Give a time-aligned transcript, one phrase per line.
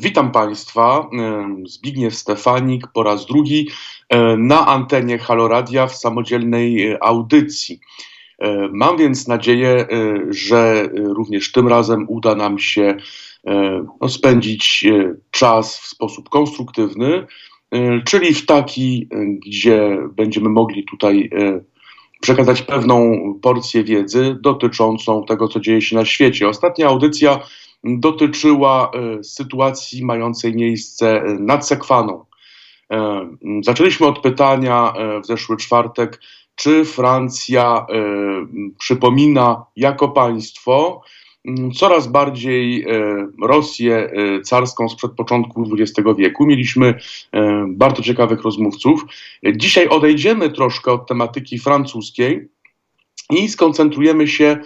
[0.00, 1.10] Witam Państwa.
[1.66, 3.68] Zbigniew Stefanik po raz drugi
[4.38, 7.80] na antenie Haloradia w samodzielnej audycji.
[8.72, 9.86] Mam więc nadzieję,
[10.28, 12.96] że również tym razem uda nam się
[14.00, 14.86] no, spędzić
[15.30, 17.26] czas w sposób konstruktywny,
[18.06, 19.08] czyli w taki,
[19.46, 21.30] gdzie będziemy mogli tutaj
[22.20, 26.48] przekazać pewną porcję wiedzy dotyczącą tego, co dzieje się na świecie.
[26.48, 27.40] Ostatnia audycja
[27.84, 32.24] dotyczyła e, sytuacji mającej miejsce e, nad Sekwaną.
[32.92, 33.28] E,
[33.62, 34.92] zaczęliśmy od pytania
[35.22, 36.20] w zeszły czwartek,
[36.54, 37.86] czy Francja
[38.78, 41.02] przypomina jako państwo
[41.74, 42.86] coraz bardziej
[43.42, 44.12] Rosję
[44.44, 46.46] carską sprzed początku XX wieku.
[46.46, 46.94] Mieliśmy
[47.68, 49.04] bardzo ciekawych rozmówców.
[49.56, 52.48] Dzisiaj odejdziemy troszkę od tematyki francuskiej
[53.30, 54.58] i skoncentrujemy się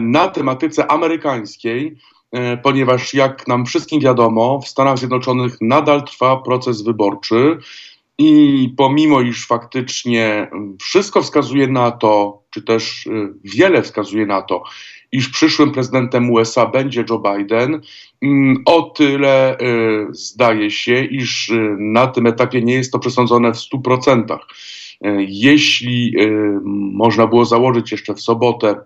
[0.00, 1.96] na tematyce amerykańskiej.
[2.36, 7.58] E, ponieważ jak nam wszystkim wiadomo, w Stanach Zjednoczonych nadal trwa proces wyborczy
[8.18, 13.10] i pomimo iż faktycznie wszystko wskazuje na to, czy też e,
[13.44, 14.62] wiele wskazuje na to,
[15.12, 17.80] iż przyszłym prezydentem USA będzie Joe Biden,
[18.22, 19.66] mm, o tyle e,
[20.10, 24.38] zdaje się, iż na tym etapie nie jest to przesądzone w 100%.
[25.18, 26.14] Jeśli
[26.92, 28.76] można było założyć jeszcze w sobotę,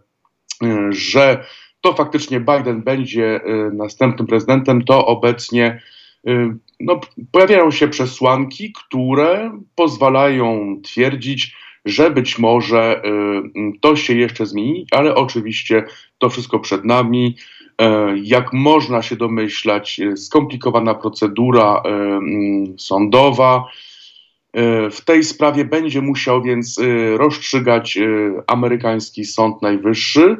[0.91, 1.45] że
[1.81, 5.83] to faktycznie Biden będzie y, następnym prezydentem, to obecnie
[6.29, 7.01] y, no,
[7.33, 15.15] pojawiają się przesłanki, które pozwalają twierdzić, że być może y, to się jeszcze zmieni, ale
[15.15, 15.85] oczywiście
[16.19, 17.37] to wszystko przed nami.
[18.23, 23.65] Jak można się domyślać, skomplikowana procedura mm, sądowa.
[24.91, 26.81] W tej sprawie będzie musiał więc
[27.17, 27.99] rozstrzygać
[28.47, 30.37] amerykański Sąd Najwyższy.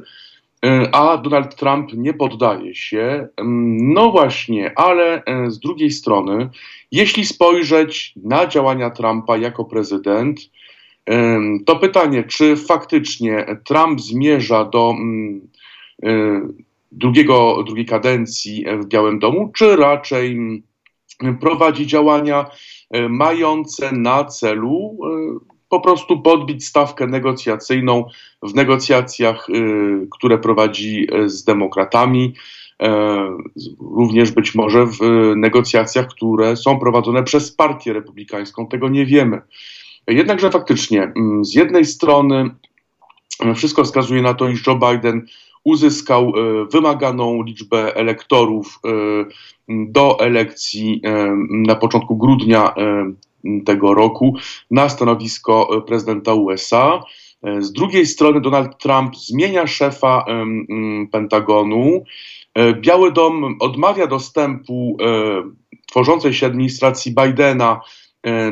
[0.65, 3.29] E, a Donald Trump nie poddaje się.
[3.37, 6.49] Mm, no właśnie, ale e, z drugiej strony,
[6.93, 10.41] jeśli spojrzeć na działania Trumpa jako prezydent,
[11.67, 15.49] to pytanie, czy faktycznie Trump zmierza do mm,
[16.93, 22.47] drugiego, drugiej kadencji w Białym Domu, czy raczej mm, prowadzi działania
[23.09, 24.99] mające na celu
[25.71, 28.05] po prostu podbić stawkę negocjacyjną
[28.43, 32.35] w negocjacjach, y, które prowadzi y, z demokratami,
[32.83, 33.37] e,
[33.81, 34.99] również być może w
[35.37, 38.67] negocjacjach, które są prowadzone przez Partię Republikańską.
[38.67, 39.41] Tego nie wiemy.
[40.07, 42.51] Jednakże faktycznie, mm, z jednej strony
[43.41, 45.27] e, wszystko wskazuje na to, iż Joe Biden
[45.65, 46.33] uzyskał
[46.73, 48.81] wymaganą liczbę elektorów
[49.69, 51.03] do elekcji
[51.51, 52.75] na początku grudnia
[53.67, 54.37] tego roku
[54.71, 57.03] na stanowisko e, prezydenta USA.
[57.43, 60.25] E, z drugiej strony Donald Trump zmienia szefa
[61.13, 62.05] Pentagonu.
[62.55, 64.97] E, Biały Dom odmawia dostępu
[65.87, 67.81] tworzącej się administracji Bidena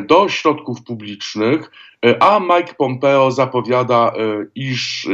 [0.06, 1.70] do środków publicznych,
[2.20, 4.12] a Mike Pompeo zapowiada,
[4.54, 5.08] iż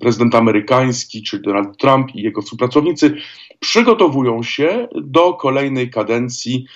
[0.00, 3.16] prezydent amerykański, czyli Donald Trump i jego współpracownicy
[3.60, 6.66] przygotowują się do kolejnej kadencji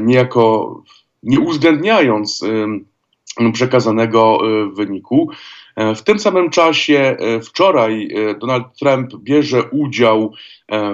[0.00, 0.82] niejako
[1.26, 2.44] nie uwzględniając
[3.52, 5.30] przekazanego y, wyniku.
[5.76, 10.32] E, w tym samym czasie e, wczoraj e, Donald Trump bierze udział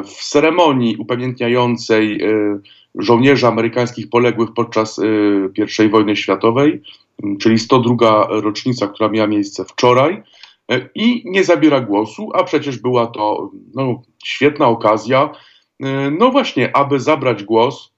[0.04, 2.20] w ceremonii upamiętniającej
[2.94, 5.00] żołnierzy amerykańskich poległych podczas
[5.84, 6.82] I wojny światowej,
[7.40, 10.22] czyli 102 rocznica, która miała miejsce wczoraj,
[10.94, 15.30] i nie zabiera głosu, a przecież była to no, świetna okazja,
[16.18, 17.91] no właśnie, aby zabrać głos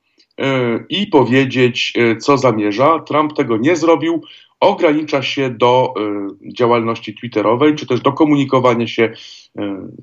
[0.89, 2.99] i powiedzieć, e, co zamierza.
[2.99, 4.23] Trump tego nie zrobił.
[4.61, 9.13] Ogranicza się do e, działalności Twitterowej, czy też do komunikowania się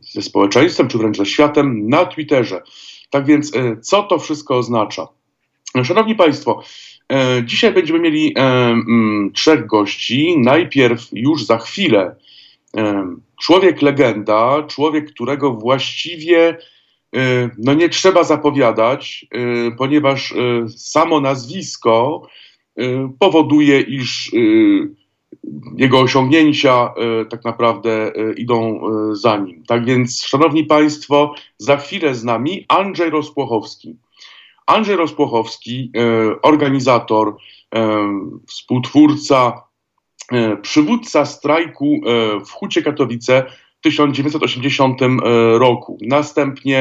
[0.01, 2.61] ze społeczeństwem, czy wręcz ze światem na Twitterze.
[3.09, 5.07] Tak więc, co to wszystko oznacza?
[5.83, 6.63] Szanowni Państwo,
[7.43, 8.35] dzisiaj będziemy mieli
[9.33, 10.37] trzech gości.
[10.37, 12.15] Najpierw już za chwilę
[13.41, 16.57] człowiek legenda, człowiek, którego właściwie
[17.57, 22.27] no nie trzeba zapowiadać, y, ponieważ y, samo nazwisko
[23.19, 24.31] powoduje, iż
[25.77, 26.93] jego osiągnięcia
[27.29, 28.81] tak naprawdę idą
[29.13, 29.63] za nim.
[29.67, 33.95] Tak więc, szanowni państwo, za chwilę z nami Andrzej Rozpłochowski.
[34.67, 35.91] Andrzej Rozpłochowski,
[36.41, 37.35] organizator,
[38.47, 39.63] współtwórca,
[40.61, 42.01] przywódca strajku
[42.45, 43.45] w Hucie Katowice
[43.81, 44.99] 1980
[45.53, 45.97] roku.
[46.01, 46.77] Następnie,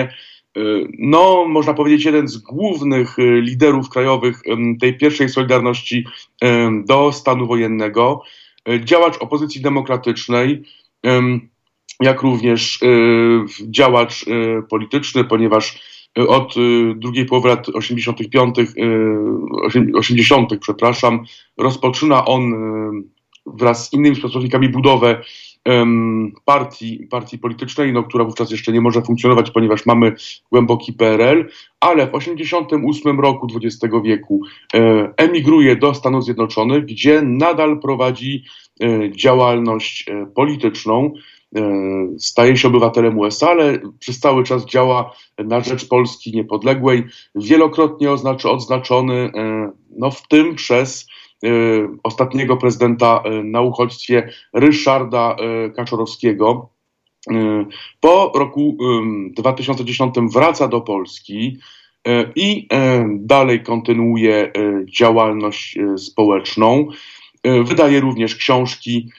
[0.57, 0.61] e,
[0.99, 4.43] no, można powiedzieć, jeden z głównych e, liderów krajowych
[4.81, 6.07] tej pierwszej Solidarności
[6.85, 8.23] do stanu wojennego,
[8.69, 10.63] e, działacz opozycji demokratycznej,
[12.01, 12.79] jak również
[13.61, 14.25] działacz
[14.71, 15.79] polityczny, ponieważ
[16.29, 16.55] od
[16.97, 18.57] drugiej połowy lat 85.,
[19.95, 21.25] 80., przepraszam,
[21.59, 22.55] rozpoczyna on
[23.47, 25.23] wraz z innymi pracownikami budowę
[26.45, 30.13] partii, partii politycznej, no, która wówczas jeszcze nie może funkcjonować, ponieważ mamy
[30.51, 31.49] głęboki PRL,
[31.81, 34.41] ale w 1988 roku XX wieku
[34.75, 38.45] e, emigruje do Stanów Zjednoczonych, gdzie nadal prowadzi
[38.83, 41.13] e, działalność e, polityczną.
[42.19, 47.05] Staje się obywatelem USA, ale przez cały czas działa na rzecz Polski niepodległej,
[47.35, 49.33] wielokrotnie oznaczy, odznaczony,
[49.97, 51.07] no, w tym przez
[52.03, 56.69] ostatniego prezydenta y, na uchodźstwie Ryszarda y, Kaczorowskiego.
[58.01, 58.77] Po roku
[59.31, 61.59] 2010 wraca do Polski
[62.37, 62.69] i
[63.09, 64.53] dalej kontynuuje
[64.99, 66.89] działalność społeczną.
[67.65, 69.11] Wydaje również książki.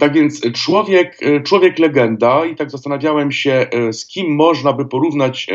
[0.00, 5.46] Tak więc człowiek, człowiek legenda, i tak zastanawiałem się, z kim można by porównać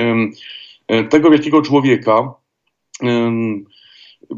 [1.09, 2.33] tego wielkiego człowieka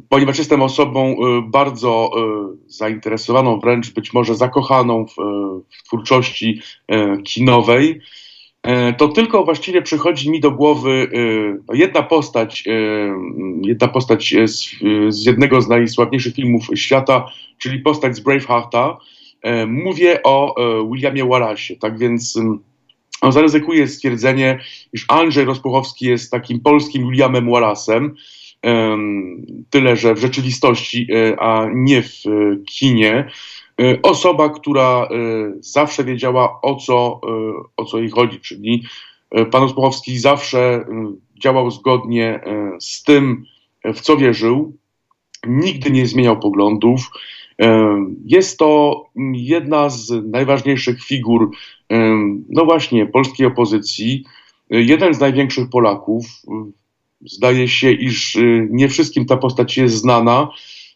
[0.09, 2.11] ponieważ jestem osobą y, bardzo
[2.53, 5.15] y, zainteresowaną, wręcz być może zakochaną w,
[5.69, 8.01] w twórczości y, kinowej,
[8.97, 11.09] to tylko właściwie przychodzi mi do głowy
[11.73, 12.63] jedna postać,
[13.61, 14.69] jedna postać z,
[15.09, 17.25] z jednego z najsławniejszych filmów świata,
[17.57, 18.97] czyli postać z Bravehearta.
[19.67, 20.55] Mówię o
[20.91, 22.39] Williamie Wallace'ie, tak więc
[23.23, 24.59] no, zaryzykuję stwierdzenie,
[24.93, 28.09] iż Andrzej Rozpuchowski jest takim polskim Williamem Wallace'em,
[29.69, 32.29] Tyle, że w rzeczywistości, e, a nie w e,
[32.65, 33.31] kinie,
[33.81, 35.07] e, osoba, która
[35.59, 37.21] zawsze wiedziała o co,
[37.77, 38.83] o co jej chodzi, czyli
[39.51, 40.85] pan Ospochowski zawsze
[41.39, 42.39] działał zgodnie
[42.79, 43.45] z tym,
[43.83, 44.77] w co wierzył,
[45.47, 46.99] nigdy nie zmieniał poglądów.
[48.25, 51.51] Jest to jedna z najważniejszych figur,
[52.49, 54.23] no właśnie, polskiej opozycji,
[54.69, 56.25] jeden z największych Polaków,
[57.25, 60.49] Zdaje się, iż y, nie wszystkim ta postać jest znana,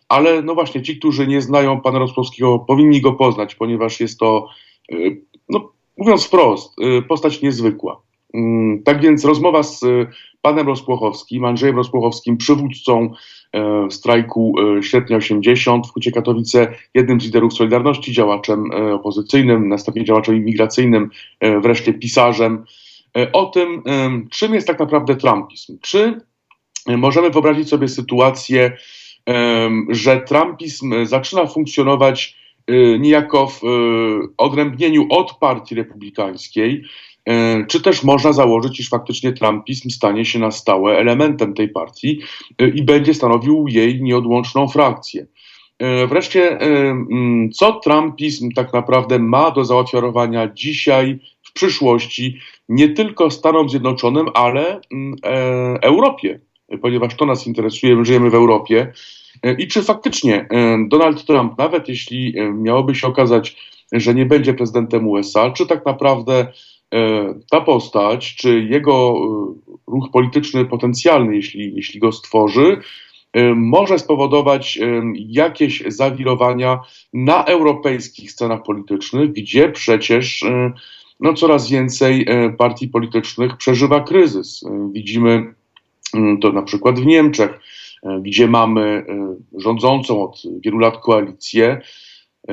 [0.10, 4.48] ale no właśnie ci, którzy nie znają pana Rosłowskiego, powinni go poznać, ponieważ jest to,
[4.92, 8.02] y, no, mówiąc wprost, y, postać niezwykła.
[8.34, 9.82] Mm, tak więc rozmowa z
[10.42, 13.12] panem Rozpłochowskim, Andrzejem Rozpłochowskim, przywódcą
[13.90, 21.10] strajku Sierpnia 80 w Hucie Katowice, jednym z liderów Solidarności, działaczem opozycyjnym, następnie działaczem imigracyjnym,
[21.62, 22.87] wreszcie pisarzem, E,
[23.34, 23.84] o tym,
[24.32, 25.78] czym jest tak naprawdę Trumpizm.
[25.82, 26.22] Czy
[26.88, 28.78] możemy wyobrazić sobie sytuację,
[29.90, 32.36] że Trumpizm zaczyna funkcjonować
[32.68, 33.68] e, niejako w e,
[34.38, 36.84] odrębnieniu od partii republikańskiej,
[37.68, 42.20] czy też można założyć, iż faktycznie Trumpizm stanie się na stałe elementem tej partii
[42.76, 45.28] i będzie stanowił jej nieodłączną frakcję.
[46.10, 46.60] Wreszcie,
[47.54, 51.20] co Trumpizm tak naprawdę ma do zaoferowania dzisiaj,
[51.58, 52.38] przyszłości,
[52.70, 56.40] nie tylko Stanom Zjednoczonym, ale mm, e, Europie,
[56.82, 58.94] ponieważ to nas interesuje, my żyjemy w Europie.
[59.44, 63.56] E, I czy faktycznie e, Donald Trump, nawet jeśli miałoby się okazać,
[63.92, 66.48] że nie będzie prezydentem USA, czy tak naprawdę
[67.50, 69.16] ta postać, czy jego
[69.88, 72.78] ruch polityczny potencjalny, jeśli, jeśli go stworzy,
[73.56, 74.80] może spowodować
[75.16, 76.80] jakieś zawirowania
[77.14, 80.44] na europejskich scenach politycznych, gdzie przecież
[81.20, 84.64] no coraz więcej e, partii politycznych przeżywa kryzys.
[84.64, 85.54] E, widzimy
[86.14, 87.60] mm, to na przykład w Niemczech,
[88.04, 89.06] e, gdzie mamy
[89.58, 91.82] rządzącą od wielu lat koalicję,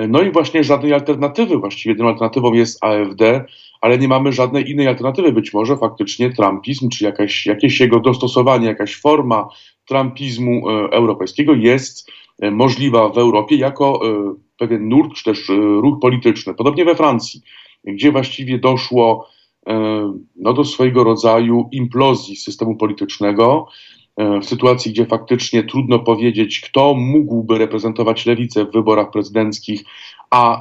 [0.08, 1.58] no i właśnie żadnej alternatywy.
[1.58, 3.44] Właściwie jedyną alternatywą jest AfD,
[3.80, 5.32] ale nie mamy żadnej innej alternatywy.
[5.32, 9.48] Być może faktycznie trumpizm, czy jakaś, jakieś jego dostosowanie, jakaś forma
[9.86, 12.10] trumpizmu europejskiego jest
[12.50, 14.00] możliwa w Europie jako
[14.58, 15.48] pewien nurt, czy też
[15.80, 16.54] ruch polityczny.
[16.54, 17.42] Podobnie we Francji
[17.84, 19.28] gdzie właściwie doszło
[19.66, 23.68] e, no, do swojego rodzaju implozji systemu politycznego,
[24.16, 29.84] e, w sytuacji, gdzie faktycznie trudno powiedzieć, kto mógłby reprezentować lewicę w wyborach prezydenckich,
[30.30, 30.60] a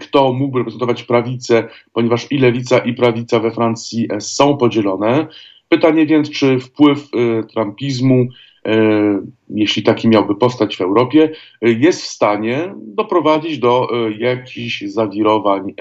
[0.00, 5.26] kto mógłby reprezentować prawicę, ponieważ i lewica, i prawica we Francji są podzielone.
[5.68, 7.08] Pytanie więc, czy wpływ
[7.52, 8.45] trumpizmu E,
[9.48, 11.30] jeśli taki miałby powstać w Europie,
[11.62, 15.74] e, jest w stanie doprowadzić do e, jakichś zawirowań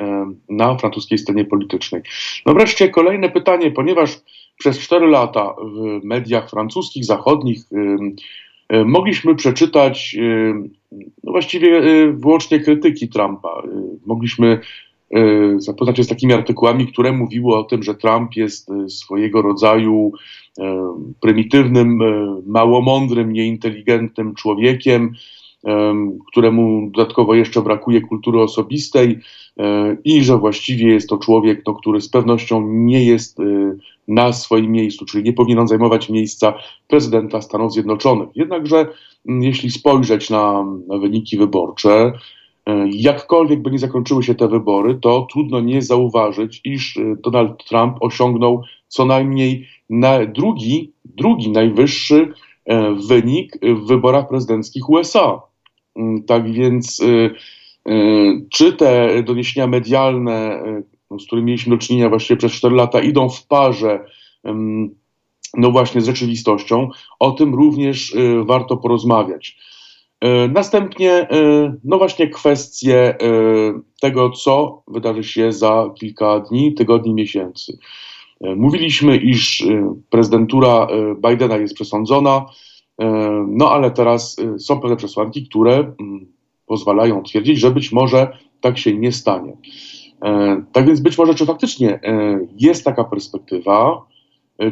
[0.50, 2.02] na francuskiej scenie politycznej.
[2.46, 4.20] No wreszcie kolejne pytanie, ponieważ
[4.58, 7.60] przez cztery lata w mediach francuskich, zachodnich
[8.86, 10.18] mogliśmy przeczytać
[11.24, 11.82] no właściwie
[12.14, 13.64] wyłącznie krytyki Trumpa.
[14.06, 14.60] Mogliśmy
[15.58, 20.12] zapoznać się z takimi artykułami, które mówiły o tym, że Trump jest swojego rodzaju
[20.60, 25.14] E, prymitywnym, e, małomądrym, nieinteligentnym człowiekiem,
[26.28, 29.20] któremu dodatkowo jeszcze brakuje kultury osobistej
[30.04, 33.38] i że właściwie jest to człowiek, no, który z pewnością nie jest
[34.08, 36.54] na swoim miejscu, czyli nie powinien zajmować miejsca
[36.88, 38.30] prezydenta Stanów Zjednoczonych.
[38.36, 38.88] Jednakże
[39.26, 42.14] jeśli spojrzeć na, na wyniki wyborcze, E,
[42.92, 47.98] jakkolwiek by nie zakończyły się te wybory, to trudno nie zauważyć, iż e, Donald Trump
[48.00, 52.34] osiągnął co najmniej na drugi, drugi najwyższy
[52.66, 55.42] e, wynik w wyborach prezydenckich USA.
[55.96, 57.02] Mm, tak więc,
[58.50, 60.64] czy te doniesienia medialne,
[61.20, 64.06] z którymi mieliśmy do czynienia właściwie przez 4 lata, idą w parze
[65.58, 69.58] no właśnie z rzeczywistością, o tym również warto porozmawiać.
[70.22, 71.28] E, następnie, e,
[71.84, 73.18] no właśnie, kwestie e,
[74.02, 77.78] tego, co wydarzy się za kilka dni, tygodni, miesięcy.
[78.56, 79.64] Mówiliśmy, iż
[80.10, 80.88] prezydentura
[81.30, 82.46] Bidena jest przesądzona,
[83.48, 86.26] no ale teraz są pewne przesłanki, które mm,
[86.66, 89.58] pozwalają twierdzić, że być może tak się nie stanie.
[90.72, 92.00] Tak więc być może, czy faktycznie
[92.58, 94.02] jest taka perspektywa,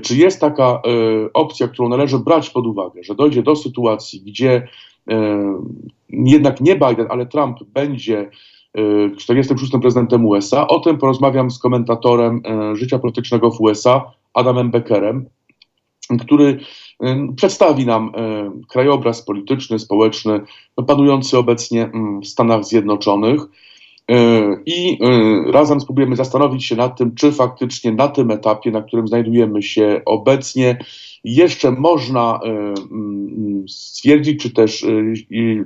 [0.02, 0.82] czy jest taka
[1.34, 4.68] opcja, którą należy brać pod uwagę, że dojdzie do sytuacji, gdzie
[6.10, 8.30] jednak nie Biden, ale Trump będzie
[9.18, 9.76] 46.
[9.76, 10.68] E, prezydentem USA.
[10.68, 15.26] O tym porozmawiam z komentatorem e, życia politycznego w USA, Adamem Beckerem,
[16.20, 16.60] który
[17.36, 18.12] przedstawi nam
[18.70, 20.42] krajobraz polityczny, społeczny
[20.88, 23.42] panujący obecnie mm, w Stanach Zjednoczonych.
[24.66, 25.00] I
[25.52, 30.02] razem spróbujemy zastanowić się nad tym, czy faktycznie na tym etapie, na którym znajdujemy się
[30.06, 30.78] obecnie,
[31.24, 32.74] jeszcze można e,
[33.68, 34.88] stwierdzić, czy też e,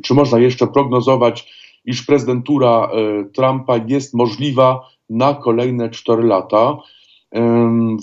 [0.03, 1.53] czy można jeszcze prognozować,
[1.85, 6.77] iż prezydentura e, Trumpa jest możliwa na kolejne 4 lata.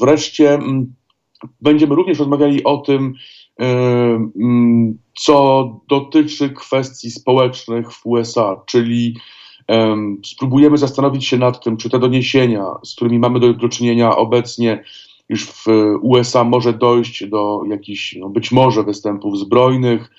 [0.00, 0.58] Wreszcie
[1.60, 3.14] będziemy również rozmawiali o tym,
[5.18, 9.16] co dotyczy kwestii społecznych w USA, czyli
[10.24, 14.84] spróbujemy zastanowić się nad tym, czy te doniesienia, z którymi mamy do, do czynienia obecnie,
[15.28, 15.66] już w
[16.02, 20.10] USA może dojść do jakichś, no być może, występów zbrojnych,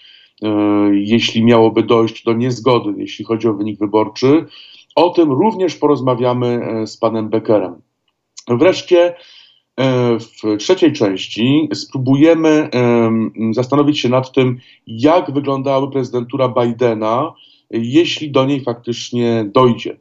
[0.43, 0.49] e,
[0.93, 4.45] jeśli miałoby dojść do niezgody, jeśli chodzi o wynik wyborczy.
[4.95, 7.75] O tym również porozmawiamy e, z panem Beckerem.
[8.47, 9.15] Wreszcie
[9.77, 12.69] e, w trzeciej części spróbujemy
[13.51, 17.33] zastanowić się nad tym, jak wyglądałaby prezydentura Bidena,
[17.69, 19.97] jeśli do niej faktycznie dojdzie.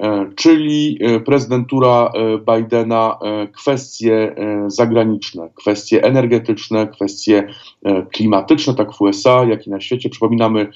[0.00, 3.18] E, czyli e, prezydentura e, Bidena,
[3.56, 4.34] kwestie
[4.66, 7.48] zagraniczne, kwestie energetyczne, kwestie
[8.12, 10.10] klimatyczne, tak w USA, jak i na świecie.
[10.10, 10.68] Przypominamy,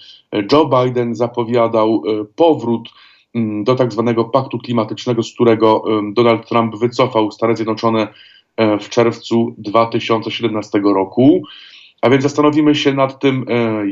[0.52, 2.02] Joe Biden zapowiadał
[2.36, 2.88] powrót
[3.64, 8.08] do tak zwanego paktu klimatycznego, z którego Donald Trump wycofał Stany Zjednoczone
[8.80, 11.42] w czerwcu 2017 roku.
[12.02, 13.44] A więc zastanowimy się nad tym,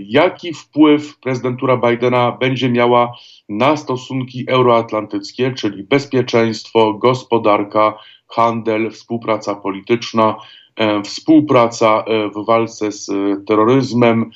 [0.07, 3.13] jaki wpływ prezydentura Bidena będzie miała
[3.49, 7.99] na stosunki euroatlantyckie, czyli bezpieczeństwo, gospodarka,
[8.29, 10.37] handel, współpraca polityczna,
[10.77, 13.15] e, współpraca e, w walce z e,
[13.47, 14.31] terroryzmem,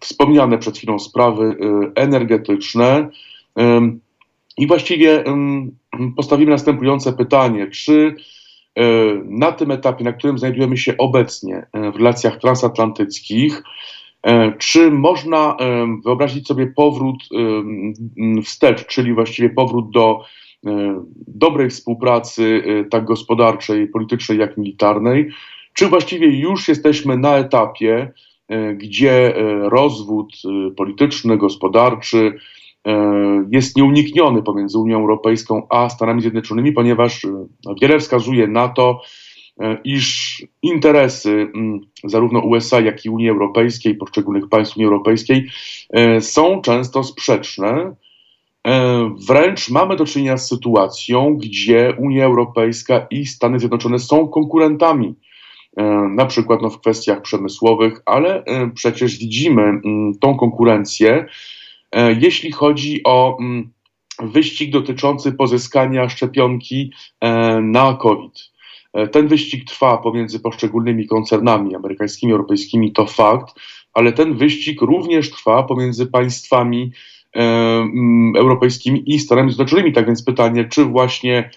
[0.00, 1.56] wspomniane przed chwilą sprawy
[1.94, 3.08] energetyczne.
[4.58, 5.24] I właściwie
[6.16, 8.14] postawimy następujące pytanie: czy
[9.24, 13.62] na tym etapie, na którym znajdujemy się obecnie w relacjach transatlantyckich,
[14.22, 20.20] E, czy można e, wyobrazić sobie powrót e, wstecz, czyli właściwie powrót do
[21.26, 25.28] dobrej współpracy, tak gospodarczej, politycznej, jak militarnej?
[25.72, 28.12] Czy właściwie już jesteśmy na etapie,
[28.74, 30.32] gdzie rozwód
[30.76, 32.38] polityczny, gospodarczy
[33.50, 37.26] jest nieunikniony pomiędzy Unią Europejską a Stanami Zjednoczonymi, ponieważ
[37.80, 39.00] wiele wskazuje na to,
[39.60, 45.48] E, iż interesy mm, zarówno USA, jak i Unii Europejskiej, poszczególnych państw Unii Europejskiej
[45.90, 47.94] e, są często sprzeczne.
[48.66, 55.14] E, wręcz mamy do czynienia z sytuacją, gdzie Unia Europejska i Stany Zjednoczone są konkurentami,
[56.10, 61.26] na przykład no, w kwestiach przemysłowych, ale przecież widzimy mm, tą konkurencję,
[62.20, 63.70] jeśli chodzi o mm,
[64.22, 66.92] wyścig dotyczący pozyskania szczepionki
[67.62, 68.50] na COVID.
[68.92, 73.54] E, ten wyścig trwa pomiędzy poszczególnymi koncernami amerykańskimi, europejskimi, to fakt,
[73.94, 76.92] ale ten wyścig również trwa pomiędzy państwami
[77.36, 79.92] e, mm, europejskimi i Stanami Zjednoczonymi.
[79.92, 81.50] Tak więc pytanie, czy właśnie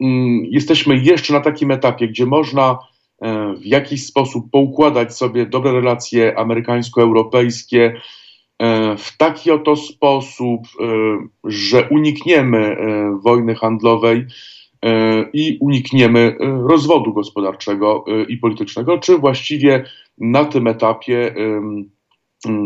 [0.00, 2.78] mm, jesteśmy jeszcze na takim etapie, gdzie można
[3.22, 8.00] e, w jakiś sposób poukładać sobie dobre relacje amerykańsko-europejskie
[8.98, 10.60] w taki oto sposób,
[11.44, 12.76] że unikniemy
[13.22, 14.26] wojny handlowej,
[14.84, 19.84] E, i unikniemy e, rozwodu gospodarczego e, i politycznego, czy właściwie
[20.18, 21.34] na tym etapie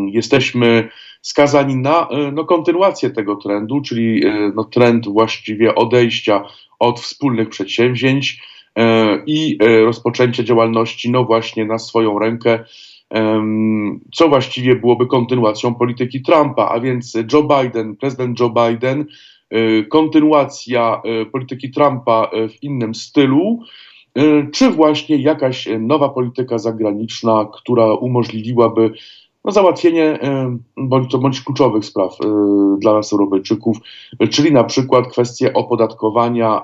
[0.06, 0.88] jesteśmy
[1.22, 4.22] skazani na no, kontynuację tego trendu, czyli
[4.54, 6.44] no, trend właściwie odejścia
[6.78, 8.42] od wspólnych przedsięwzięć
[9.26, 12.64] i rozpoczęcia działalności, no właśnie na swoją rękę,
[14.12, 19.06] co właściwie byłoby kontynuacją polityki Trumpa, a więc Joe Biden, prezydent Joe Biden,
[19.90, 23.60] kontynuacja polityki Trumpa w innym stylu,
[24.52, 28.90] czy właśnie jakaś nowa polityka zagraniczna, która umożliwiłaby
[29.44, 30.18] no, załatwienie
[30.76, 32.16] bądź, bądź kluczowych spraw
[32.78, 33.76] dla nas Europejczyków,
[34.30, 36.60] czyli na przykład kwestie opodatkowania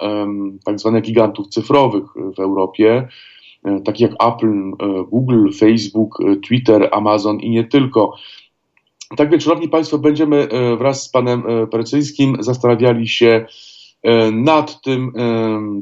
[0.65, 2.05] tak zwanych gigantów cyfrowych
[2.37, 3.09] w Europie,
[3.85, 4.71] takich jak Apple,
[5.11, 8.14] Google, Facebook, Twitter, Amazon i nie tylko.
[9.16, 13.47] Tak więc, Szanowni Państwo, będziemy wraz z Panem Percyńskim zastanawiali się
[14.33, 15.12] nad tym,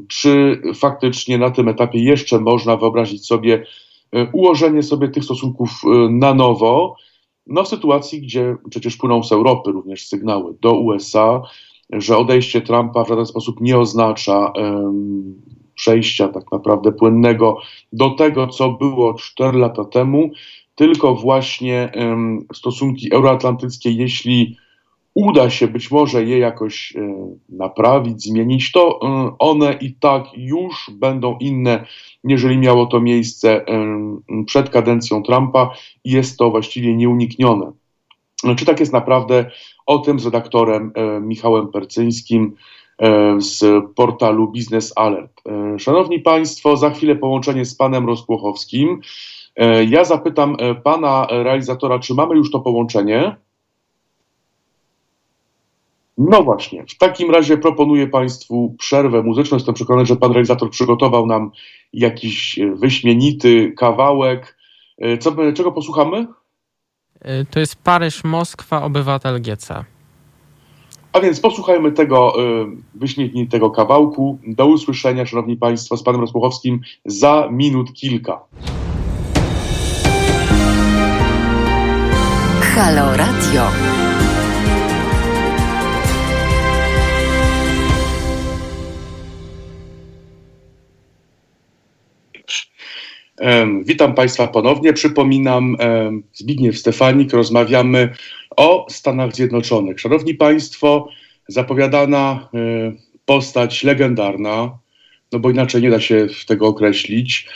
[0.07, 3.65] czy faktycznie na tym etapie jeszcze można wyobrazić sobie
[4.33, 5.69] ułożenie sobie tych stosunków
[6.09, 6.95] na nowo,
[7.47, 11.41] no w sytuacji, gdzie przecież płyną z Europy również sygnały do USA,
[11.89, 14.53] że odejście Trumpa w żaden sposób nie oznacza
[15.81, 17.57] przejścia tak naprawdę płynnego
[17.93, 20.29] do tego, co było 4 lata temu,
[20.75, 24.57] tylko właśnie um, stosunki euroatlantyckie, jeśli
[25.13, 30.91] uda się być może je jakoś e, naprawić, zmienić, to e, one i tak już
[30.93, 31.85] będą inne,
[32.23, 33.65] jeżeli miało to miejsce e,
[34.45, 35.73] przed kadencją Trumpa
[36.03, 37.71] i jest to właściwie nieuniknione.
[38.57, 39.51] Czy tak jest naprawdę?
[39.85, 42.55] O tym z redaktorem Michałem Percyńskim
[43.37, 45.41] z portalu Business Alert.
[45.77, 49.01] Szanowni Państwo, za chwilę połączenie z panem Rozpłochowskim.
[49.87, 53.35] Ja zapytam pana realizatora, czy mamy już to połączenie?
[56.29, 59.55] No właśnie, w takim razie proponuję Państwu przerwę muzyczną.
[59.55, 61.51] Jestem przekonany, że Pan realizator przygotował nam
[61.93, 64.57] jakiś e, wyśmienity kawałek.
[64.97, 66.27] E, co, czego posłuchamy?
[67.21, 69.85] E, to jest Paryż, Moskwa, obywatel GC.
[71.13, 72.33] A więc posłuchajmy tego
[72.95, 74.37] wyśmienitego kawałku.
[74.47, 78.39] Do usłyszenia, Szanowni Państwo, z Panem Rozpuchowskim za minut kilka.
[82.75, 84.00] Halo Radio.
[93.83, 94.93] Witam Państwa ponownie.
[94.93, 95.77] Przypominam,
[96.33, 98.09] Zbigniew Stefanik, rozmawiamy
[98.57, 99.99] o Stanach Zjednoczonych.
[99.99, 101.07] Szanowni Państwo,
[101.47, 102.91] zapowiadana e,
[103.25, 104.77] postać legendarna,
[105.31, 107.49] no bo inaczej nie da się tego określić.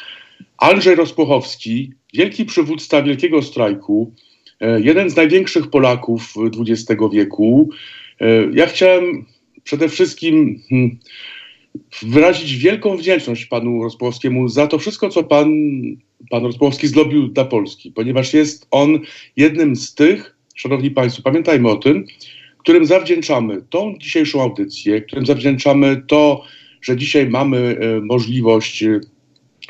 [0.58, 4.13] Andrzej Rozpuchowski, wielki przywódca wielkiego strajku,
[4.62, 7.69] e, jeden z największych Polaków XX wieku.
[8.21, 9.26] E, ja chciałem
[9.63, 11.00] przede wszystkim hmm,
[12.04, 15.52] wyrazić wielką wdzięczność panu Rozpłowskiemu za to wszystko, co pan,
[16.30, 19.00] pan Rozpłowski zrobił dla Polski, ponieważ jest on
[19.36, 22.06] jednym z tych, szanowni państwo, pamiętajmy o tym,
[22.58, 26.44] którym zawdzięczamy tą dzisiejszą audycję, którym zawdzięczamy to,
[26.82, 29.00] że dzisiaj mamy e, możliwość e,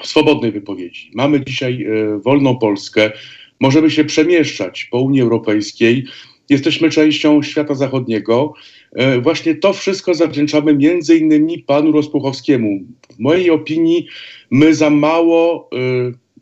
[0.03, 1.11] swobodnej wypowiedzi.
[1.13, 3.11] Mamy dzisiaj e, wolną Polskę,
[3.59, 6.05] możemy się przemieszczać po Unii Europejskiej,
[6.49, 8.53] jesteśmy częścią świata zachodniego.
[8.95, 12.79] E, właśnie to wszystko zawdzięczamy między innymi panu Rozpuchowskiemu.
[13.15, 14.07] W mojej opinii
[14.51, 15.77] my za mało e,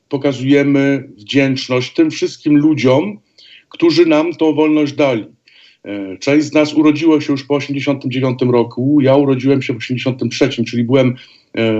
[0.10, 3.20] pokazujemy wdzięczność tym wszystkim ludziom,
[3.70, 5.26] którzy nam tą wolność dali.
[5.84, 10.64] E, część z nas urodziło się już po 1989 roku, ja urodziłem się w 1983,
[10.66, 11.16] czyli byłem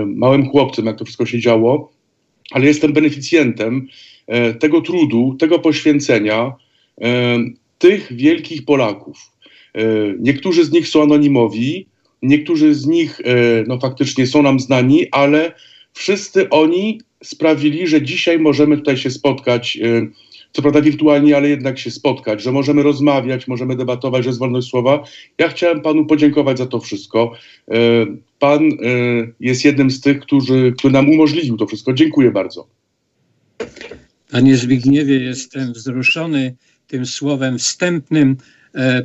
[0.06, 1.92] małym chłopcem, jak to wszystko się działo,
[2.50, 3.88] ale jestem beneficjentem
[4.60, 6.52] tego trudu, tego poświęcenia
[7.78, 9.33] tych wielkich Polaków.
[9.74, 11.86] E, niektórzy z nich są anonimowi,
[12.22, 15.52] niektórzy z nich e, no, faktycznie są nam znani, ale
[15.92, 20.06] wszyscy oni sprawili, że dzisiaj możemy tutaj się spotkać, e,
[20.52, 24.68] co prawda wirtualnie, ale jednak się spotkać, że możemy rozmawiać, możemy debatować, że jest wolność
[24.68, 25.04] słowa.
[25.38, 27.32] Ja chciałem panu podziękować za to wszystko.
[28.38, 28.70] Pan
[29.40, 31.92] jest jednym z tych, którzy, który nam umożliwił to wszystko.
[31.92, 32.66] Dziękuję bardzo.
[34.30, 36.54] Panie Zbigniewie, jestem wzruszony
[36.86, 38.36] tym słowem wstępnym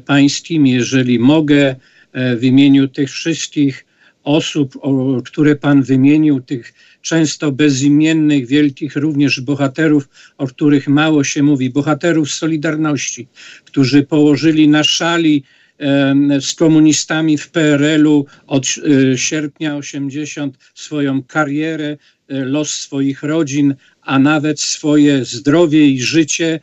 [0.05, 1.75] pańskim, jeżeli mogę
[2.11, 3.85] e, w imieniu tych wszystkich
[4.23, 4.77] osób,
[5.25, 12.31] które Pan wymienił, tych często bezimiennych, wielkich również bohaterów, o których mało się mówi, bohaterów
[12.31, 13.27] Solidarności,
[13.65, 15.43] którzy położyli na szali
[16.39, 21.97] z komunistami w PRL-u od e, sierpnia 80 swoją karierę,
[22.29, 26.59] los swoich rodzin, a nawet swoje zdrowie i życie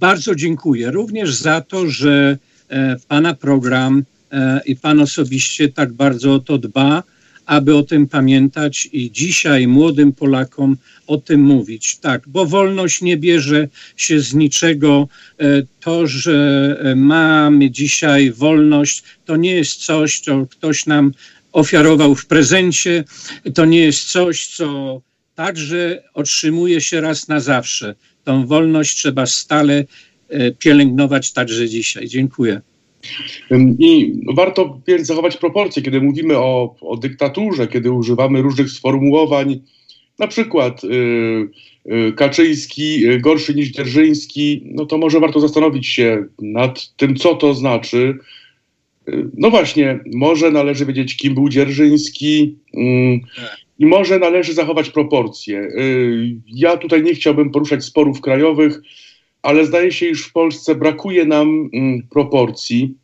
[0.00, 6.34] bardzo dziękuję również za to, że e, Pana program e, i Pan osobiście tak bardzo
[6.34, 7.02] o to dba,
[7.46, 11.96] aby o tym pamiętać i dzisiaj młodym Polakom o tym mówić.
[11.96, 15.08] Tak, bo wolność nie bierze się z niczego.
[15.38, 21.12] E, to, że mamy dzisiaj wolność, to nie jest coś, co ktoś nam
[21.52, 23.04] ofiarował w prezencie.
[23.54, 25.00] To nie jest coś, co
[25.34, 27.94] także otrzymuje się raz na zawsze.
[28.24, 29.84] Tą wolność trzeba stale
[30.28, 32.08] e, pielęgnować także dzisiaj.
[32.08, 32.60] Dziękuję.
[33.78, 39.60] I warto więc zachować proporcje, kiedy mówimy o, o dyktaturze, kiedy używamy różnych sformułowań,
[40.18, 47.16] na przykład yy, Kaczyński gorszy niż Dzierżyński, no to może warto zastanowić się nad tym,
[47.16, 48.18] co to znaczy.
[49.36, 53.20] No właśnie, może należy wiedzieć, kim był Dzierżyński yy,
[53.80, 55.58] i może należy zachować proporcje.
[55.58, 58.80] Yy, ja tutaj nie chciałbym poruszać sporów krajowych,
[59.42, 62.94] ale zdaje się, iż w Polsce brakuje nam mm, proporcji.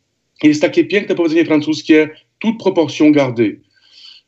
[0.43, 2.09] Jest takie piękne powiedzenie francuskie
[2.39, 3.55] toute proportion gardée.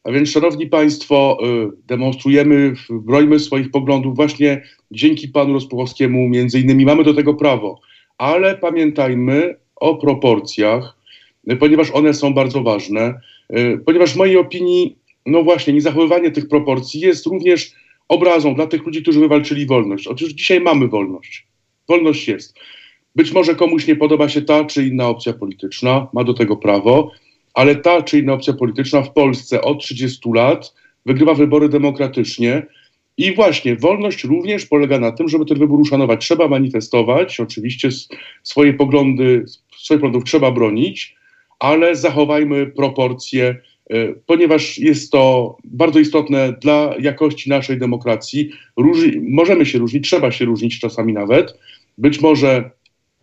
[0.03, 6.85] A więc, szanowni państwo, y, demonstrujemy, brońmy swoich poglądów właśnie dzięki panu Rospuchowskiemu, między innymi
[6.85, 7.79] mamy do tego prawo.
[8.17, 10.97] Ale pamiętajmy o proporcjach,
[11.51, 13.19] y, ponieważ one są bardzo ważne,
[13.57, 14.99] y, ponieważ w mojej opinii,
[15.29, 17.71] no właśnie, niezachowywanie tych proporcji jest również
[18.07, 20.07] obrazą dla tych ludzi, którzy wywalczyli wolność.
[20.07, 21.47] Otóż dzisiaj mamy wolność.
[21.87, 22.59] Wolność jest.
[23.15, 27.11] Być może komuś nie podoba się ta czy inna opcja polityczna, ma do tego prawo,
[27.53, 30.73] ale ta czy inna opcja polityczna w Polsce od 30 lat
[31.05, 32.65] wygrywa wybory demokratycznie.
[33.17, 36.25] I właśnie wolność również polega na tym, żeby ten wybór uszanować.
[36.25, 37.89] Trzeba manifestować, oczywiście
[38.43, 39.45] swoje poglądy,
[39.77, 41.15] swoich poglądów trzeba bronić,
[41.59, 43.61] ale zachowajmy proporcje,
[44.25, 48.49] ponieważ jest to bardzo istotne dla jakości naszej demokracji.
[49.21, 51.59] Możemy się różnić, trzeba się różnić czasami nawet,
[51.97, 52.71] być może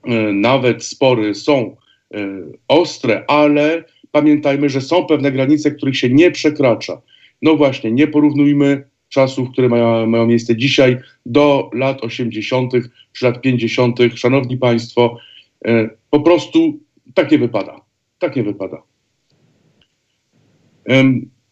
[0.04, 1.76] e, nawet spory są
[2.14, 2.28] e,
[2.68, 7.02] ostre, ale pamiętajmy, że są pewne granice, których się nie przekracza.
[7.42, 12.72] No właśnie, nie porównujmy czasów, które mają, mają miejsce dzisiaj do lat 80.
[13.12, 13.98] czy lat 50.
[14.14, 15.18] Szanowni Państwo,
[15.64, 16.78] e, po prostu
[17.14, 17.80] tak nie wypada.
[18.18, 18.82] Tak nie wypada.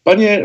[0.05, 0.43] Panie,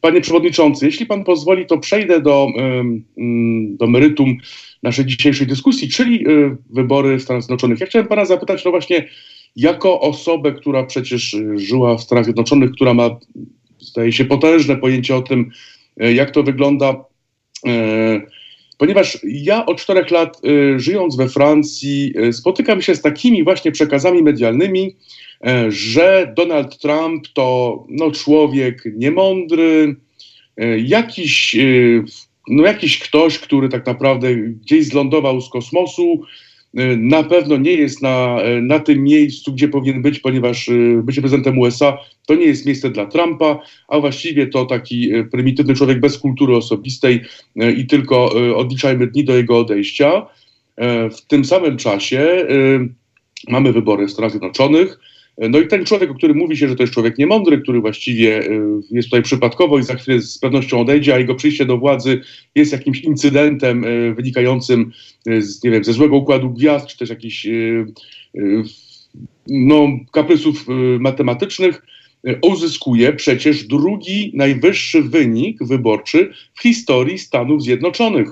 [0.00, 4.36] panie Przewodniczący, jeśli Pan pozwoli, to przejdę do, mm, do merytum
[4.82, 7.80] naszej dzisiejszej dyskusji, czyli y, wybory w Stanach Zjednoczonych.
[7.80, 9.08] Ja chciałem pana zapytać, no właśnie,
[9.56, 13.18] jako osobę, która przecież y, żyła w Stanach Zjednoczonych, która ma,
[13.78, 15.50] zdaje się, potężne pojęcie o tym,
[15.96, 17.04] jak to wygląda,
[18.82, 20.40] ponieważ ja od czterech lat,
[20.76, 24.96] żyjąc we Francji, spotykam się z takimi właśnie przekazami medialnymi,
[25.68, 29.96] że Donald Trump to no, człowiek niemądry,
[30.78, 31.56] jakiś
[32.48, 36.51] no jakiś ktoś, który tak naprawdę gdzieś zlądował z kosmosu, y,
[36.98, 41.20] na pewno nie jest na, y, na tym miejscu, gdzie powinien być, ponieważ y, bycie
[41.20, 46.18] prezydentem USA to nie jest miejsce dla Trumpa, a właściwie to taki prymitywny człowiek bez
[46.18, 47.20] kultury osobistej
[47.76, 50.26] i tylko odliczajmy dni do jego odejścia.
[51.16, 52.46] W tym samym czasie
[53.48, 54.98] mamy wybory w Stanach Zjednoczonych.
[55.38, 58.40] No i ten człowiek, o którym mówi się, że to jest człowiek niemądry, który właściwie
[58.40, 62.20] y, jest tutaj przypadkowo i za chwilę z pewnością odejdzie, a jego przyjście do władzy
[62.54, 64.92] jest jakimś incydentem y, wynikającym
[65.28, 67.46] y, z, nie wiem, ze złego układu gwiazd, czy też jakichś
[69.46, 70.66] no, kaprysów
[71.00, 71.82] matematycznych,
[72.42, 78.28] uzyskuje przecież drugi najwyższy wynik wyborczy w historii Stanów Zjednoczonych.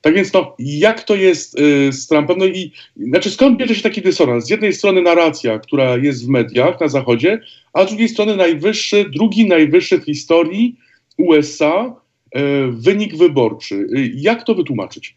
[0.00, 2.38] Tak więc no, jak to jest y, z Trumpem?
[2.38, 4.46] No i znaczy skąd bierze się taki dysonans?
[4.46, 7.40] Z jednej strony narracja, która jest w mediach na Zachodzie,
[7.72, 10.76] a z drugiej strony najwyższy, drugi najwyższy w historii
[11.16, 11.96] USA
[12.36, 13.74] y, wynik wyborczy.
[13.74, 15.16] Y, jak to wytłumaczyć?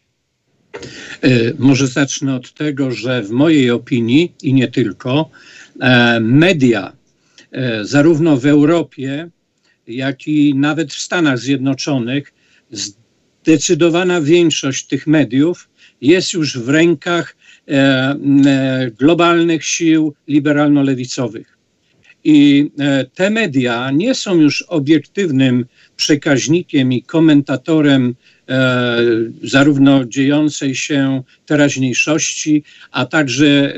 [1.58, 5.30] Może zacznę od tego, że w mojej opinii i nie tylko,
[6.20, 6.92] media
[7.82, 9.30] zarówno w Europie,
[9.86, 12.32] jak i nawet w Stanach Zjednoczonych
[13.44, 15.68] zdecydowana większość tych mediów
[16.00, 17.36] jest już w rękach
[17.68, 21.58] e, e, globalnych sił liberalno-lewicowych.
[22.24, 28.14] I e, te media nie są już obiektywnym przekaźnikiem i komentatorem
[29.42, 33.74] zarówno dziejącej się teraźniejszości, a także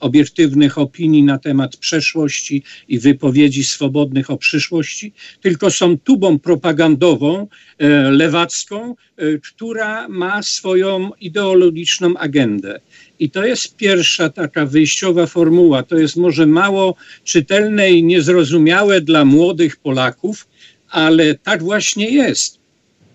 [0.00, 8.10] obiektywnych opinii na temat przeszłości i wypowiedzi swobodnych o przyszłości, tylko są tubą propagandową, e,
[8.10, 12.80] lewacką, e, która ma swoją ideologiczną agendę.
[13.18, 15.82] I to jest pierwsza taka wyjściowa formuła.
[15.82, 20.48] To jest może mało czytelne i niezrozumiałe dla młodych Polaków,
[20.88, 22.65] ale tak właśnie jest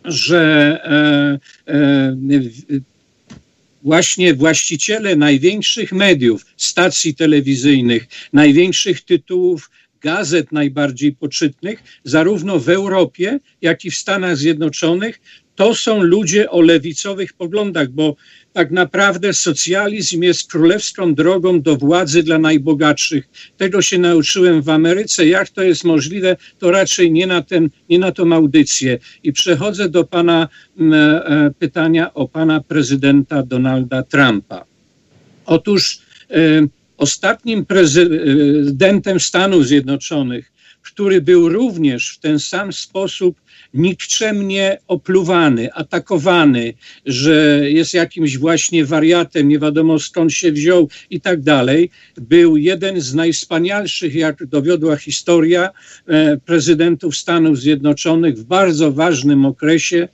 [0.05, 0.39] że
[1.67, 2.15] e, e,
[3.83, 9.69] właśnie właściciele największych mediów, stacji telewizyjnych, największych tytułów
[10.01, 15.21] gazet najbardziej poczytnych, zarówno w Europie, jak i w Stanach Zjednoczonych,
[15.55, 18.15] to są ludzie o lewicowych poglądach, bo
[18.53, 23.29] tak naprawdę socjalizm jest królewską drogą do władzy dla najbogatszych.
[23.57, 25.25] Tego się nauczyłem w Ameryce.
[25.27, 28.99] Jak to jest możliwe, to raczej nie na, ten, nie na tą audycję.
[29.23, 30.47] I przechodzę do pana
[30.79, 34.65] e, e, pytania o pana prezydenta Donalda Trumpa.
[35.45, 36.35] Otóż e,
[36.97, 43.41] ostatnim prezydentem Stanów Zjednoczonych, który był również w ten sam sposób
[43.73, 46.73] nikczemnie opluwany, atakowany,
[47.05, 53.01] że jest jakimś właśnie wariatem, nie wiadomo skąd się wziął i tak dalej, był jeden
[53.01, 55.69] z najwspanialszych, jak dowiodła historia,
[56.07, 60.07] e, prezydentów Stanów Zjednoczonych w bardzo ważnym okresie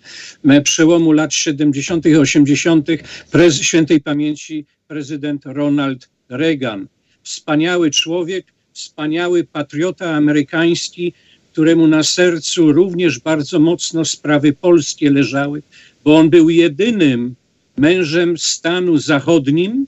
[0.46, 2.88] e, przełomu lat 70., 80.,
[3.32, 6.88] prez, świętej pamięci prezydent Ronald Reagan.
[7.24, 11.14] Wspaniały człowiek, wspaniały patriota amerykański,
[11.58, 15.64] któremu na sercu również bardzo mocno sprawy polskie leżały,
[16.04, 17.36] bo on był jedynym
[17.78, 19.88] mężem stanu zachodnim,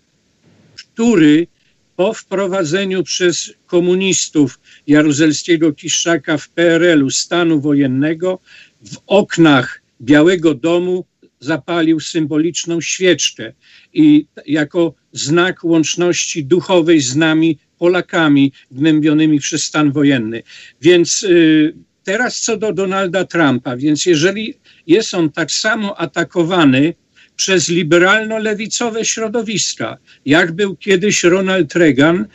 [0.75, 1.47] który
[1.95, 8.39] po wprowadzeniu przez komunistów jaruzelskiego Kiszczaka w PRL-u stanu wojennego
[8.81, 11.05] w oknach Białego Domu
[11.39, 13.53] zapalił symboliczną świeczkę
[13.93, 20.43] i jako znak łączności duchowej z nami Polakami gnębionymi przez stan wojenny.
[20.81, 24.53] Więc y, teraz co do Donalda Trumpa, więc jeżeli
[24.87, 26.93] jest on tak samo atakowany
[27.35, 32.25] przez liberalno-lewicowe środowiska, jak był kiedyś Ronald Reagan,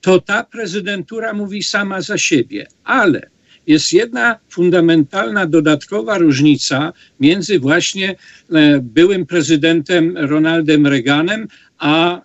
[0.00, 2.66] to ta prezydentura mówi sama za siebie.
[2.84, 3.30] Ale
[3.66, 12.22] jest jedna fundamentalna, dodatkowa różnica między właśnie e, byłym prezydentem Ronaldem Reaganem a e,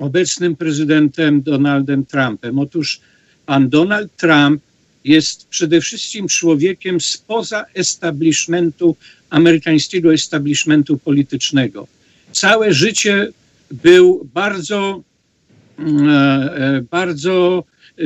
[0.00, 2.58] obecnym prezydentem Donaldem Trumpem.
[2.58, 3.00] Otóż
[3.46, 4.62] pan Donald Trump
[5.04, 8.96] jest przede wszystkim człowiekiem spoza establishmentu,
[9.30, 11.86] amerykańskiego establishmentu politycznego.
[12.32, 13.28] Całe życie
[13.70, 15.02] był bardzo,
[15.78, 17.64] mm, e, e, bardzo
[17.98, 18.02] e,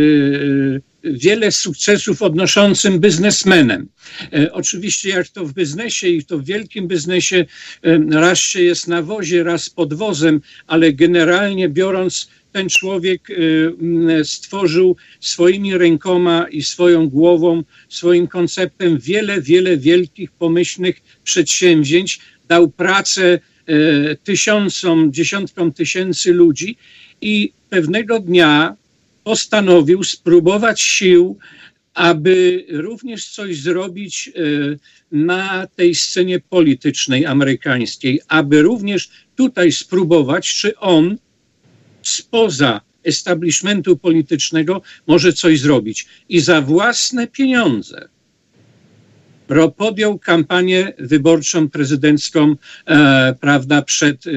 [1.05, 3.88] wiele sukcesów odnoszącym biznesmenem.
[4.33, 7.45] E, oczywiście jak to w biznesie i to w wielkim biznesie
[7.83, 14.25] e, raz się jest na wozie, raz pod wozem, ale generalnie biorąc ten człowiek e,
[14.25, 23.38] stworzył swoimi rękoma i swoją głową, swoim konceptem wiele, wiele wielkich, pomyślnych przedsięwzięć, dał pracę
[24.25, 26.77] tysiącom, dziesiątkom tysięcy ludzi
[27.21, 28.77] i pewnego dnia
[29.25, 31.39] postanowił spróbować sił,
[31.95, 34.41] aby również coś zrobić e,
[35.13, 41.19] na tej scenie politycznej amerykańskiej, aby również tutaj spróbować, czy on
[42.03, 46.07] spoza establishmentu politycznego może coś zrobić.
[46.29, 48.09] I za własne pieniądze
[49.77, 52.57] podjął kampanię wyborczą prezydencką,
[52.87, 54.31] e, prawda, przed e,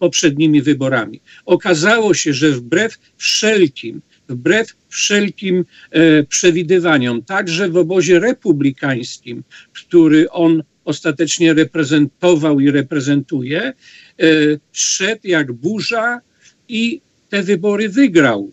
[0.00, 1.20] poprzednimi wyborami.
[1.46, 10.62] Okazało się, że wbrew wszelkim, wbrew wszelkim e, przewidywaniom, także w obozie republikańskim, który on
[10.84, 13.72] ostatecznie reprezentował i reprezentuje, e,
[14.72, 16.20] szedł jak burza
[16.68, 18.52] i te wybory wygrał.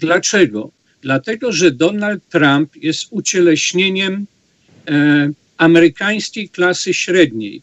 [0.00, 0.70] Dlaczego?
[1.02, 4.26] Dlatego, że Donald Trump jest ucieleśnieniem
[4.88, 7.62] e, amerykańskiej klasy średniej,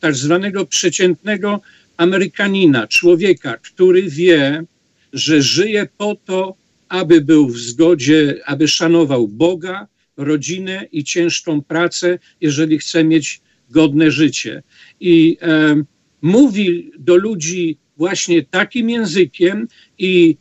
[0.00, 1.60] tak zwanego przeciętnego
[2.02, 4.64] Amerykanina, człowieka, który wie,
[5.12, 6.54] że żyje po to,
[6.88, 9.86] aby był w zgodzie, aby szanował Boga,
[10.16, 14.62] rodzinę i ciężką pracę, jeżeli chce mieć godne życie.
[15.00, 15.82] I e,
[16.22, 20.36] mówi do ludzi właśnie takim językiem i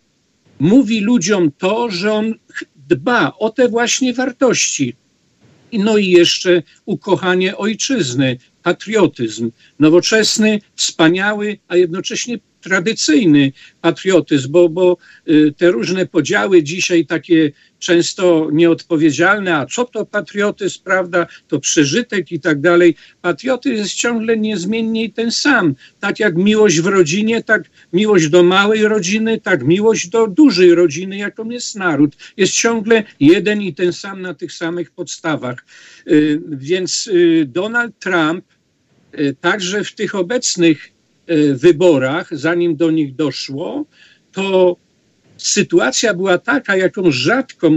[0.59, 2.33] mówi ludziom to, że on
[2.75, 4.95] dba o te właśnie wartości.
[5.73, 14.97] No i jeszcze ukochanie ojczyzny, patriotyzm, nowoczesny, wspaniały, a jednocześnie tradycyjny patriotyzm, bo, bo
[15.29, 22.31] y, te różne podziały dzisiaj takie często nieodpowiedzialne, a co to patriotyzm, prawda, to przeżytek
[22.31, 22.95] i tak dalej.
[23.21, 25.75] Patriotyzm jest ciągle niezmiennie ten sam.
[25.99, 31.17] Tak jak miłość w rodzinie, tak miłość do małej rodziny, tak miłość do dużej rodziny,
[31.17, 32.15] jaką jest naród.
[32.37, 35.65] Jest ciągle jeden i ten sam na tych samych podstawach.
[36.07, 38.45] Y, więc y, Donald Trump
[39.41, 40.91] także w tych obecnych
[41.53, 43.85] wyborach, zanim do nich doszło,
[44.31, 44.75] to
[45.37, 47.69] sytuacja była taka, jaką rzadko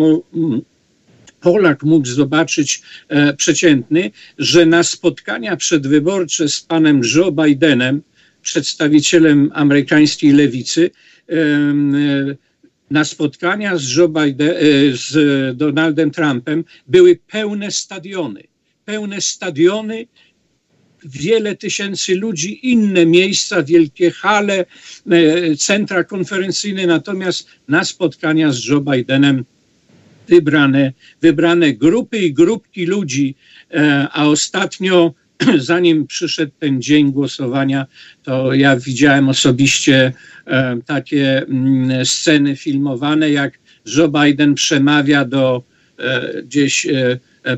[1.44, 8.02] Polak mógł zobaczyć e, przeciętny, że na spotkania przedwyborcze z panem Joe Bidenem,
[8.42, 10.90] przedstawicielem amerykańskiej lewicy,
[11.28, 11.34] e,
[12.90, 14.54] na spotkania z, Joe Biden, e,
[14.92, 18.42] z Donaldem Trumpem były pełne stadiony.
[18.84, 20.06] Pełne stadiony,
[21.04, 24.64] wiele tysięcy ludzi, inne miejsca, wielkie hale,
[25.10, 29.44] e, centra konferencyjne, natomiast na spotkania z Joe Bidenem
[30.28, 33.34] wybrane, wybrane grupy i grupki ludzi,
[33.70, 35.14] e, a ostatnio
[35.58, 37.86] zanim przyszedł ten dzień głosowania,
[38.22, 40.12] to ja widziałem osobiście
[40.46, 43.58] e, takie mm, sceny filmowane, jak
[43.96, 45.62] Joe Biden przemawia do
[46.44, 46.86] gdzieś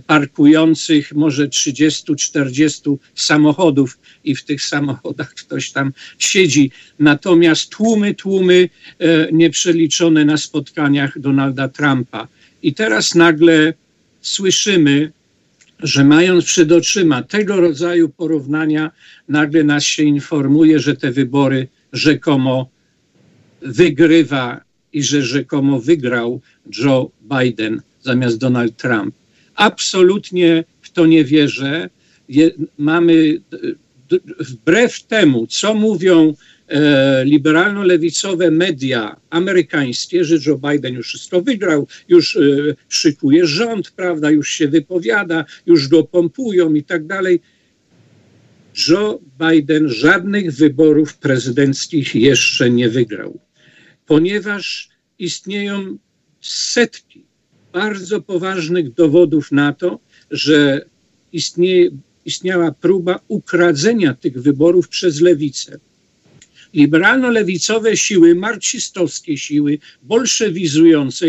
[0.06, 6.70] parkujących może 30-40 samochodów i w tych samochodach ktoś tam siedzi.
[6.98, 8.68] Natomiast tłumy, tłumy
[9.32, 12.28] nieprzeliczone na spotkaniach Donalda Trumpa.
[12.62, 13.74] I teraz nagle
[14.20, 15.12] słyszymy,
[15.80, 18.90] że mając przed oczyma tego rodzaju porównania,
[19.28, 22.70] nagle nas się informuje, że te wybory rzekomo
[23.62, 24.60] wygrywa
[24.92, 26.40] i że rzekomo wygrał
[26.78, 29.14] Joe Biden zamiast Donald Trump.
[29.56, 31.90] Absolutnie w to nie wierzę.
[32.28, 33.40] Je, mamy
[34.38, 36.34] wbrew temu, co mówią
[36.68, 42.40] E, liberalno-lewicowe media amerykańskie, że Joe Biden już wszystko wygrał, już e,
[42.88, 47.40] szykuje rząd, prawda, już się wypowiada, już go pompują i tak dalej.
[48.88, 53.38] Joe Biden żadnych wyborów prezydenckich jeszcze nie wygrał,
[54.06, 54.88] ponieważ
[55.18, 55.98] istnieją
[56.40, 57.25] setki
[57.76, 59.98] bardzo poważnych dowodów na to,
[60.30, 60.84] że
[61.32, 61.90] istnieje,
[62.24, 65.78] istniała próba ukradzenia tych wyborów przez lewicę.
[66.74, 71.26] Liberalno-lewicowe siły, marksistowskie siły, bolszewizujące,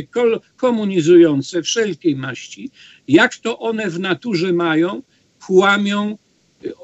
[0.58, 2.72] komunizujące wszelkiej maści,
[3.08, 5.02] jak to one w naturze mają,
[5.46, 6.18] kłamią,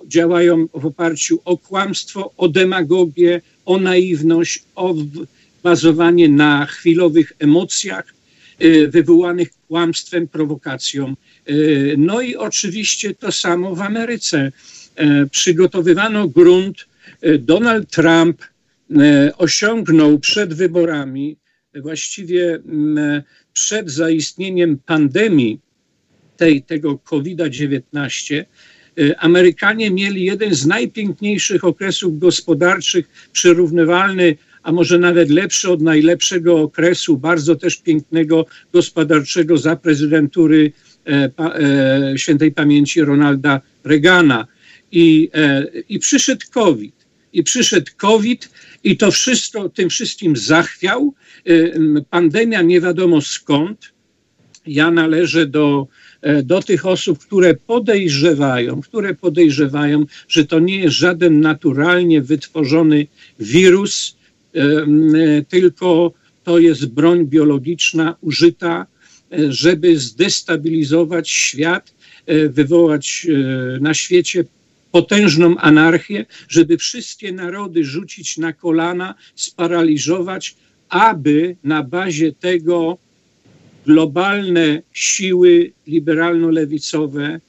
[0.08, 4.96] działają w oparciu o kłamstwo, o demagogię, o naiwność, o
[5.64, 8.14] bazowanie na chwilowych emocjach
[8.88, 11.16] wywołanych kłamstwem, prowokacją.
[11.50, 14.52] Y, no i oczywiście to samo w Ameryce.
[15.02, 16.86] Y, przygotowywano grunt.
[17.40, 18.42] Donald Trump
[19.38, 21.38] osiągnął przed wyborami,
[21.76, 22.60] właściwie
[23.54, 25.60] przed zaistnieniem pandemii
[26.38, 28.46] tej, tego COVID-19,
[28.98, 36.62] e, Amerykanie mieli jeden z najpiękniejszych okresów gospodarczych, przyrównywalny, a może nawet lepszy od najlepszego
[36.62, 40.72] okresu, bardzo też pięknego gospodarczego za prezydentury
[41.08, 44.48] e, e, świętej pamięci Ronalda Reagana.
[44.92, 46.96] I, e, I przyszedł COVID.
[47.34, 48.50] I przyszedł COVID
[48.84, 51.14] i to wszystko, tym wszystkim zachwiał.
[51.50, 51.74] Y,
[52.10, 53.94] pandemia nie wiadomo skąd.
[54.68, 55.88] Ja należę do,
[56.22, 63.08] e, do tych osób, które podejrzewają, które podejrzewają, że to nie jest żaden naturalnie wytworzony
[63.40, 64.23] wirus, e,
[65.50, 66.14] tylko
[66.44, 68.88] to jest broń biologiczna użyta,
[69.32, 71.94] e, żeby zdestabilizować świat,
[72.50, 73.28] wywołać
[73.82, 74.46] na świecie
[74.92, 80.56] potężną anarchię, żeby wszystkie narody rzucić na kolana, sparaliżować,
[80.90, 82.98] aby na bazie tego
[83.86, 87.40] globalne siły liberalno-lewicowe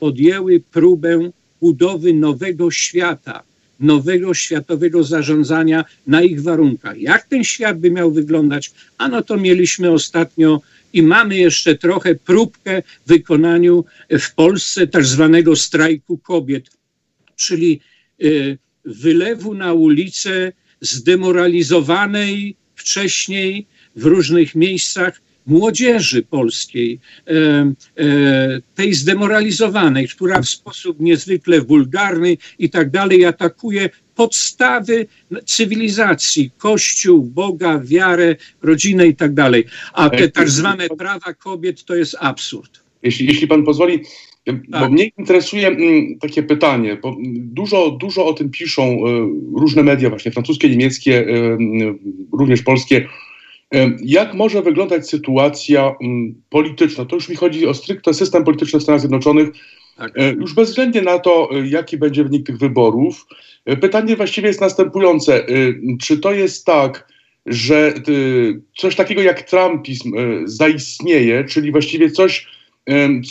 [0.00, 3.42] podjęły próbę budowy nowego świata,
[3.80, 7.00] nowego światowego zarządzania na ich warunkach.
[7.00, 8.72] Jak ten świat by miał wyglądać?
[8.98, 10.60] Ano to mieliśmy ostatnio
[10.92, 16.70] i mamy jeszcze trochę próbkę w wykonaniu w Polsce tak zwanego strajku kobiet,
[17.36, 17.80] czyli
[18.22, 30.08] y, wylewu na ulicę zdemoralizowanej wcześniej w różnych miejscach młodzieży polskiej, e, e, tej zdemoralizowanej,
[30.08, 35.06] która w sposób niezwykle wulgarny i tak dalej atakuje podstawy
[35.46, 39.64] cywilizacji, Kościół, Boga, wiarę, rodzinę i tak dalej.
[39.92, 42.84] A te tak zwane prawa kobiet to jest absurd.
[43.02, 44.00] Jeśli, jeśli pan pozwoli,
[44.44, 44.56] tak.
[44.68, 48.98] Bo mnie interesuje mm, takie pytanie, bo dużo, dużo o tym piszą e,
[49.56, 51.26] różne media, właśnie francuskie, niemieckie,
[52.32, 53.08] również polskie.
[54.02, 57.04] Jak może wyglądać sytuacja mm, polityczna?
[57.04, 59.48] To już mi chodzi o stricte system polityczny w Stanach Zjednoczonych.
[59.96, 60.12] Tak.
[60.18, 63.26] E, już bezwzględnie na to, e, jaki będzie wynik tych wyborów.
[63.66, 65.46] E, pytanie właściwie jest następujące.
[66.00, 67.14] Czy to jest tak,
[67.46, 67.94] że
[68.76, 70.12] coś takiego jak trumpizm
[70.44, 72.46] zaistnieje, czyli właściwie coś,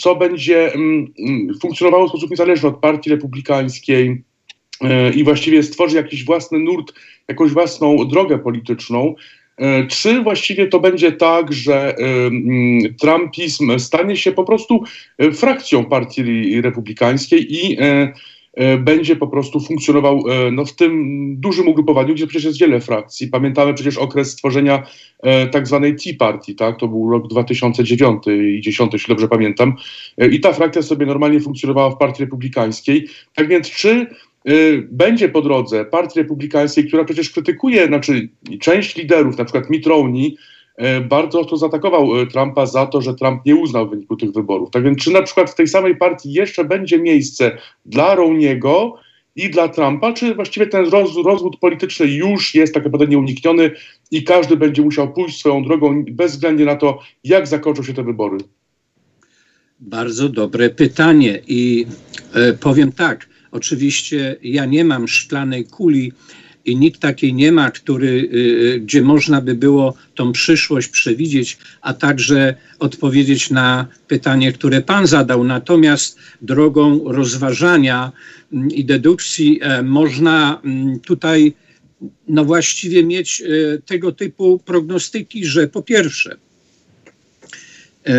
[0.02, 4.22] co będzie mm, mm, funkcjonowało w sposób niezależny od partii republikańskiej
[5.14, 6.92] i właściwie stworzy jakiś własny nurt,
[7.28, 9.14] jakąś własną drogę polityczną,
[9.88, 12.04] czy właściwie to będzie tak, że e,
[13.00, 14.84] trumpizm stanie się po prostu
[15.18, 17.76] e, frakcją partii republikańskiej i
[18.78, 23.28] będzie po prostu funkcjonował no, w tym dużym ugrupowaniu, gdzie przecież jest wiele frakcji.
[23.28, 24.82] Pamiętamy przecież okres stworzenia
[25.52, 26.78] tak zwanej Tea Party, tak?
[26.78, 29.74] to był rok 2009 i 2010, jeśli dobrze pamiętam.
[30.30, 33.08] I ta frakcja sobie normalnie funkcjonowała w Partii Republikańskiej.
[33.34, 34.06] Tak więc czy
[34.90, 38.28] będzie po drodze Partii Republikańskiej, która przecież krytykuje, znaczy
[38.60, 40.36] część liderów, na przykład Mitt Romney,
[41.08, 44.70] bardzo ostro zaatakował e, Trumpa za to, że Trump nie uznał wyniku tych wyborów.
[44.70, 48.96] Tak więc czy na przykład w tej samej partii jeszcze będzie miejsce dla Rowniego
[49.36, 53.70] i dla Trumpa, czy właściwie ten roz, rozwód polityczny już jest tak naprawdę nieunikniony
[54.10, 58.02] i każdy będzie musiał pójść swoją drogą bez względu na to, jak zakończą się te
[58.02, 58.38] wybory?
[59.80, 61.86] Bardzo dobre pytanie i
[62.34, 66.12] e, powiem tak, oczywiście ja nie mam szklanej kuli,
[66.64, 68.38] i nikt takiej nie ma, który, y,
[68.74, 75.06] y, gdzie można by było tą przyszłość przewidzieć, a także odpowiedzieć na pytanie, które Pan
[75.06, 75.44] zadał.
[75.44, 78.12] Natomiast drogą rozważania
[78.52, 81.54] mm, i dedukcji e, można mm, tutaj
[82.28, 86.36] no właściwie mieć e, tego typu prognostyki, że po pierwsze,
[88.06, 88.14] e,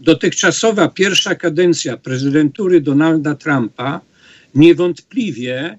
[0.00, 4.09] dotychczasowa pierwsza kadencja prezydentury Donalda Trumpa
[4.54, 5.78] niewątpliwie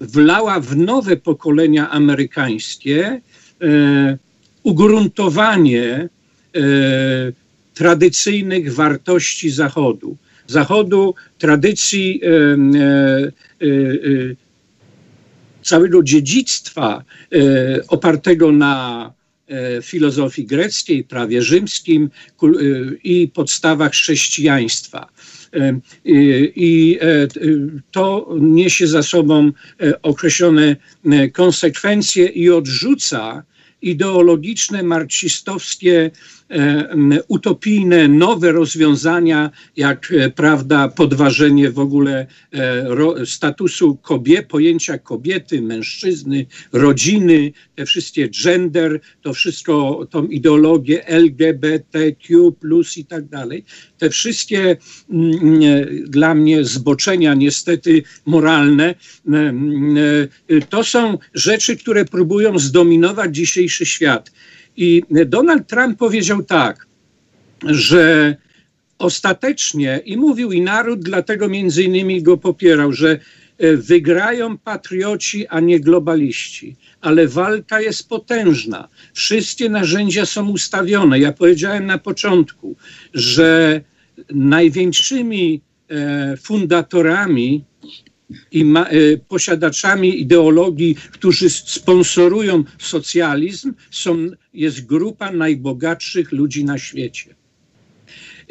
[0.00, 3.20] wlała w nowe pokolenia amerykańskie
[3.62, 4.18] e,
[4.62, 6.08] ugruntowanie e,
[7.74, 10.16] tradycyjnych wartości Zachodu.
[10.46, 13.32] Zachodu, tradycji e,
[15.62, 17.04] całego dziedzictwa
[17.88, 19.12] opartego na
[19.82, 22.10] filozofii greckiej, prawie rzymskim
[23.04, 25.08] i podstawach chrześcijaństwa.
[26.04, 27.28] I e,
[27.90, 33.42] to niesie za sobą e, określone e, konsekwencje i odrzuca
[33.82, 36.10] ideologiczne, marksistowskie
[37.28, 46.46] utopijne, nowe rozwiązania, jak e, prawda, podważenie w ogóle e, statusu kobiet, pojęcia kobiety, mężczyzny,
[46.72, 52.52] rodziny, te wszystkie gender, to wszystko, tą ideologię LGBTQ
[52.96, 53.64] i tak dalej.
[53.98, 54.76] Te wszystkie
[56.04, 58.94] dla mnie zboczenia, niestety moralne,
[60.68, 64.30] to są rzeczy, które próbują zdominować dzisiejszy świat.
[64.80, 66.86] I Donald Trump powiedział tak,
[67.64, 68.36] że
[68.98, 73.18] ostatecznie, i mówił i naród dlatego między innymi go popierał, że
[73.58, 76.76] e, wygrają patrioci, a nie globaliści.
[77.00, 78.88] Ale walka jest potężna.
[79.14, 81.18] Wszystkie narzędzia są ustawione.
[81.18, 82.76] Ja powiedziałem na początku,
[83.14, 83.80] że
[84.30, 87.64] największymi e, fundatorami
[88.52, 97.34] i ma, y, posiadaczami ideologii, którzy sponsorują socjalizm, są, jest grupa najbogatszych ludzi na świecie.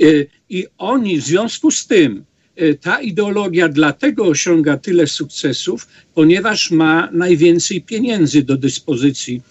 [0.02, 2.26] Y, I oni w związku z tym,
[2.62, 9.42] y, ta ideologia dlatego osiąga tyle sukcesów, ponieważ ma najwięcej pieniędzy do dyspozycji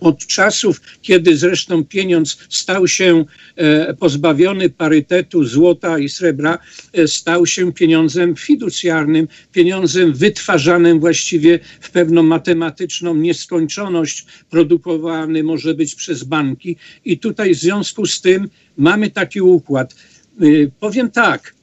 [0.00, 3.24] od czasów, kiedy zresztą pieniądz stał się
[3.56, 6.58] e, pozbawiony parytetu złota i srebra,
[6.92, 15.94] e, stał się pieniądzem fiducjarnym, pieniądzem wytwarzanym właściwie w pewną matematyczną nieskończoność, produkowany może być
[15.94, 16.76] przez banki.
[17.04, 19.94] I tutaj w związku z tym mamy taki układ.
[20.40, 20.44] E,
[20.80, 21.54] powiem tak,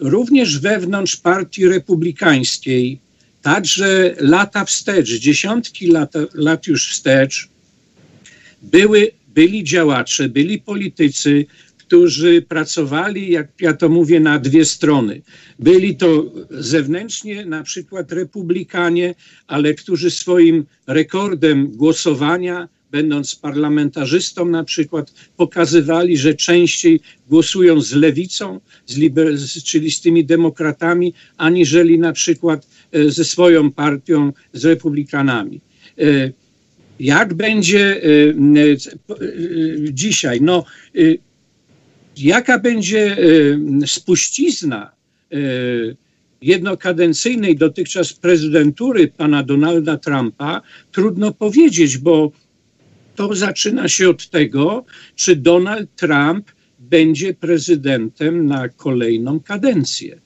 [0.00, 3.00] również wewnątrz partii republikańskiej,
[3.42, 7.48] Także lata wstecz, dziesiątki lat, lat już wstecz,
[8.62, 11.46] były, byli działacze, byli politycy,
[11.78, 15.22] którzy pracowali, jak ja to mówię, na dwie strony.
[15.58, 19.14] Byli to zewnętrznie na przykład republikanie,
[19.46, 28.60] ale którzy swoim rekordem głosowania będąc parlamentarzystą na przykład, pokazywali, że częściej głosują z lewicą,
[28.86, 29.34] z liber,
[29.64, 32.66] czyli z tymi demokratami, aniżeli na przykład
[33.08, 35.60] ze swoją partią, z republikanami.
[35.98, 36.02] E,
[37.00, 38.08] jak będzie e,
[39.92, 40.40] dzisiaj?
[40.40, 40.64] No,
[42.16, 43.16] jaka będzie
[43.86, 44.90] spuścizna
[46.42, 50.62] jednokadencyjnej dotychczas prezydentury pana Donalda Trumpa,
[50.92, 52.32] trudno powiedzieć, bo
[53.16, 54.84] to zaczyna się od tego,
[55.14, 60.20] czy Donald Trump będzie prezydentem na kolejną kadencję.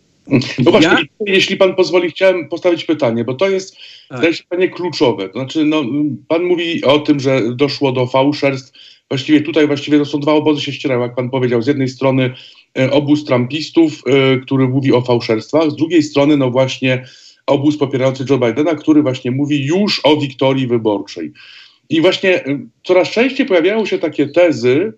[0.59, 1.35] No właśnie, ja...
[1.35, 3.77] jeśli pan pozwoli, chciałem postawić pytanie, bo to jest
[4.09, 4.21] tak.
[4.21, 5.29] pytanie kluczowe.
[5.29, 5.83] To znaczy, no,
[6.29, 8.73] pan mówi o tym, że doszło do fałszerstw.
[9.09, 11.63] Właściwie tutaj właściwie to są dwa obozy się ścierają, jak pan powiedział.
[11.63, 12.35] Z jednej strony
[12.79, 17.05] e, obóz trumpistów, e, który mówi o fałszerstwach, z drugiej strony no właśnie
[17.47, 21.33] obóz popierający Joe Bidena, który właśnie mówi już o wiktorii wyborczej.
[21.91, 24.93] I właśnie y, coraz częściej pojawiają się takie tezy,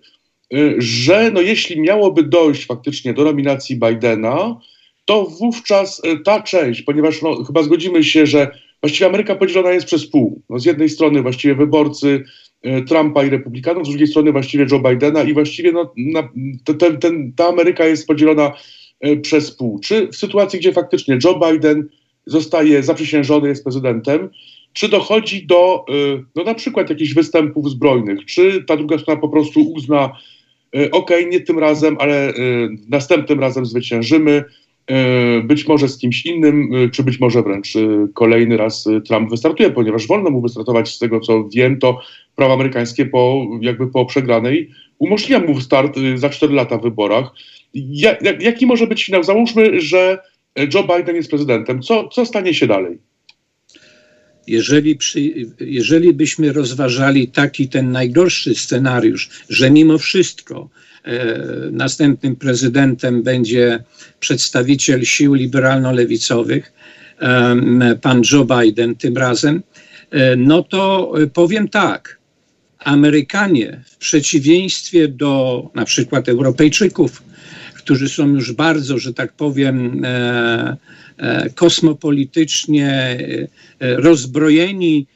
[0.77, 4.59] że no jeśli miałoby dojść faktycznie do nominacji Bidena,
[5.07, 8.51] to wówczas ta część, ponieważ no, chyba zgodzimy się, że
[8.81, 10.41] właściwie Ameryka podzielona jest przez pół.
[10.49, 12.23] No, z jednej strony właściwie wyborcy
[12.87, 16.29] Trumpa i Republikanów, z drugiej strony właściwie Joe Bidena i właściwie no, na,
[16.79, 18.51] ten, ten, ta Ameryka jest podzielona
[19.21, 19.79] przez pół.
[19.79, 21.89] Czy w sytuacji, gdzie faktycznie Joe Biden
[22.25, 24.29] zostaje zaprzysiężony, jest prezydentem,
[24.73, 25.85] czy dochodzi do
[26.35, 30.11] no, na przykład jakichś występów zbrojnych, czy ta druga strona po prostu uzna,
[30.91, 32.33] ok, nie tym razem, ale
[32.89, 34.43] następnym razem zwyciężymy,
[35.43, 37.73] być może z kimś innym, czy być może wręcz
[38.13, 42.01] kolejny raz Trump wystartuje, ponieważ wolno mu wystartować, z tego co wiem, to
[42.35, 44.69] prawo amerykańskie po, jakby po przegranej
[44.99, 47.31] umożliwia mu start za 4 lata w wyborach.
[47.73, 49.23] Jak, jaki może być finał?
[49.23, 50.19] Załóżmy, że
[50.73, 51.81] Joe Biden jest prezydentem.
[51.81, 52.97] Co, co stanie się dalej?
[54.47, 55.19] Jeżeli, przy,
[55.59, 60.86] jeżeli byśmy rozważali taki ten najgorszy scenariusz, że mimo wszystko e,
[61.71, 63.83] następnym prezydentem będzie
[64.19, 66.73] przedstawiciel sił liberalno-lewicowych,
[67.21, 69.63] e, pan Joe Biden tym razem,
[70.11, 72.17] e, no to powiem tak.
[72.79, 77.23] Amerykanie w przeciwieństwie do na przykład Europejczyków,
[77.87, 80.77] którzy są już bardzo, że tak powiem, e,
[81.17, 82.89] e, kosmopolitycznie
[83.79, 85.07] e, rozbrojeni,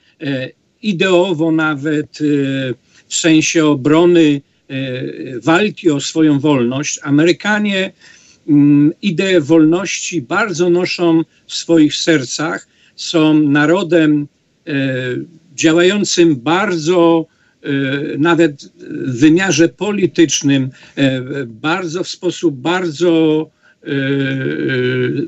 [0.82, 2.20] ideowo nawet
[3.08, 4.42] w sensie obrony
[5.44, 7.00] walki o swoją wolność.
[7.04, 7.92] Amerykanie
[8.48, 12.68] mm, ideę wolności bardzo noszą w swoich sercach.
[12.96, 14.28] Są narodem
[15.56, 17.28] działającym bardzo
[17.66, 21.02] Y, nawet w wymiarze politycznym y,
[21.46, 23.50] bardzo w sposób bardzo
[23.88, 25.28] y,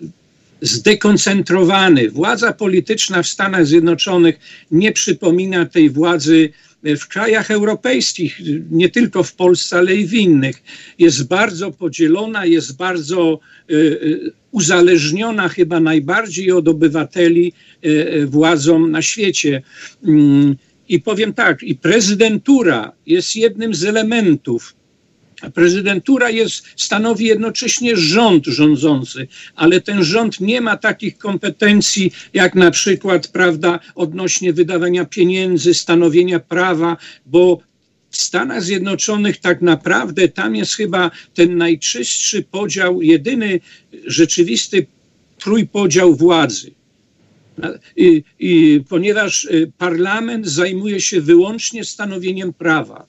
[0.62, 2.10] zdekoncentrowany.
[2.10, 4.40] Władza polityczna w Stanach Zjednoczonych
[4.72, 6.50] nie przypomina tej władzy
[6.84, 10.64] w krajach europejskich, nie tylko w Polsce, ale i w innych.
[11.00, 13.40] Jest bardzo podzielona, jest bardzo
[14.52, 17.54] uzależniona chyba najbardziej od obywateli
[18.26, 19.62] władzą na świecie.
[20.04, 20.56] Mm,
[20.90, 24.76] i powiem tak, i prezydentura jest jednym z elementów.
[25.50, 32.72] Prezydentura jest, stanowi jednocześnie rząd rządzący, ale ten rząd nie ma takich kompetencji jak na
[32.72, 37.60] przykład, prawda, odnośnie wydawania pieniędzy, stanowienia prawa, bo
[38.10, 43.60] w Stanach Zjednoczonych tak naprawdę tam jest chyba ten najczystszy podział, jedyny
[44.06, 44.86] rzeczywisty
[45.40, 46.72] trójpodział władzy.
[47.96, 53.06] I, I, ponieważ y, parlament zajmuje się wyłącznie stanowieniem prawa,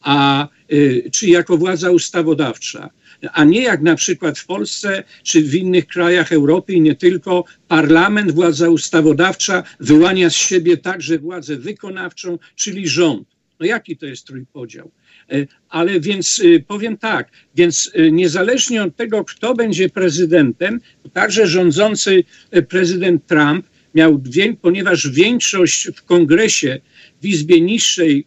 [0.00, 2.90] a y, czy jako władza ustawodawcza,
[3.32, 7.44] a nie jak na przykład w Polsce czy w innych krajach Europy i nie tylko,
[7.68, 13.28] parlament, władza ustawodawcza wyłania z siebie także władzę wykonawczą, czyli rząd.
[13.60, 14.90] No jaki to jest trójpodział?
[15.32, 20.80] E, ale więc y, powiem tak, więc niezależnie od tego, kto będzie prezydentem,
[21.12, 22.24] także rządzący
[22.68, 24.22] prezydent Trump miał,
[24.62, 26.80] ponieważ większość w kongresie
[27.22, 28.26] w Izbie Niższej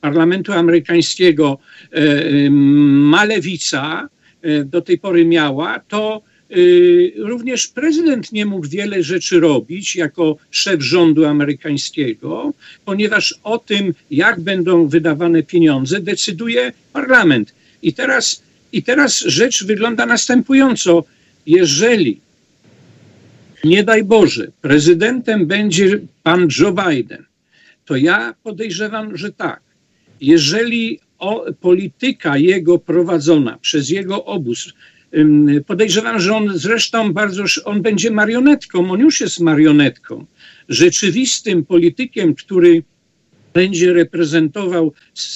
[0.00, 1.58] Parlamentu Amerykańskiego
[1.92, 4.08] e, ma lewica,
[4.42, 6.22] e, do tej pory miała, to
[7.16, 12.52] również prezydent nie mógł wiele rzeczy robić jako szef rządu amerykańskiego,
[12.84, 17.54] ponieważ o tym, jak będą wydawane pieniądze, decyduje parlament.
[17.82, 18.42] I teraz,
[18.72, 21.04] i teraz rzecz wygląda następująco.
[21.46, 22.20] Jeżeli
[23.64, 27.24] nie daj Boże, prezydentem będzie pan Joe Biden,
[27.86, 29.60] to ja podejrzewam, że tak.
[30.20, 34.72] Jeżeli o, polityka jego prowadzona przez jego obóz,
[35.66, 40.26] podejrzewam, że on zresztą bardzo, on będzie marionetką, on już jest marionetką,
[40.68, 42.82] rzeczywistym politykiem, który
[43.56, 44.92] będzie reprezentował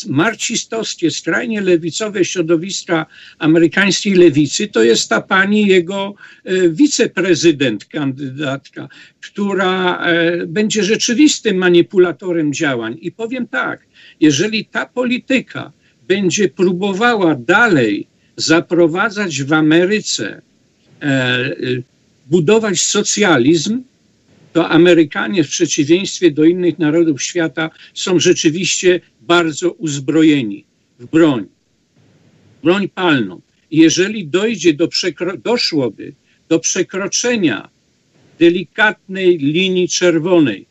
[0.08, 3.06] marcistowskie, skrajnie lewicowe środowiska
[3.38, 6.14] amerykańskiej lewicy, to jest ta pani jego
[6.44, 8.88] e, wiceprezydent, kandydatka,
[9.20, 12.98] która e, będzie rzeczywistym manipulatorem działań.
[13.00, 13.80] I powiem tak,
[14.20, 15.72] jeżeli ta polityka
[16.08, 18.06] będzie próbowała dalej
[18.36, 20.42] zaprowadzać w Ameryce,
[21.02, 21.54] e,
[22.26, 23.82] budować socjalizm,
[24.52, 30.64] to Amerykanie w przeciwieństwie do innych narodów świata są rzeczywiście bardzo uzbrojeni
[30.98, 31.46] w broń,
[32.62, 33.40] broń palną.
[33.70, 34.88] Jeżeli dojdzie do
[35.42, 36.12] doszłoby
[36.48, 37.68] do przekroczenia
[38.38, 40.66] delikatnej linii czerwonej,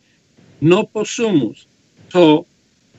[0.62, 1.66] no posumus,
[2.10, 2.46] to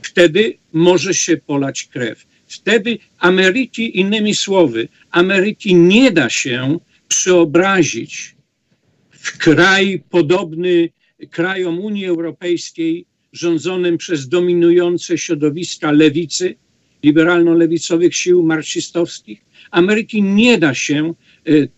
[0.03, 2.26] wtedy może się polać krew.
[2.47, 6.78] Wtedy Ameryki, innymi słowy, Ameryki nie da się
[7.09, 8.35] przeobrazić
[9.21, 10.89] w kraj podobny
[11.31, 16.57] krajom Unii Europejskiej, rządzonym przez dominujące środowiska lewicy
[17.03, 19.45] liberalno-lewicowych sił marksistowskich.
[19.71, 21.14] Ameryki nie da się
[21.49, 21.68] y,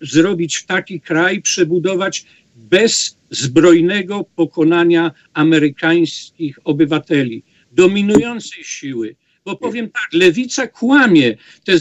[0.00, 2.24] zrobić w taki kraj, przebudować
[2.56, 7.42] bez zbrojnego pokonania amerykańskich obywateli,
[7.72, 9.16] dominującej siły.
[9.44, 11.36] Bo powiem tak, lewica kłamie.
[11.64, 11.78] Te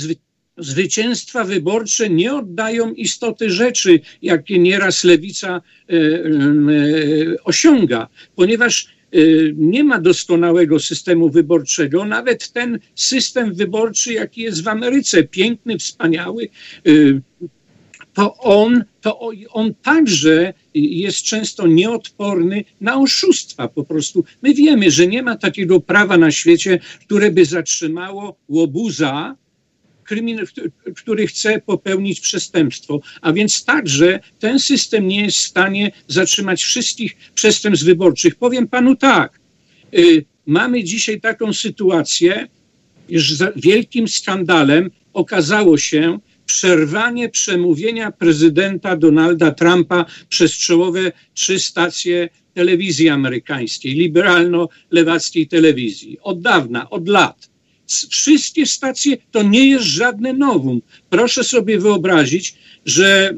[0.58, 9.18] zwycięstwa wyborcze nie oddają istoty rzeczy, jakie nieraz lewica e, e, osiąga, ponieważ e,
[9.56, 12.06] nie ma doskonałego systemu wyborczego.
[12.06, 16.50] Nawet ten system wyborczy, jaki jest w Ameryce, piękny, wspaniały,
[18.14, 24.24] to on, to on także jest często nieodporny na oszustwa po prostu.
[24.42, 29.36] My wiemy, że nie ma takiego prawa na świecie, które by zatrzymało łobuza,
[30.96, 33.02] który chce popełnić przestępstwo.
[33.22, 38.36] A więc także ten system nie jest w stanie zatrzymać wszystkich przestępstw wyborczych.
[38.36, 39.40] Powiem panu tak,
[39.98, 42.48] y, mamy dzisiaj taką sytuację,
[43.10, 53.10] że wielkim skandalem okazało się, przerwanie przemówienia prezydenta Donalda Trumpa przez czołowe trzy stacje telewizji
[53.10, 56.18] amerykańskiej, liberalno-lewackiej telewizji.
[56.22, 57.50] Od dawna, od lat.
[57.88, 60.82] Wszystkie stacje to nie jest żadne nowum.
[61.10, 62.56] Proszę sobie wyobrazić,
[62.86, 63.38] że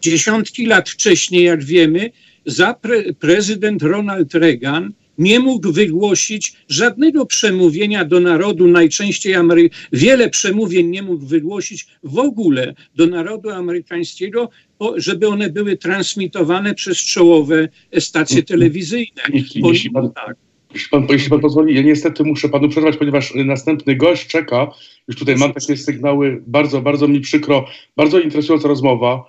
[0.00, 2.10] dziesiątki lat wcześniej, jak wiemy,
[2.46, 10.30] za pre prezydent Ronald Reagan nie mógł wygłosić żadnego przemówienia do narodu, najczęściej Amery wiele
[10.30, 14.50] przemówień nie mógł wygłosić w ogóle do narodu amerykańskiego,
[14.96, 17.68] żeby one były transmitowane przez czołowe
[17.98, 18.46] stacje mhm.
[18.46, 19.22] telewizyjne.
[19.32, 20.36] Jeśli, jeśli, pan, tak.
[20.74, 24.70] Jeśli, pan, jeśli pan pozwoli, ja niestety muszę panu przerwać, ponieważ następny gość czeka.
[25.08, 27.66] Już tutaj mam takie sygnały, bardzo, bardzo mi przykro,
[27.96, 29.24] bardzo interesująca rozmowa.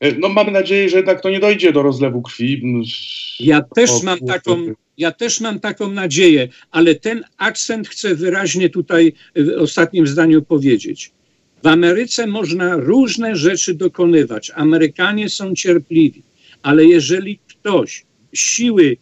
[0.00, 2.62] E, no mamy nadzieję, że jednak to nie dojdzie do rozlewu krwi.
[3.40, 4.56] Ja też mam taką,
[4.98, 11.12] ja też mam taką nadzieję, ale ten akcent chcę wyraźnie tutaj w ostatnim zdaniu powiedzieć.
[11.62, 14.50] W Ameryce można różne rzeczy dokonywać.
[14.54, 16.22] Amerykanie są cierpliwi,
[16.62, 18.96] ale jeżeli ktoś, siły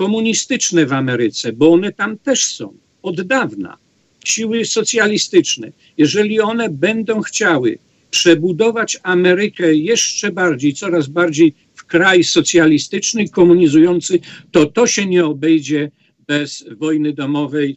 [0.00, 3.76] komunistyczne w Ameryce, bo one tam też są od dawna,
[4.24, 7.78] siły socjalistyczne, jeżeli one będą chciały
[8.10, 14.20] przebudować Amerykę jeszcze bardziej, coraz bardziej w kraj socjalistyczny, komunizujący,
[14.50, 15.90] to to się nie obejdzie
[16.26, 17.76] bez wojny domowej,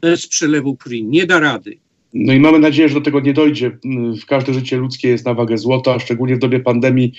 [0.00, 1.04] bez przelewu krwi.
[1.04, 1.78] Nie da rady.
[2.14, 3.78] No i mamy nadzieję, że do tego nie dojdzie.
[4.26, 7.12] Każde życie ludzkie jest na wagę złota, szczególnie w dobie pandemii.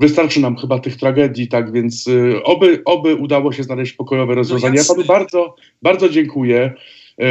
[0.00, 4.74] Wystarczy nam chyba tych tragedii, tak więc y, oby, oby udało się znaleźć pokojowe rozwiązanie.
[4.74, 6.72] No ja panu bardzo, bardzo dziękuję.
[7.22, 7.24] Y,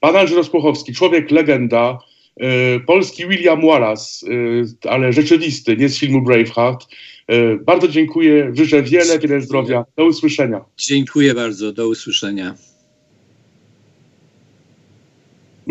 [0.00, 1.98] pan Andrzej Rozpuchowski, człowiek legenda,
[2.76, 4.26] y, polski William Wallace,
[4.88, 6.86] ale rzeczywisty, nie z filmu Braveheart.
[7.64, 9.84] Bardzo dziękuję, życzę wiele, wiele zdrowia.
[9.96, 10.64] Do usłyszenia.
[10.76, 12.54] Dziękuję bardzo, do usłyszenia.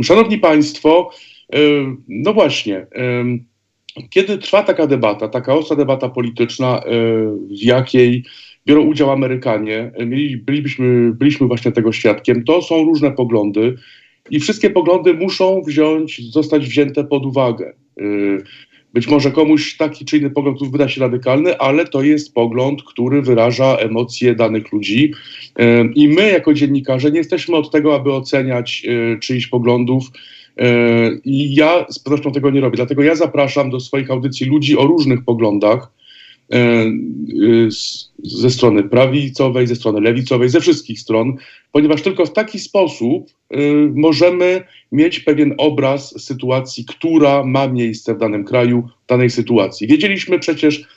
[0.03, 1.11] Szanowni Państwo,
[2.07, 2.87] no właśnie,
[4.09, 6.91] kiedy trwa taka debata, taka ostra debata polityczna, e,
[7.49, 8.23] w jakiej
[8.65, 9.91] biorą udział Amerykanie,
[10.37, 13.75] bylibyśmy, byliśmy właśnie tego świadkiem, to są różne poglądy
[14.29, 17.73] i wszystkie poglądy muszą wziąć, zostać wzięte pod uwagę.
[18.93, 23.21] Być może komuś taki czy inny pogląd wyda się radykalny, ale to jest pogląd, który
[23.21, 25.13] wyraża emocje danych ludzi.
[25.95, 30.03] I my, jako dziennikarze, nie jesteśmy od tego, aby oceniać e, czyichś poglądów.
[30.59, 32.75] E, I ja z pewnością tego nie robię.
[32.75, 35.91] Dlatego ja zapraszam do swoich audycji ludzi o różnych poglądach
[36.53, 36.85] e,
[38.23, 41.35] ze strony prawicowej, ze strony lewicowej, ze wszystkich stron,
[41.71, 43.29] ponieważ tylko w taki sposób
[43.93, 49.87] możemy mieć pewien obraz sytuacji, która ma miejsce w danym kraju, w danej sytuacji.
[49.87, 50.87] Wiedzieliśmy przecież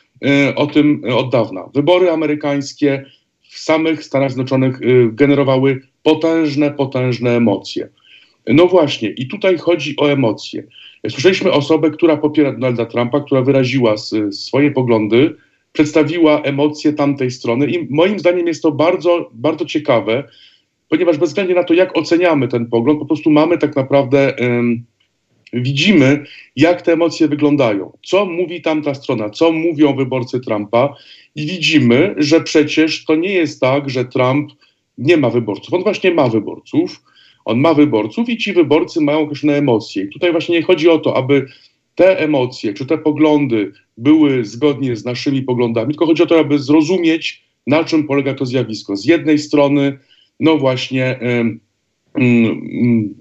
[0.57, 1.69] o tym od dawna.
[1.75, 3.05] Wybory amerykańskie
[3.43, 4.81] w samych Stanach Zjednoczonych
[5.13, 7.89] generowały potężne, potężne emocje.
[8.47, 10.63] No właśnie, i tutaj chodzi o emocje.
[11.09, 13.95] Słyszeliśmy osobę, która popiera Donalda Trumpa, która wyraziła
[14.31, 15.35] swoje poglądy,
[15.73, 20.25] przedstawiła emocje tamtej strony i moim zdaniem jest to bardzo, bardzo ciekawe,
[20.89, 24.85] ponieważ bez względu na to, jak oceniamy ten pogląd, po prostu mamy tak naprawdę, um,
[25.53, 26.25] widzimy,
[26.57, 30.95] jak te emocje wyglądają, co mówi tamta strona, co mówią wyborcy Trumpa
[31.35, 34.53] i widzimy, że przecież to nie jest tak, że Trump
[34.99, 35.75] nie ma wyborców.
[35.75, 37.03] On właśnie ma wyborców,
[37.45, 40.05] on ma wyborców i ci wyborcy mają określone emocje.
[40.05, 41.47] I tutaj właśnie nie chodzi o to, aby
[41.95, 46.59] te emocje czy te poglądy były zgodnie z naszymi poglądami, tylko chodzi o to, aby
[46.59, 48.97] zrozumieć, na czym polega to zjawisko.
[48.97, 49.99] Z jednej strony,
[50.41, 51.19] no właśnie,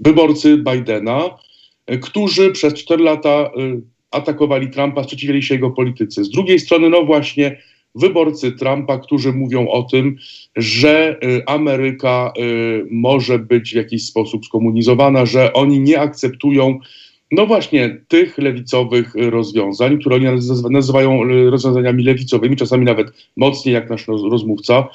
[0.02, 1.30] wyborcy Bidena,
[2.02, 6.24] którzy przez 4 lata y, atakowali Trumpa, sprzeciwiali się jego polityce.
[6.24, 7.62] Z drugiej strony, no właśnie,
[7.96, 10.18] wyborcy Trumpa, którzy mówią o tym,
[10.56, 12.34] że Ameryka
[12.92, 16.80] może być w jakiś sposób skomunizowana, że oni nie akceptują
[17.32, 20.26] no właśnie tych lewicowych rozwiązań, które oni
[20.70, 24.88] nazywają rozwiązaniami lewicowymi, czasami nawet mocniej jak nasz rozmówca.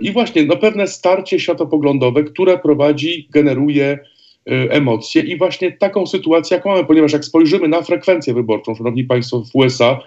[0.00, 3.98] I właśnie no pewne starcie światopoglądowe, które prowadzi, generuje
[4.46, 9.44] emocje i właśnie taką sytuację, jak mamy, ponieważ jak spojrzymy na frekwencję wyborczą, szanowni państwo,
[9.52, 10.00] w USA,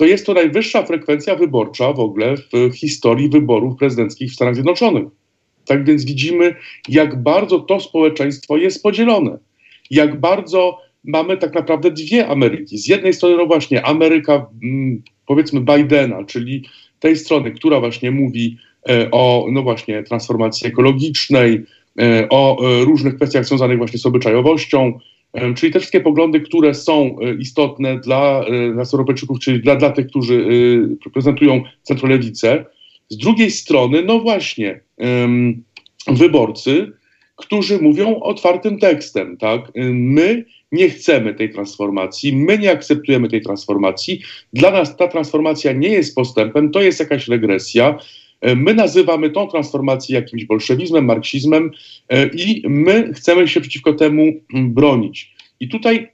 [0.00, 5.04] to jest to najwyższa frekwencja wyborcza w ogóle w historii wyborów prezydenckich w Stanach Zjednoczonych.
[5.64, 6.54] Tak więc widzimy,
[6.88, 9.38] jak bardzo to społeczeństwo jest podzielone.
[9.90, 12.78] Jak bardzo mamy tak naprawdę dwie Ameryki.
[12.78, 16.64] Z jednej strony, no właśnie, Ameryka, mm, powiedzmy, Bidena, czyli
[17.00, 18.56] tej strony, która właśnie mówi
[18.88, 21.62] e, o, no właśnie, transformacji ekologicznej,
[22.00, 24.98] e, o e, różnych kwestiach związanych właśnie z obyczajowością,
[25.56, 30.46] czyli te wszystkie poglądy, które są istotne dla nas Europejczyków, czyli dla, dla tych, którzy
[31.12, 32.64] prezentują centrolewicę.
[33.08, 34.80] Z drugiej strony, no właśnie,
[36.06, 36.92] wyborcy,
[37.36, 39.72] którzy mówią otwartym tekstem, tak?
[39.92, 44.22] My nie chcemy tej transformacji, my nie akceptujemy tej transformacji.
[44.52, 47.98] Dla nas ta transformacja nie jest postępem, to jest jakaś regresja.
[48.42, 51.70] My nazywamy tą transformację jakimś bolszewizmem, marksizmem
[52.08, 55.34] e, i my chcemy się przeciwko temu bronić.
[55.60, 56.08] I tutaj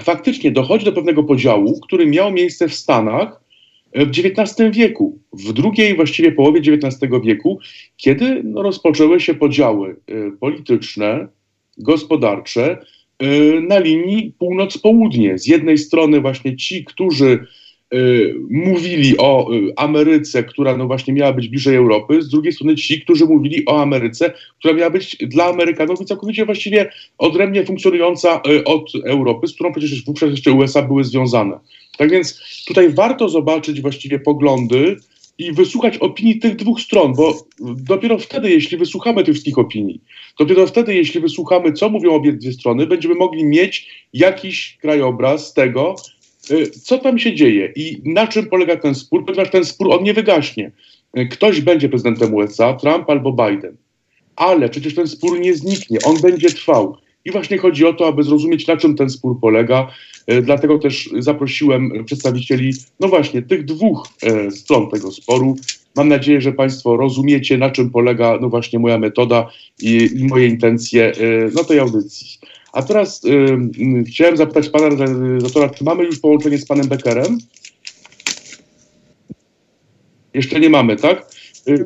[0.00, 3.40] faktycznie dochodzi do pewnego podziału, który miał miejsce w Stanach
[3.92, 7.58] e, w XIX wieku, w drugiej właściwie połowie XIX wieku,
[7.96, 11.28] kiedy no, rozpoczęły się podziały e, polityczne,
[11.78, 12.78] gospodarcze,
[13.68, 15.38] na linii północ-południe.
[15.38, 17.46] Z jednej strony właśnie ci, którzy
[18.50, 23.00] mówili o y, Ameryce, która no właśnie miała być bliżej Europy, z drugiej strony ci,
[23.00, 29.46] którzy mówili o Ameryce, która miała być dla Amerykanów całkowicie właściwie odrębnie funkcjonująca od Europy,
[29.46, 31.58] z którą przecież wówczas jeszcze USA były związane.
[31.98, 34.96] Tak więc tutaj warto zobaczyć właściwie poglądy
[35.38, 40.00] i wysłuchać opinii tych dwóch stron, bo dopiero wtedy, jeśli wysłuchamy tych wszystkich opinii,
[40.38, 45.94] dopiero wtedy, jeśli wysłuchamy, co mówią obie dwie strony, będziemy mogli mieć jakiś krajobraz tego,
[45.94, 46.19] y,
[46.82, 50.14] co tam się dzieje i na czym polega ten spór, ponieważ ten spór on nie
[50.14, 50.72] wygaśnie.
[51.18, 53.76] Y, ktoś będzie prezydentem USA, Trump albo Biden,
[54.36, 56.96] ale przecież ten spór nie zniknie, on będzie trwał.
[57.24, 59.90] I właśnie chodzi o to, aby zrozumieć, na czym ten spór polega.
[60.26, 65.56] E, dlatego też zaprosiłem przedstawicieli, no właśnie, tych dwóch e, stron tego sporu.
[65.96, 69.50] Mam nadzieję, że Państwo rozumiecie, na czym polega, no właśnie, moja metoda
[69.82, 71.14] i, i moje intencje e,
[71.54, 72.38] no tej audycji.
[72.72, 77.38] A teraz y, chciałem zapytać Pana redaktora, czy mamy już połączenie z Panem Beckerem?
[80.34, 81.30] Jeszcze nie mamy, tak?
[81.68, 81.84] Y,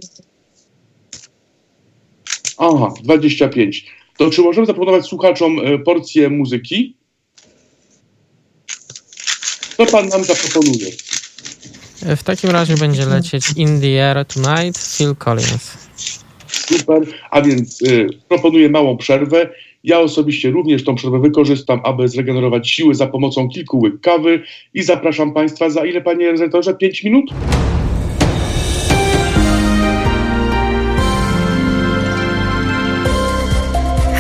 [2.59, 6.97] aha, 25 to czy możemy zaproponować słuchaczom e, porcję muzyki?
[9.77, 10.91] Co pan nam zaproponuje?
[12.17, 15.71] W takim razie będzie lecieć In the Air Tonight, Phil Collins.
[16.47, 19.51] Super, a więc y, proponuję małą przerwę.
[19.85, 24.43] Ja osobiście również tą przerwę wykorzystam, aby zregenerować siły za pomocą kilku łyk kawy
[24.75, 26.75] i zapraszam Państwa za ile, panie redaktorze?
[26.75, 27.31] 5 minut?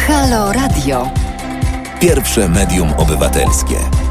[0.06, 1.08] Halo Radio.
[2.00, 4.03] Pierwsze medium obywatelskie.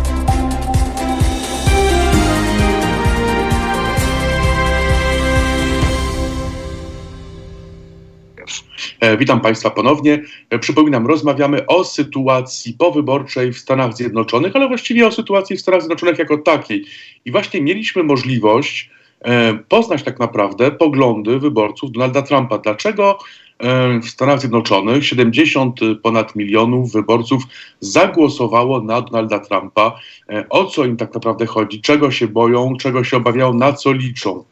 [9.20, 10.24] Witam Państwa ponownie.
[10.50, 15.82] E, przypominam, rozmawiamy o sytuacji powyborczej w Stanach Zjednoczonych, ale właściwie o sytuacji w Stanach
[15.82, 16.86] Zjednoczonych jako takiej.
[17.26, 18.90] I właśnie mieliśmy możliwość
[19.22, 22.58] e, poznać tak naprawdę poglądy wyborców Donalda Trumpa.
[22.58, 23.18] Dlaczego
[23.64, 27.44] E, w Stanach Zjednoczonych 70 ponad milionów wyborców
[27.80, 30.00] zagłosowało na Donalda Trumpa.
[30.30, 33.94] E, o co im tak naprawdę chodzi, czego się boją, czego się obawiają, na co
[33.94, 34.44] liczą.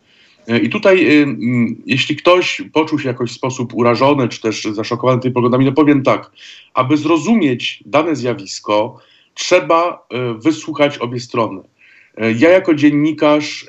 [0.47, 1.25] E, I tutaj,
[1.85, 6.03] jeśli ktoś poczuł się w jakiś sposób urażony, czy też zaszokowany tymi poglądami, no powiem
[6.03, 6.31] tak,
[6.73, 8.99] aby zrozumieć dane zjawisko,
[9.33, 11.61] trzeba wysłuchać obie strony.
[12.37, 13.65] Ja jako dziennikarz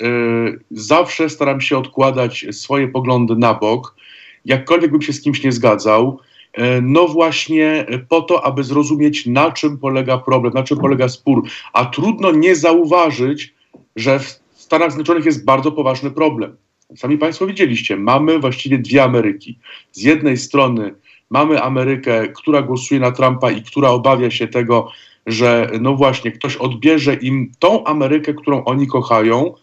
[0.71, 3.97] zawsze staram się odkładać swoje poglądy na bok,
[4.45, 6.19] jakkolwiek bym się z kimś nie zgadzał,
[6.53, 11.43] e, no właśnie po to, aby zrozumieć, na czym polega problem, na czym polega spór.
[11.73, 13.55] A trudno nie zauważyć,
[13.97, 14.42] że w
[14.73, 16.57] Stanach Zjednoczonych jest bardzo poważny problem.
[16.97, 19.59] Sami Państwo widzieliście, mamy właściwie dwie Ameryki.
[19.93, 20.95] Z jednej strony
[21.31, 24.89] mamy Amerykę, która głosuje na Trumpa i która obawia się tego,
[25.27, 29.55] że no właśnie ktoś odbierze im tą Amerykę, którą oni kochają,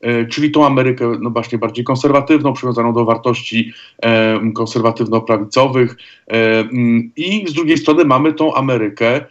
[0.00, 5.96] E, czyli tą Amerykę no właśnie bardziej konserwatywną, przywiązaną do wartości e, konserwatywno-prawicowych
[6.28, 9.24] e, mm, i z drugiej strony mamy tą Amerykę,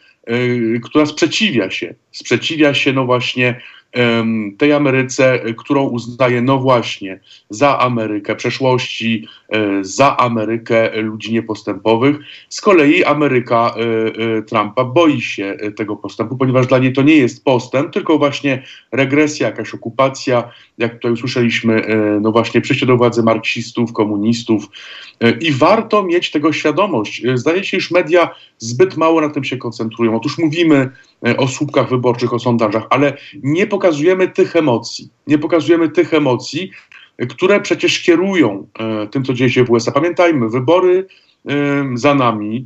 [0.83, 3.61] która sprzeciwia się, sprzeciwia się no właśnie
[4.57, 7.19] tej Ameryce, którą uznaje, no właśnie,
[7.49, 12.17] za Amerykę przeszłości, e, za Amerykę ludzi niepostępowych.
[12.49, 17.15] Z kolei Ameryka e, e, Trumpa boi się tego postępu, ponieważ dla niej to nie
[17.15, 21.81] jest postęp, tylko właśnie regresja, jakaś okupacja, jak tutaj usłyszeliśmy,
[22.21, 24.65] no właśnie przyjście do władzy marksistów, komunistów.
[25.41, 27.23] I warto mieć tego świadomość.
[27.35, 30.15] Zdaje się, iż media zbyt mało na tym się koncentrują.
[30.15, 30.91] Otóż mówimy
[31.37, 35.09] o słupkach wyborczych, o sondażach, ale nie pokazujemy tych emocji.
[35.27, 36.71] Nie pokazujemy tych emocji,
[37.29, 39.91] które przecież kierują e, tym, co dzieje się w USA.
[39.91, 41.07] Pamiętajmy, wybory
[41.93, 42.65] za nami,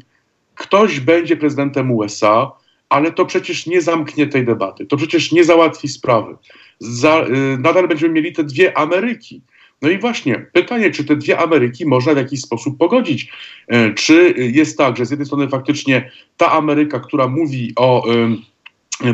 [0.55, 2.51] ktoś będzie prezydentem USA,
[2.89, 6.37] ale to przecież nie zamknie tej debaty, to przecież nie załatwi sprawy.
[6.79, 7.27] Za, e,
[7.57, 9.41] nadal będziemy mieli te dwie Ameryki.
[9.81, 13.31] No i właśnie pytanie, czy te dwie Ameryki można w jakiś sposób pogodzić?
[13.67, 18.05] E, czy jest tak, że z jednej strony faktycznie ta Ameryka, która mówi o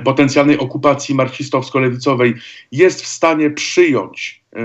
[0.04, 2.34] potencjalnej okupacji marksistowsko-lewicowej
[2.72, 4.64] jest w stanie przyjąć e,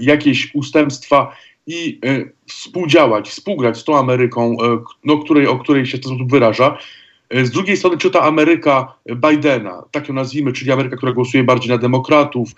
[0.00, 1.36] jakieś ustępstwa
[1.66, 4.56] i e, współdziałać, współgrać z tą Ameryką,
[5.04, 6.78] no, której, o której się w ten sposób wyraża.
[7.42, 11.70] Z drugiej strony, czy ta Ameryka Bidena, tak ją nazwijmy, czyli Ameryka, która głosuje bardziej
[11.70, 12.48] na demokratów,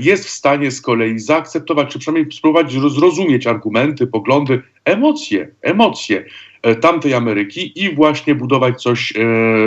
[0.00, 6.24] jest w stanie z kolei zaakceptować, czy przynajmniej spróbować zrozumieć argumenty, poglądy, emocje, emocje
[6.80, 9.12] tamtej Ameryki i właśnie budować coś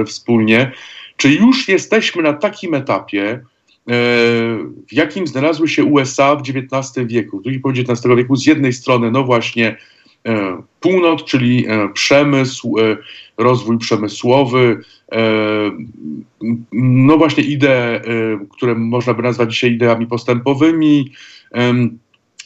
[0.06, 0.72] wspólnie.
[1.18, 3.40] Czy już jesteśmy na takim etapie, e,
[4.88, 8.74] w jakim znalazły się USA w XIX wieku, w drugiej połowie XIX wieku, z jednej
[8.74, 9.78] strony, no właśnie, e,
[10.80, 12.76] północ, czyli e, przemysł,
[13.38, 14.84] rozwój przemysłowy,
[16.72, 18.02] no właśnie idee,
[18.50, 21.12] które można by nazwać dzisiaj ideami postępowymi,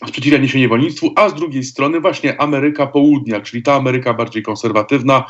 [0.07, 5.25] sprzeciwianie się niewolnictwu, a z drugiej strony właśnie Ameryka Południa, czyli ta Ameryka bardziej konserwatywna,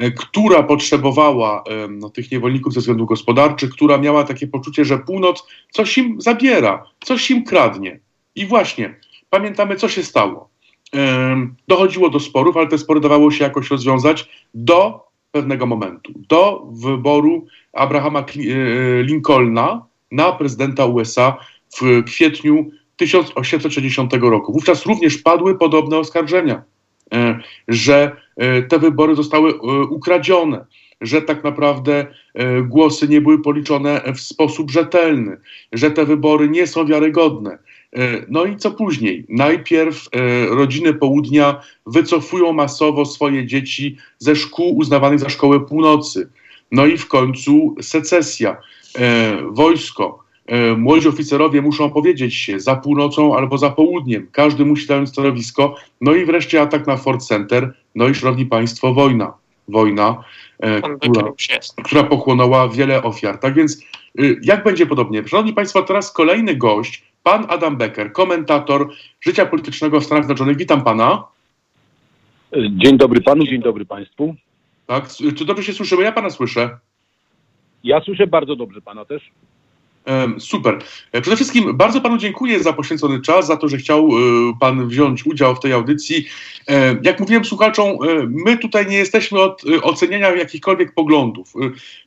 [0.00, 5.46] E, która potrzebowała no, tych niewolników ze względów gospodarczych, która miała takie poczucie, że północ
[5.70, 8.00] coś im zabiera, coś im kradnie.
[8.34, 8.94] I właśnie
[9.30, 10.49] pamiętamy, co się stało.
[11.68, 15.00] Dochodziło do sporów, ale te spory dawało się jakoś rozwiązać do
[15.32, 18.24] pewnego momentu, do wyboru Abrahama e,
[19.02, 21.36] Lincolna na prezydenta USA
[21.80, 24.52] w kwietniu 1860 roku.
[24.52, 26.62] Wówczas również padły podobne oskarżenia,
[27.14, 30.64] e, że E, te wybory zostały e, ukradzione,
[31.00, 35.36] że tak naprawdę e, głosy nie były policzone w sposób rzetelny,
[35.72, 37.58] że te wybory nie są wiarygodne.
[38.28, 39.26] No i co później?
[39.28, 40.08] Najpierw
[40.50, 46.30] rodziny południa wycofują masowo swoje dzieci ze szkół uznawanych za szkoły północy.
[46.72, 48.56] No i w końcu secesja.
[49.50, 50.24] Wojsko,
[50.76, 54.28] młodzi oficerowie muszą powiedzieć się za północą albo za południem.
[54.32, 55.76] Każdy musi zająć stanowisko.
[56.00, 59.32] No i wreszcie atak na Fort Center, no i szanowni państwo, wojna.
[59.68, 60.24] Wojna,
[60.58, 61.32] e, która,
[61.84, 63.38] która pochłonęła wiele ofiar.
[63.38, 63.82] Tak więc,
[64.20, 65.28] y, jak będzie podobnie?
[65.28, 68.88] Szanowni państwo, teraz kolejny gość, pan Adam Becker, komentator
[69.20, 70.56] życia politycznego w Stanach Zjednoczonych.
[70.56, 71.24] Witam pana.
[72.70, 74.34] Dzień dobry panu, dzień dobry państwu.
[74.86, 76.02] Tak, czy dobrze się słyszymy?
[76.02, 76.78] Ja pana słyszę.
[77.84, 79.30] Ja słyszę bardzo dobrze pana też.
[80.38, 80.78] Super.
[81.12, 84.12] E, przede wszystkim bardzo panu dziękuję za poświęcony czas, za to, że chciał e,
[84.60, 86.26] pan wziąć udział w tej audycji.
[86.68, 87.98] E, jak mówiłem słuchaczom,
[88.28, 91.52] my tutaj nie jesteśmy od oceniania jakichkolwiek poglądów.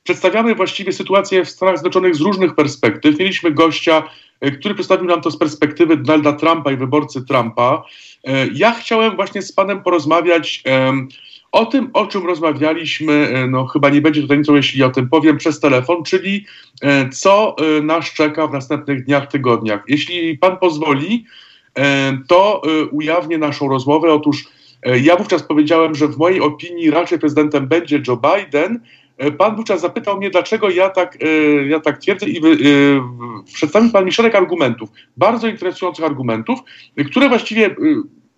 [0.04, 3.20] Przedstawiamy właściwie sytuację w Stanach Zjednoczonych z różnych perspektyw.
[3.20, 4.04] Mieliśmy gościa,
[4.60, 7.84] który przedstawił nam to z perspektywy Donalda Trumpa i wyborcy Trumpa.
[8.54, 10.64] Ja chciałem właśnie z panem porozmawiać
[11.54, 15.10] o tym, o czym rozmawialiśmy, e, no chyba nie będzie tutaj nic, jeśli o tym
[15.10, 16.46] powiem przez telefon, czyli
[16.82, 19.84] e, co e, nas czeka w następnych dniach, tygodniach.
[19.88, 21.26] Jeśli pan pozwoli,
[22.28, 24.14] to ujawnię naszą rozmowę.
[24.14, 24.46] Otóż
[25.02, 28.80] ja wówczas powiedziałem, że w mojej opinii raczej prezydentem będzie Joe Biden.
[29.38, 31.18] Pan wówczas zapytał mnie, dlaczego ja tak,
[31.70, 32.42] ja tak twierdzę i
[33.54, 36.60] przedstawił pan mi szereg argumentów, bardzo interesujących argumentów,
[37.06, 37.76] które właściwie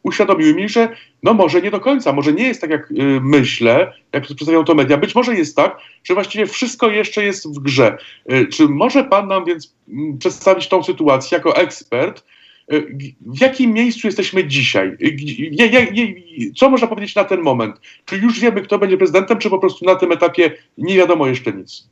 [0.05, 0.89] uświadomiły mi, że
[1.23, 4.75] no może nie do końca, może nie jest tak jak y, myślę, jak przedstawiają to
[4.75, 4.97] media.
[4.97, 7.97] Być może jest tak, że właściwie wszystko jeszcze jest w grze.
[8.31, 12.25] Y, czy może pan nam więc y, przedstawić tą sytuację jako ekspert,
[12.73, 14.97] y, w jakim miejscu jesteśmy dzisiaj?
[15.01, 17.81] Y, co można powiedzieć na ten moment?
[18.05, 21.53] Czy już wiemy, kto będzie prezydentem, czy po prostu na tym etapie nie wiadomo jeszcze
[21.53, 21.89] nic?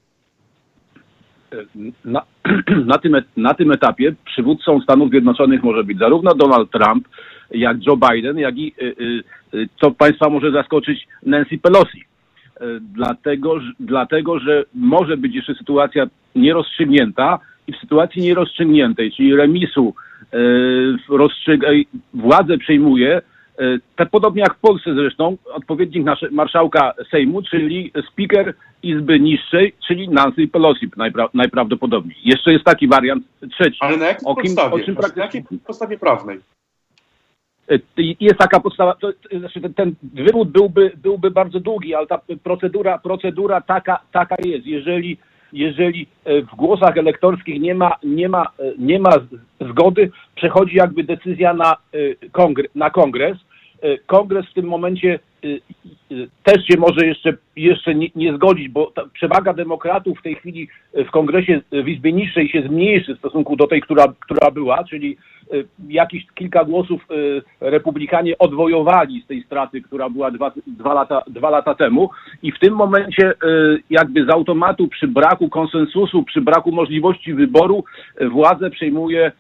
[2.05, 2.24] Na,
[2.91, 7.07] na, tym, na tym etapie przywódcą Stanów Zjednoczonych może być zarówno Donald Trump,
[7.54, 9.24] jak Joe Biden, jak i, y, y,
[9.58, 12.04] y, co Państwa może zaskoczyć, Nancy Pelosi.
[12.82, 19.95] Dlatego, dlatego, że może być jeszcze sytuacja nierozstrzygnięta i w sytuacji nierozstrzygniętej, czyli remisu,
[22.14, 23.22] władzę przejmuje
[23.95, 30.10] te podobnie jak w Polsce zresztą, odpowiednik nasze, marszałka Sejmu, czyli speaker Izby Niższej, czyli
[30.10, 32.18] Nancy Pelosi najpra najprawdopodobniej.
[32.24, 33.78] Jeszcze jest taki wariant trzeci.
[33.80, 34.76] Ale na jakiej podstawie?
[34.76, 35.20] O czym praktycznie...
[35.20, 36.39] Na jakiej podstawie prawnej?
[38.20, 43.61] Jest taka podstawa, to, znaczy ten, wywód byłby, byłby bardzo długi, ale ta procedura, procedura
[43.61, 44.66] taka, taka jest.
[44.66, 45.18] Jeżeli
[45.53, 49.11] jeżeli e, w głosach elektorskich nie ma, nie ma, e, nie ma
[49.61, 53.38] zgody, przechodzi jakby decyzja na, e, kongres, na kongres.
[54.05, 55.19] Kongres w tym momencie
[56.43, 61.11] też się może jeszcze, jeszcze nie, nie zgodzić, bo przewaga demokratów w tej chwili w
[61.11, 65.17] kongresie w Izbie Niższej się zmniejszy w stosunku do tej, która, która była, czyli
[65.88, 67.01] jakieś kilka głosów
[67.59, 72.09] republikanie odwojowali z tej straty, która była dwa, dwa, lata, dwa lata temu.
[72.43, 73.34] I w tym momencie
[73.89, 77.84] jakby z automatu przy braku konsensusu, przy braku możliwości wyboru
[78.31, 79.31] władzę przejmuje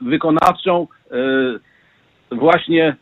[0.00, 0.86] wykonawczą
[2.32, 2.96] właśnie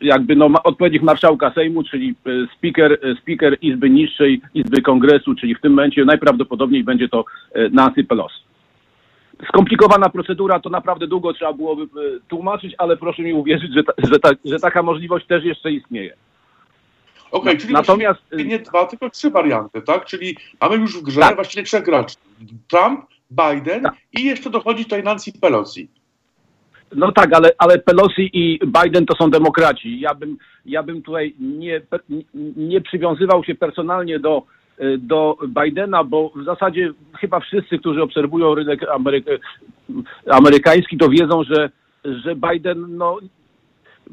[0.00, 2.14] jakby no, odpowiednik marszałka Sejmu, czyli
[2.58, 7.24] speaker, speaker Izby Niższej, Izby Kongresu, czyli w tym momencie najprawdopodobniej będzie to
[7.70, 8.44] Nancy Pelosi
[9.48, 11.86] skomplikowana procedura, to naprawdę długo trzeba byłoby e,
[12.28, 16.14] tłumaczyć, ale proszę mi uwierzyć, że, ta, że, ta, że taka możliwość też jeszcze istnieje.
[17.30, 20.04] Okej, okay, czyli Natomiast nie dwa, tylko trzy warianty, tak?
[20.04, 21.34] Czyli mamy już w grze tak.
[21.34, 22.16] właściwie trzech graczy.
[22.68, 23.00] Trump,
[23.30, 23.94] Biden tak.
[24.12, 25.88] i jeszcze dochodzi tutaj Nancy Pelosi.
[26.94, 30.00] No tak, ale, ale Pelosi i Biden to są demokraci.
[30.00, 30.36] Ja bym,
[30.66, 31.80] ja bym tutaj nie,
[32.56, 34.42] nie przywiązywał się personalnie do
[34.98, 39.30] do Bidena, bo w zasadzie chyba wszyscy, którzy obserwują rynek Ameryka
[40.30, 41.70] amerykański, to wiedzą, że,
[42.04, 43.18] że Biden no,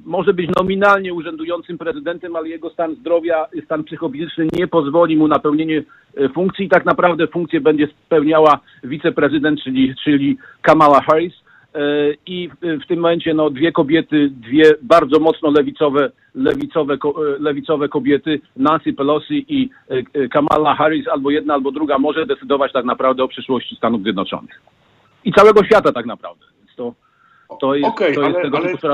[0.06, 5.40] może być nominalnie urzędującym prezydentem, ale jego stan zdrowia, stan psychofizyczny nie pozwoli mu na
[5.40, 5.84] pełnienie
[6.20, 11.34] y, funkcji i tak naprawdę funkcję będzie spełniała wiceprezydent, czyli, czyli Kamala Harris.
[11.76, 11.80] E,
[12.26, 16.98] i w tym momencie no, dwie kobiety, dwie bardzo mocno lewicowe, lewicowe, e,
[17.40, 22.86] lewicowe kobiety, Nancy Pelosi i e, Kamala Harris, albo jedna, albo druga, może decydować tak
[22.86, 24.62] naprawdę o przyszłości Stanów Zjednoczonych.
[25.26, 26.46] I całego świata tak naprawdę.
[26.60, 26.94] Więc to,
[27.62, 28.88] to jest, okay, to jest ale, tego ale, typu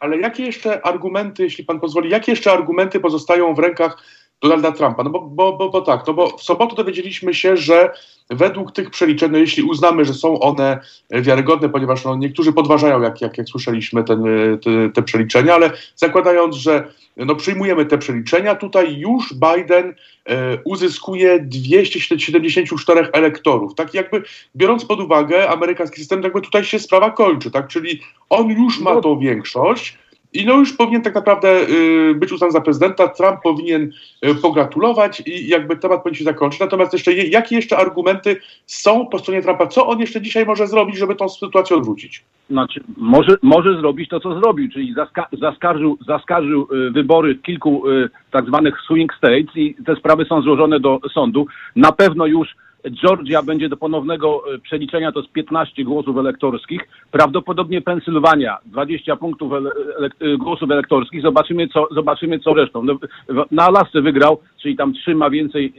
[0.00, 3.96] ale jakie jeszcze argumenty, jeśli pan pozwoli, jakie jeszcze argumenty pozostają w rękach
[4.44, 5.02] Donalda Trumpa.
[5.04, 7.90] No bo, bo, bo, bo tak, no bo w sobotę dowiedzieliśmy się, że
[8.30, 10.80] według tych przeliczeń, no jeśli uznamy, że są one
[11.10, 14.22] wiarygodne, ponieważ no, niektórzy podważają, jak, jak, jak słyszeliśmy, ten,
[14.64, 16.84] te, te przeliczenia, ale zakładając, że
[17.16, 23.74] no, przyjmujemy te przeliczenia, tutaj już Biden e, uzyskuje 274 elektorów.
[23.74, 24.22] Tak jakby
[24.56, 27.68] biorąc pod uwagę amerykański system, jakby tutaj się sprawa kończy, tak?
[27.68, 29.00] Czyli on już ma no.
[29.00, 29.98] tą większość,
[30.34, 33.08] i no już powinien tak naprawdę y, być uznany za prezydenta.
[33.08, 33.92] Trump powinien
[34.26, 36.60] y, pogratulować i jakby temat powinien się zakończyć.
[36.60, 39.66] Natomiast jeszcze, jakie jeszcze argumenty są po stronie Trumpa?
[39.66, 42.24] Co on jeszcze dzisiaj może zrobić, żeby tą sytuację odwrócić?
[42.50, 47.82] Znaczy, może, może zrobić to, co zrobił, czyli zaska zaskarżył, zaskarżył y, wybory kilku
[48.30, 51.46] tak zwanych swing states i te sprawy są złożone do sądu.
[51.76, 52.48] Na pewno już
[52.90, 56.80] Georgia będzie do ponownego e, przeliczenia, to jest 15 głosów elektorskich.
[57.10, 61.22] Prawdopodobnie Pensylwania 20 punktów ele ele głosów elektorskich.
[61.22, 62.82] Zobaczymy co, zobaczymy co resztą.
[62.82, 62.98] No,
[63.50, 65.72] na Alasce wygrał, czyli tam trzyma więcej,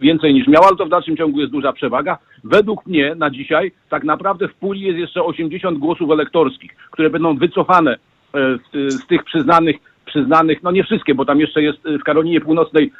[0.00, 2.18] więcej niż miał, ale to w dalszym ciągu jest duża przewaga.
[2.44, 7.36] Według mnie na dzisiaj tak naprawdę w puli jest jeszcze 80 głosów elektorskich, które będą
[7.36, 7.98] wycofane e,
[8.72, 9.76] z tych przyznanych
[10.08, 12.92] przyznanych, no nie wszystkie, bo tam jeszcze jest w Karolinie Północnej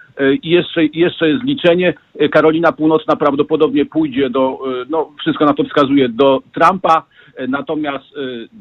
[0.43, 1.95] i jeszcze, jeszcze jest liczenie.
[2.19, 4.59] E, Karolina Północna prawdopodobnie pójdzie do,
[4.91, 7.03] no wszystko na to wskazuje, do Trumpa,
[7.49, 8.05] natomiast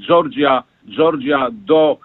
[0.08, 0.64] Georgia,
[0.98, 1.98] Georgia do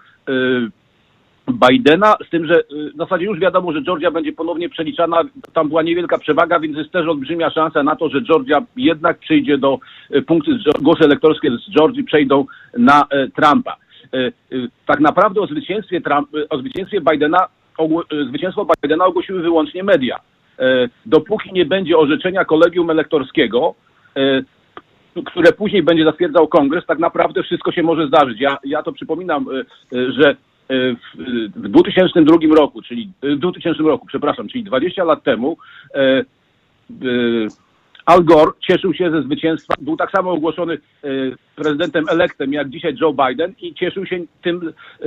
[1.51, 2.63] Bidena, z tym, że
[2.93, 5.21] w zasadzie już wiadomo, że Georgia będzie ponownie przeliczana,
[5.53, 9.57] tam była niewielka przewaga, więc jest też olbrzymia szansa na to, że Georgia jednak przyjdzie
[9.57, 9.79] do
[10.27, 12.45] punktu, głosy elektorskie z Georgii przejdą
[12.77, 13.75] na Trumpa.
[14.13, 14.31] E, e,
[14.85, 17.47] tak naprawdę o zwycięstwie, Trump, o zwycięstwie Bidena,
[17.79, 20.19] e, zwycięstwo Bidena ogłosiły wyłącznie media.
[21.05, 23.75] Dopóki nie będzie orzeczenia kolegium elektorskiego,
[25.25, 28.39] które później będzie zatwierdzał kongres, tak naprawdę wszystko się może zdarzyć.
[28.39, 29.45] Ja, ja to przypominam,
[29.91, 30.35] że
[31.55, 35.57] w 2002 roku, czyli w 2000 roku, przepraszam, czyli 20 lat temu,
[38.05, 41.07] Al Gore cieszył się ze zwycięstwa, był tak samo ogłoszony e,
[41.55, 45.05] prezydentem elektem jak dzisiaj Joe Biden i cieszył się tym, e,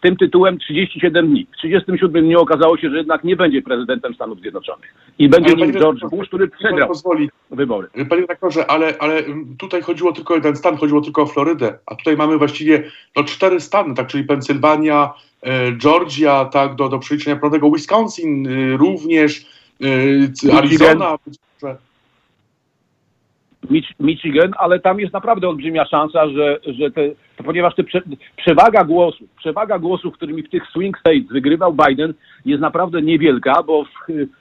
[0.00, 1.46] tym tytułem 37 dni.
[1.52, 4.94] W 37 dniu okazało się, że jednak nie będzie prezydentem Stanów Zjednoczonych.
[5.18, 7.88] I będzie ale nim George Bush, który przegrał pozwoli, wybory.
[8.08, 9.22] Panie redaktorze, ale, ale
[9.58, 13.24] tutaj chodziło tylko o jeden stan, chodziło tylko o Florydę, a tutaj mamy właściwie no,
[13.24, 15.12] cztery stany, tak, czyli Pensylwania,
[15.42, 19.46] e, Georgia, tak, do, do przeliczenia prawnego, Wisconsin również,
[20.52, 21.76] Arizona, Michigan,
[24.58, 27.00] ale tam jest naprawdę olbrzymia szansa, że, że te,
[27.44, 28.02] ponieważ te prze,
[28.36, 33.84] przewaga głosów, przewaga głosów, którymi w tych swing states wygrywał Biden jest naprawdę niewielka, bo
[33.84, 33.88] w,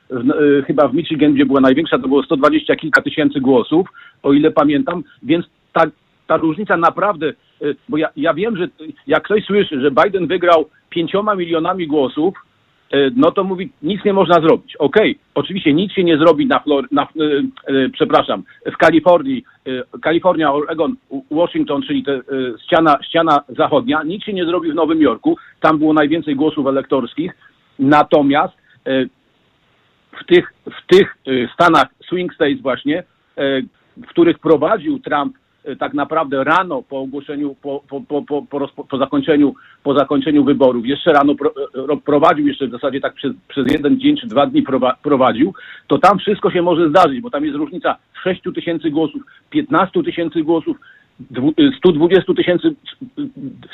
[0.10, 3.88] w, chyba w Michigan, gdzie była największa, to było 120 kilka tysięcy głosów,
[4.24, 5.84] o ile pamiętam, więc ta,
[6.28, 7.34] ta różnica naprawdę,
[7.90, 8.68] bo ja, ja wiem, że
[9.08, 12.53] jak ktoś słyszy, że Biden wygrał pięcioma milionami głosów, E,
[13.16, 14.76] no to mówi, nic nie można zrobić.
[14.76, 19.46] Okej, okay, oczywiście nic się nie zrobi na, Flor na e, e, przepraszam, w Kalifornii,
[19.68, 20.96] e, Kalifornia, Oregon,
[21.32, 22.22] Washington, czyli te, e,
[22.64, 27.32] ściana, ściana zachodnia, nic się nie zrobi w Nowym Jorku, tam było najwięcej głosów elektorskich,
[27.80, 28.54] natomiast
[28.86, 29.06] e,
[30.22, 31.16] w tych, w tych
[31.54, 33.04] stanach swing states właśnie,
[33.98, 35.38] w których prowadził Trump
[35.80, 40.86] tak naprawdę rano po ogłoszeniu, po, po, po, po, po, po, zakończeniu, po zakończeniu wyborów,
[40.86, 41.50] jeszcze rano pro,
[41.96, 44.64] y, prowadził, jeszcze w zasadzie tak przez, przez jeden dzień czy dwa dni
[45.04, 45.54] prowadził,
[45.88, 50.44] to tam wszystko się może zdarzyć, bo tam jest różnica 6 tysięcy głosów, 15 tysięcy
[50.44, 50.78] głosów,
[51.78, 52.76] 120 y, tysięcy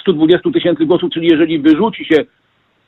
[0.02, 2.26] 120 tysięcy głosów, czyli jeżeli wyrzuci się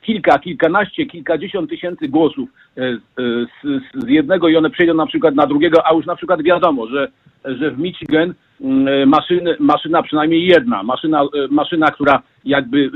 [0.02, 5.46] kilka, kilkanaście, kilkadziesiąt tysięcy głosów z, z, z jednego i one przejdą na przykład na
[5.46, 7.08] drugiego, a już na przykład wiadomo, że,
[7.44, 12.90] że w Michigan Mm, e, maszyny, maszyna przynajmniej jedna, maszyna, e, maszyna, która jakby e,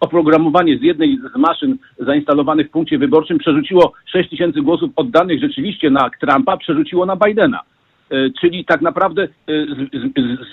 [0.00, 5.90] oprogramowanie z jednej z maszyn zainstalowanych w punkcie wyborczym przerzuciło 6 tysięcy głosów oddanych rzeczywiście
[5.90, 7.60] na Trumpa, przerzuciło na Bidena.
[8.40, 9.28] Czyli tak naprawdę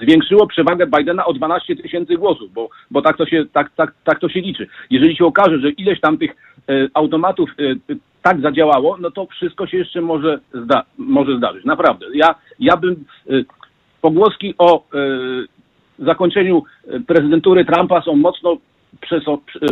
[0.01, 4.19] zwiększyło przewagę Bidena o 12 tysięcy głosów, bo, bo tak, to się, tak, tak, tak
[4.19, 4.67] to się liczy.
[4.89, 6.35] Jeżeli się okaże, że ileś tam tych
[6.93, 7.49] automatów
[8.21, 11.65] tak zadziałało, no to wszystko się jeszcze może, zda, może zdarzyć.
[11.65, 12.05] Naprawdę.
[12.13, 13.05] Ja, ja bym
[14.01, 14.99] pogłoski o e,
[15.99, 16.63] zakończeniu
[17.07, 18.57] prezydentury Trumpa są mocno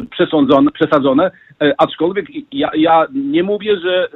[0.09, 1.31] przesądzone, przesadzone,
[1.61, 4.07] e, aczkolwiek ja, ja nie mówię, że, e,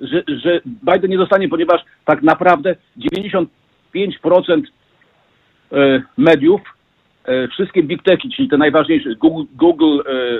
[0.00, 0.60] że, że
[0.92, 2.76] Biden nie zostanie, ponieważ tak naprawdę
[3.16, 3.46] 95%
[6.16, 6.60] mediów,
[7.52, 9.98] wszystkie big techy, czyli te najważniejsze, Google, Google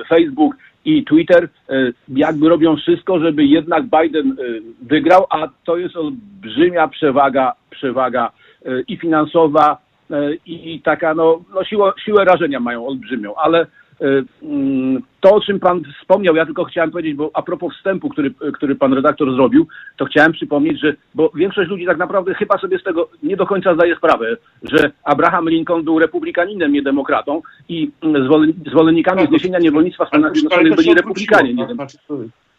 [0.08, 0.54] Facebook
[0.84, 1.48] i Twitter,
[2.08, 4.36] jakby robią wszystko, żeby jednak Biden
[4.82, 8.30] wygrał, a to jest olbrzymia przewaga, przewaga
[8.88, 9.78] i finansowa,
[10.10, 11.64] e, i taka, no, no
[12.04, 13.66] siłę, rażenia mają olbrzymią, ale e,
[15.20, 18.74] to, o czym Pan wspomniał, ja tylko chciałem powiedzieć, bo a propos wstępu, który, który
[18.74, 22.82] Pan redaktor zrobił, to chciałem przypomnieć, że, bo większość ludzi tak naprawdę chyba sobie z
[22.82, 27.90] tego nie do końca zdaje sprawę, że Abraham Lincoln był republikaninem, nie demokratą i
[28.70, 31.98] zwolennikami tak, zniesienia niewolnictwa w Stanach Zjednoczonych byli republikanie, nie znaczy,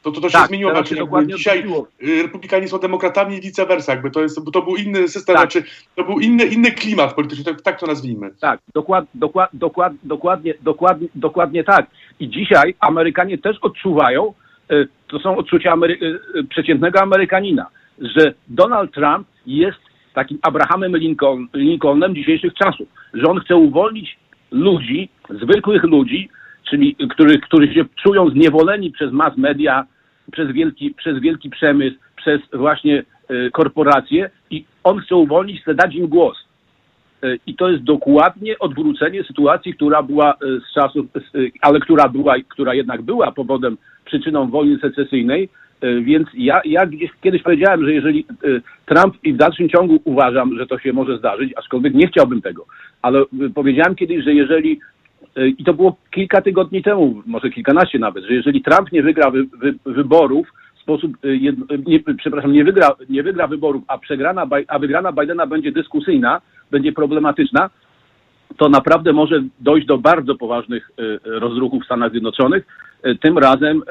[0.04, 0.72] to, to, to się tak, zmieniło.
[0.72, 1.88] Znaczy, się dzisiaj odbyło.
[2.04, 3.92] Y, republikanie są demokratami i vice versa.
[3.92, 5.52] Jakby to, jest, to był inny system, tak.
[5.52, 8.32] znaczy, to był inny, inny klimat polityczny, tak, tak to nazwijmy.
[8.40, 11.88] Tak, dokład, dokład, dokład, dokładnie, dokładnie, dokładnie tak.
[12.20, 14.34] I dzisiaj Amerykanie też odczuwają,
[14.72, 15.98] y, to są odczucia Amery
[16.36, 17.66] y, przeciętnego Amerykanina,
[18.00, 19.80] że Donald Trump jest
[20.14, 24.18] takim Abrahamem Lincoln, Lincolnem dzisiejszych czasów, że on chce uwolnić
[24.52, 26.30] ludzi, zwykłych ludzi,
[26.70, 29.86] czyli którzy, którzy się czują zniewoleni przez mass media,
[30.32, 35.96] przez wielki, przez wielki przemysł, przez właśnie y, korporacje i on chce uwolnić, chce dać
[35.96, 36.38] im głos.
[37.24, 40.38] Y, I to jest dokładnie odwrócenie sytuacji, która była y,
[40.70, 41.06] z czasów,
[41.62, 45.50] ale która była, która jednak była powodem, przyczyną wojny secesyjnej.
[46.02, 46.82] Więc ja, ja
[47.22, 48.26] kiedyś powiedziałem, że jeżeli
[48.86, 52.66] Trump i w dalszym ciągu uważam, że to się może zdarzyć, aczkolwiek nie chciałbym tego,
[53.02, 53.24] ale
[53.56, 54.99] powiedziałem kiedyś, że jeżeli E,
[55.58, 59.46] i to było kilka tygodni temu, może kilkanaście nawet, że jeżeli Trump nie wygra wy,
[59.60, 61.38] wy, wyborów w sposób, e,
[61.86, 66.92] nie, przepraszam, nie wygra, nie wygra wyborów, a, przegrana, a wygrana Bidena będzie dyskusyjna, będzie
[66.92, 67.70] problematyczna,
[68.58, 72.68] to naprawdę może dojść do bardzo poważnych e, rozruchów w Stanach Zjednoczonych.
[73.22, 73.82] Tym razem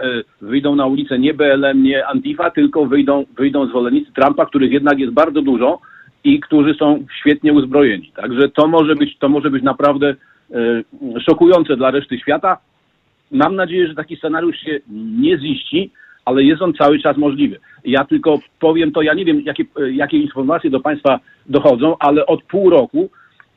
[0.41, 5.13] wyjdą na ulicę nie BLM, nie Antifa, tylko wyjdą, wyjdą zwolennicy Trumpa, których jednak jest
[5.13, 5.81] bardzo dużo
[6.25, 8.13] i którzy są świetnie uzbrojeni.
[8.15, 10.17] Także to może być, to może być naprawdę E,
[11.29, 12.59] szokujące dla reszty świata.
[13.31, 14.81] Mam nadzieję, że taki scenariusz się
[15.21, 15.91] nie ziści,
[16.25, 17.59] ale jest on cały czas możliwy.
[17.85, 22.43] Ja tylko powiem to, ja nie wiem, jakie, jakie informacje do Państwa dochodzą, ale od
[22.43, 23.11] pół roku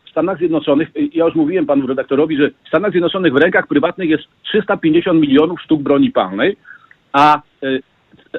[0.06, 4.10] w Stanach Zjednoczonych, ja już mówiłem panu redaktorowi, że w Stanach Zjednoczonych w rękach prywatnych
[4.10, 6.58] jest 350 milionów sztuk broni palnej,
[7.14, 7.42] a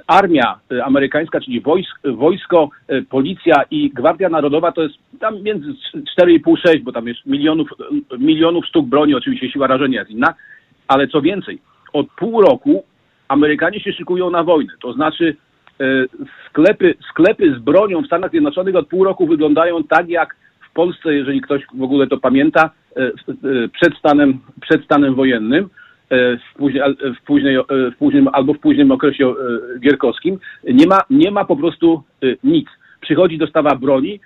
[0.07, 5.74] armia y, amerykańska, czyli wojsk, wojsko, y, policja i Gwardia Narodowa to jest tam między
[6.20, 7.69] 4,5-6, bo tam jest milionów,
[8.12, 10.35] y, milionów sztuk broni, oczywiście siła rażenia jest inna,
[10.89, 11.59] ale co więcej,
[11.93, 12.85] od pół roku
[13.28, 15.36] Amerykanie się szykują na wojnę, to znaczy
[16.49, 20.36] sklepy, sklepy z bronią w Stanach Zjednoczonych od pół roku wyglądają tak jak
[20.70, 22.70] w Polsce, jeżeli ktoś w ogóle to pamięta,
[23.73, 25.70] przed stanem, przed stanem wojennym.
[26.12, 26.82] E, w, później,
[27.20, 29.34] w, później, e, w późnym albo w późnym okresie e,
[29.80, 32.02] gierkowskim, nie ma, nie ma po prostu
[32.44, 32.68] nic.
[33.01, 34.20] Przychodzi dostawa broni,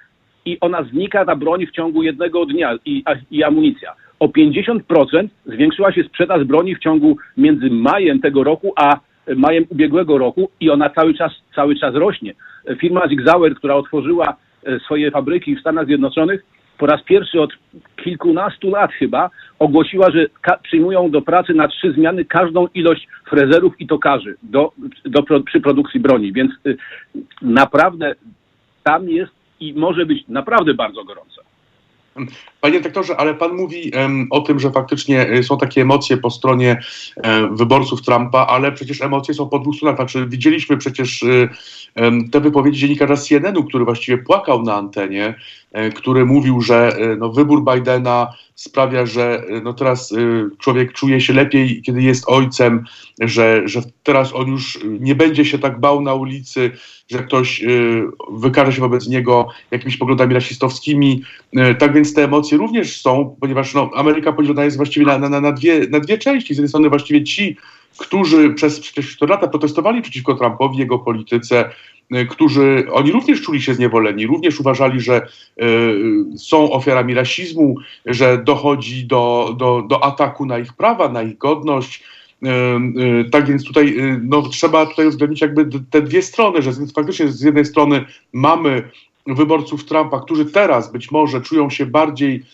[0.45, 3.93] i ona znika, ta broń w ciągu jednego dnia i, i amunicja.
[4.21, 9.01] O 50% zwiększyła się sprzedaż broni w ciągu między majem tego roku a
[9.37, 12.35] majem ubiegłego roku i ona cały czas, cały czas rośnie.
[12.79, 14.37] Firma Zig Zauer, która otworzyła
[14.85, 16.45] swoje fabryki w Stanach Zjednoczonych,
[16.79, 17.51] po raz pierwszy od
[18.05, 20.27] kilkunastu lat chyba ogłosiła, że
[20.63, 24.73] przyjmują do pracy na trzy zmiany każdą ilość frezerów i tokarzy do,
[25.05, 26.33] do, przy produkcji broni.
[26.33, 26.77] Więc y,
[27.43, 28.15] naprawdę
[28.83, 31.47] tam jest i może być naprawdę bardzo gorąco.
[32.61, 36.31] Panie doktorze, ale pan mówi um, o tym, że faktycznie y, są takie emocje po
[36.31, 36.81] stronie
[37.25, 39.97] um, wyborców Trumpa, ale przecież emocje są po dwóch stronach.
[39.97, 41.25] Znaczy, widzieliśmy przecież
[41.97, 45.35] um, te wypowiedzi dziennikarza CNN-u, który właściwie płakał na antenie,
[45.95, 50.15] który mówił, że e, no, wybór Bidena sprawia, że e, no, teraz
[50.59, 52.85] człowiek czuje się lepiej, kiedy jest ojcem,
[53.21, 56.71] że, że teraz on już nie będzie się tak bał na ulicy,
[57.11, 57.65] że ktoś
[58.33, 61.23] wykaże się wobec niego jakimiś poglądami rasistowskimi.
[61.79, 65.53] Tak więc te emocje również są, ponieważ no, Ameryka podzielona jest właściwie na, na, na,
[65.53, 66.55] dwie, na dwie części.
[66.55, 67.57] Z jednej strony właściwie ci,
[67.99, 71.71] którzy przez przecież 4 lata protestowali przeciwko Trumpowi, jego polityce,
[72.31, 75.27] którzy oni również czuli się zniewoleni, również uważali, że
[75.63, 77.77] y, są ofiarami rasizmu,
[78.07, 82.05] że dochodzi do, do, do ataku na ich prawa, na ich godność.
[82.43, 82.49] Y,
[83.03, 87.29] y, tak więc tutaj y, no, trzeba tutaj uwzględnić jakby te dwie strony, że faktycznie
[87.29, 88.91] z jednej strony mamy
[89.27, 92.45] wyborców Trumpa, którzy teraz być może czują się bardziej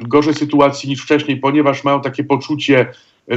[0.00, 2.86] w gorszej sytuacji niż wcześniej, ponieważ mają takie poczucie,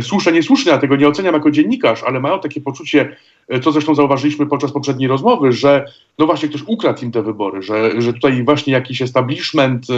[0.02, 3.16] słuszne, niesłuszne, ja tego nie oceniam jako dziennikarz, ale mają takie poczucie,
[3.48, 5.86] e, co zresztą zauważyliśmy podczas poprzedniej rozmowy, że
[6.20, 9.94] no właśnie ktoś ukradł im te wybory, że, że tutaj właśnie jakiś establishment e,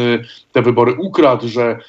[0.52, 1.80] te wybory ukradł, że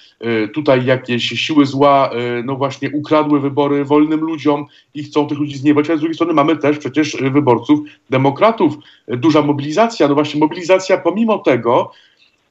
[0.54, 2.10] tutaj jakieś siły zła
[2.44, 6.32] no właśnie ukradły wybory wolnym ludziom i chcą tych ludzi zniewać, a z drugiej strony
[6.32, 8.74] mamy też przecież wyborców demokratów.
[9.08, 11.92] Duża mobilizacja, no właśnie mobilizacja pomimo tego,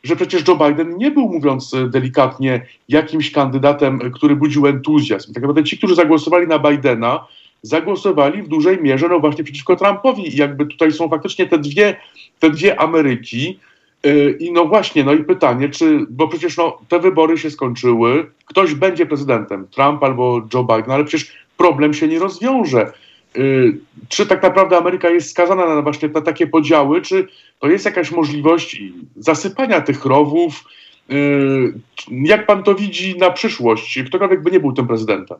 [0.03, 5.33] że przecież Joe Biden nie był, mówiąc e, delikatnie, jakimś kandydatem, e, który budził entuzjazm.
[5.33, 7.27] Tak naprawdę ci, którzy zagłosowali na Bidena,
[7.61, 10.33] zagłosowali w dużej mierze no właśnie przeciwko Trumpowi.
[10.33, 11.95] I jakby tutaj są faktycznie te dwie,
[12.39, 13.59] te dwie Ameryki.
[14.03, 18.31] E, I no właśnie, no i pytanie, czy, bo przecież no, te wybory się skończyły,
[18.45, 22.93] ktoś będzie prezydentem, Trump albo Joe Biden, ale przecież problem się nie rozwiąże.
[23.37, 23.79] Y,
[24.09, 27.27] czy tak naprawdę Ameryka jest skazana na właśnie na takie podziały, czy
[27.59, 28.81] to jest jakaś możliwość
[29.15, 30.63] zasypania tych rowów?
[31.11, 31.73] Y,
[32.11, 33.99] jak pan to widzi na przyszłość?
[34.05, 35.37] Ktokolwiek by nie był tym prezydentem.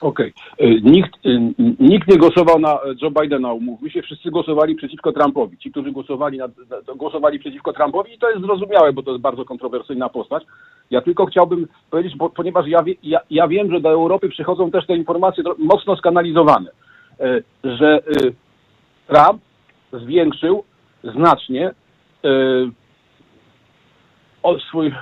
[0.00, 0.32] Okej.
[0.58, 0.80] Okay.
[0.82, 1.14] Nikt,
[1.80, 5.58] nikt nie głosował na Joe Bidena, umówmy się, wszyscy głosowali przeciwko Trumpowi.
[5.58, 6.48] Ci, którzy głosowali, na,
[6.96, 10.44] głosowali przeciwko Trumpowi i to jest zrozumiałe, bo to jest bardzo kontrowersyjna postać.
[10.90, 14.86] Ja tylko chciałbym powiedzieć, bo, ponieważ ja, ja, ja wiem, że do Europy przychodzą też
[14.86, 16.70] te informacje mocno skanalizowane,
[17.20, 18.02] e, że e,
[19.06, 19.42] Trump
[19.92, 20.64] zwiększył
[21.04, 21.74] znacznie
[24.68, 24.92] swój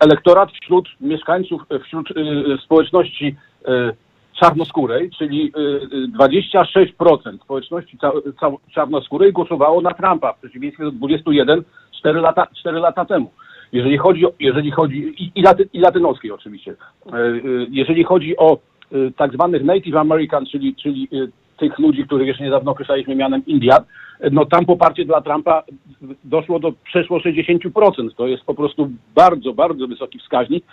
[0.00, 2.08] elektorat wśród mieszkańców, wśród
[2.64, 3.36] społeczności
[4.42, 5.52] czarnoskórej, czyli
[6.18, 7.98] 26% y, y, społeczności
[8.74, 11.62] czarnoskórej głosowało na Trumpa, w przeciwieństwie do 21
[11.98, 13.30] 4 lata, 4 lata temu.
[13.72, 17.16] Jeżeli chodzi jeżeli chodzi, i, i, laty, i latynoskiej oczywiście, e,
[17.70, 18.58] jeżeli chodzi o
[19.16, 21.08] tak zwanych Native American, czyli, czyli
[21.58, 23.84] tych ludzi, których jeszcze niedawno określaliśmy mianem Indian,
[24.30, 25.62] no tam poparcie dla Trumpa
[26.24, 28.14] doszło do przeszło 60%.
[28.16, 30.64] To jest po prostu bardzo, bardzo wysoki wskaźnik.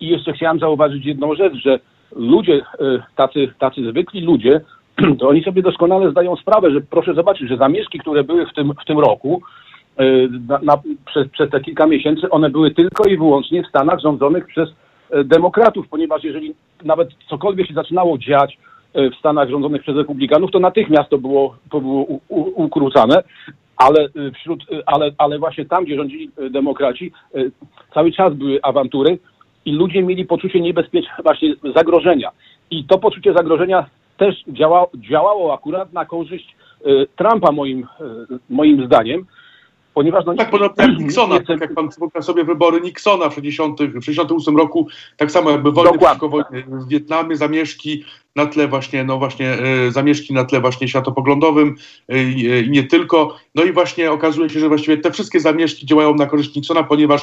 [0.00, 1.78] I jeszcze chciałem zauważyć jedną rzecz, że
[2.16, 4.60] ludzie, e, tacy, tacy zwykli ludzie,
[5.18, 8.72] to oni sobie doskonale zdają sprawę, że proszę zobaczyć, że zamieszki, które były w tym,
[8.82, 9.42] w tym roku,
[9.96, 10.04] e,
[10.48, 14.46] na, na, przez, przez te kilka miesięcy, one były tylko i wyłącznie w Stanach rządzonych
[14.46, 14.68] przez
[15.10, 18.58] e, demokratów, ponieważ jeżeli nawet cokolwiek się zaczynało dziać
[18.94, 23.22] w Stanach rządzonych przez republikanów, to natychmiast to było, to było u, u, ukrócane,
[23.76, 27.12] ale wśród, ale, ale właśnie tam, gdzie rządzili demokraci,
[27.94, 29.18] cały czas były awantury,
[29.64, 32.30] i ludzie mieli poczucie niebezpieczeństwa, właśnie zagrożenia.
[32.70, 33.86] I to poczucie zagrożenia
[34.16, 36.56] też działa, działało akurat na korzyść
[36.86, 37.84] y, Trumpa moim, y,
[38.50, 39.26] moim zdaniem,
[39.94, 40.24] ponieważ...
[40.26, 44.88] No, tak, podobnie jak Nixona, tak jak pan przypomina sobie wybory Nixona w 1968 roku,
[45.16, 48.04] tak samo jakby wojny przeciwko wojnie w Wietnamie, zamieszki
[48.36, 51.76] na tle właśnie, no właśnie y, zamieszki na tle właśnie światopoglądowym
[52.08, 53.36] i nie tylko.
[53.54, 57.22] No i właśnie okazuje się, że właściwie te wszystkie zamieszki działają na korzyść Nixona, ponieważ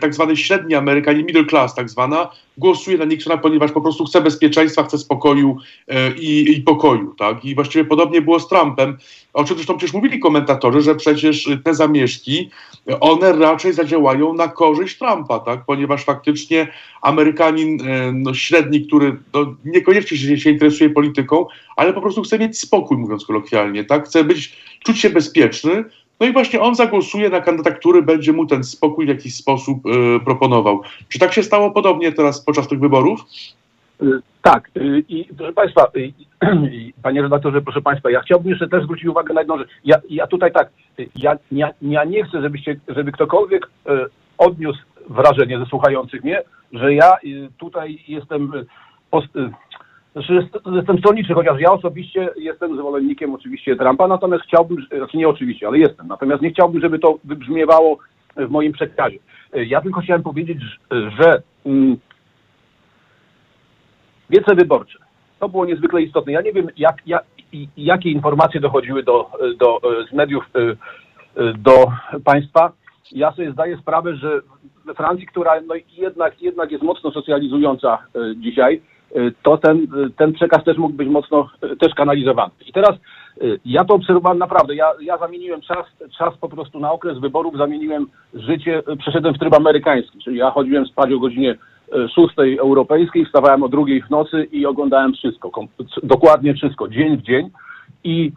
[0.00, 4.20] tak zwany średni Amerykanie, middle class tak zwana, głosuje na Nixona, ponieważ po prostu chce
[4.20, 5.56] bezpieczeństwa, chce spokoju
[5.88, 7.14] e, i, i pokoju.
[7.18, 7.44] Tak?
[7.44, 8.96] I właściwie podobnie było z Trumpem,
[9.32, 12.50] o czym zresztą przecież mówili komentatorzy, że przecież te zamieszki,
[13.00, 15.64] one raczej zadziałają na korzyść Trumpa, tak?
[15.66, 16.68] ponieważ faktycznie
[17.02, 21.46] Amerykanin e, no, średni, który no, niekoniecznie się, się interesuje polityką,
[21.76, 24.04] ale po prostu chce mieć spokój, mówiąc kolokwialnie, tak?
[24.04, 25.84] chce być, czuć się bezpieczny,
[26.20, 29.86] No i właśnie on zagłosuje na kandydata, który będzie mu ten spokój w jakiś sposób
[29.86, 30.82] y, proponował.
[31.08, 33.20] Czy tak się stało podobnie teraz podczas tych wyborów?
[34.02, 34.06] Y,
[34.42, 34.70] tak.
[34.76, 36.12] Y, I proszę Państwa, y,
[37.02, 39.68] Panie redaktorze, proszę Państwa, ja chciałbym jeszcze też zwrócić uwagę na jedną rzecz.
[39.84, 40.70] Ja, ja tutaj tak,
[41.16, 43.70] ja, ja, ja nie chcę, żebyście, żeby ktokolwiek
[44.38, 47.16] odniósł wrażenie ze słuchających mnie, że ja
[47.58, 48.52] tutaj jestem
[50.16, 55.66] znaczy jestem stronniczy, chociaż ja osobiście jestem zwolennikiem oczywiście Trumpa, natomiast chciałbym, znaczy nie oczywiście,
[55.66, 57.98] ale jestem, natomiast nie chciałbym, żeby to wybrzmiewało
[58.36, 59.18] w moim przekazie.
[59.52, 60.58] Ja tylko chciałem powiedzieć,
[60.90, 61.96] że mm,
[64.30, 64.98] wiece wyborcze,
[65.38, 66.32] to było niezwykle istotne.
[66.32, 67.24] Ja nie wiem, jak, jak,
[67.76, 69.80] jakie informacje dochodziły do, do,
[70.10, 70.50] z mediów
[71.58, 71.92] do
[72.24, 72.72] państwa.
[73.12, 74.40] Ja sobie zdaję sprawę, że
[74.84, 77.98] we Francji, która no jednak, jednak jest mocno socjalizująca
[78.36, 78.82] dzisiaj,
[79.42, 82.52] to ten, y, ten przekaz też mógł być mocno y, też kanalizowany.
[82.66, 82.92] I teraz
[83.64, 84.74] ja to obserwowałem naprawdę.
[84.74, 85.86] Ja, ja zamieniłem czas,
[86.18, 90.86] czas po prostu na okres wyborów, zamieniłem życie, przeszedłem w tryb amerykański, czyli ja chodziłem
[90.86, 91.56] spać o godzinie
[91.92, 95.50] 6 europejskiej, wstawałem o drugiej w nocy i oglądałem wszystko,
[96.02, 97.50] dokładnie wszystko, dzień w dzień.
[98.04, 98.32] I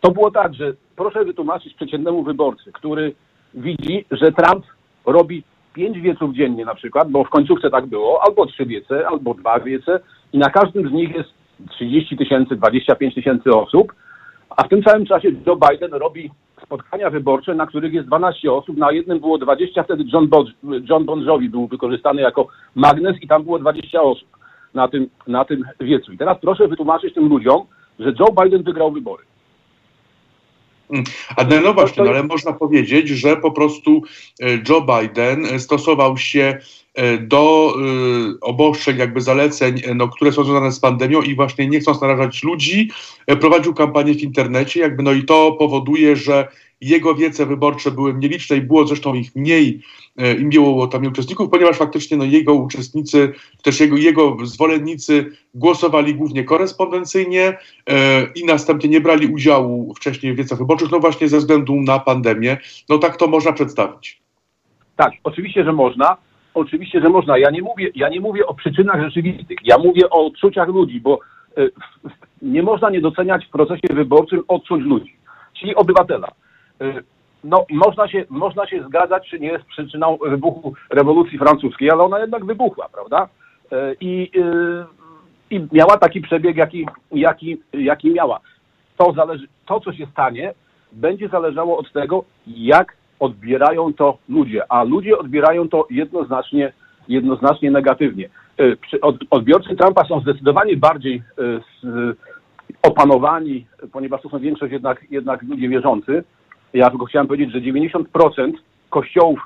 [0.00, 3.14] to było tak, że proszę wytłumaczyć przeciętnemu wyborcy, który
[3.54, 4.64] widzi, że Trump
[5.06, 5.42] robi
[5.74, 9.60] pięć wieców dziennie na przykład, bo w końcówce tak było, albo trzy wiece, albo dwa
[9.60, 10.00] wiece
[10.32, 11.30] i na każdym z nich jest
[11.70, 13.92] 30 tysięcy, 25 tysięcy osób,
[14.56, 16.30] a w tym samym czasie Joe Biden robi
[16.62, 20.44] spotkania wyborcze, na których jest 12 osób, na jednym było 20, wtedy John, Bo
[20.90, 24.28] John Bon Jovi był wykorzystany jako magnes i tam było 20 osób
[24.74, 26.12] na tym, na tym wiecu.
[26.12, 27.62] I teraz proszę wytłumaczyć tym ludziom,
[27.98, 29.29] że Joe Biden wygrał wybory.
[30.92, 31.04] Mm.
[31.36, 34.02] A no, no właśnie, no, ale można powiedzieć, że po prostu
[34.40, 36.58] e, Joe Biden stosował się
[36.94, 37.74] e, do
[38.40, 42.90] obostrzeń, jakby zaleceń, no, które są związane z pandemią i właśnie nie chcąc narażać ludzi,
[43.40, 46.48] prowadził kampanię w internecie, jakby no i to powoduje, że
[46.80, 49.82] jego wiece wyborcze były nieliczne i było zresztą ich mniej,
[50.16, 53.32] e, im było tam uczestników, ponieważ faktycznie no, jego uczestnicy,
[53.62, 57.56] też jego, jego zwolennicy głosowali głównie korespondencyjnie e,
[58.34, 62.56] i następnie nie brali udziału wcześniej w wiecach wyborczych, no właśnie ze względu na pandemię.
[62.88, 64.20] No tak to można przedstawić.
[64.96, 66.16] Tak, oczywiście, że można.
[66.54, 67.38] Oczywiście, że można.
[67.38, 69.58] Ja nie mówię, ja nie mówię o przyczynach rzeczywistych.
[69.64, 71.18] Ja mówię o odczuciach ludzi, bo
[71.56, 71.68] e,
[72.42, 75.16] nie można nie doceniać w procesie wyborczym odczuć ludzi,
[75.60, 76.28] czyli obywatela.
[76.82, 77.04] Y,
[77.44, 82.20] no, można się, można się zgadzać, czy nie jest przyczyną wybuchu rewolucji francuskiej, ale ona
[82.20, 83.28] jednak wybuchła, prawda?
[83.72, 84.84] Y, I, y,
[85.50, 88.40] i miała taki przebieg, jaki, jaki, jaki miała.
[88.96, 90.54] To, zależy, to, co się stanie,
[90.92, 96.72] będzie zależało od tego, jak odbierają to ludzie, a ludzie odbierają to jednoznacznie,
[97.08, 98.28] jednoznacznie negatywnie.
[99.30, 101.22] Odbiorcy Trumpa są zdecydowanie bardziej
[102.82, 106.24] opanowani, ponieważ to są większość jednak, jednak ludzie wierzący,
[106.74, 108.52] ja tylko chciałem powiedzieć, że 90%
[108.90, 109.40] kościołów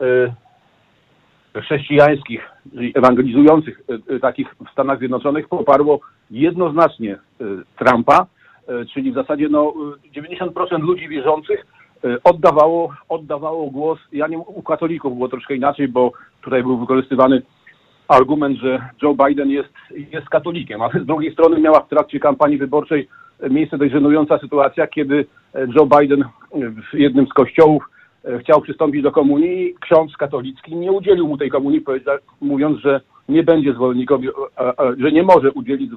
[0.00, 2.50] e, chrześcijańskich,
[2.94, 3.80] ewangelizujących
[4.10, 6.00] e, e, takich w Stanach Zjednoczonych poparło
[6.30, 7.18] jednoznacznie
[7.78, 8.26] Trumpa,
[8.94, 9.74] czyli w zasadzie no,
[10.16, 11.66] 90% ludzi wierzących
[12.24, 17.42] oddawało, oddawało głos, ja nie u katolików było troszkę inaczej, bo tutaj był wykorzystywany
[18.08, 22.58] argument, że Joe Biden jest, jest katolikiem, ale z drugiej strony miała w trakcie kampanii
[22.58, 23.08] wyborczej
[23.50, 26.24] miejsce dość żenująca sytuacja, kiedy Joe Biden
[26.92, 27.84] w jednym z kościołów
[28.24, 31.84] e, chciał przystąpić do komunii, ksiądz katolicki nie udzielił mu tej komunii,
[32.40, 34.28] mówiąc, że nie będzie zwolennikowi,
[34.98, 35.90] że nie może udzielić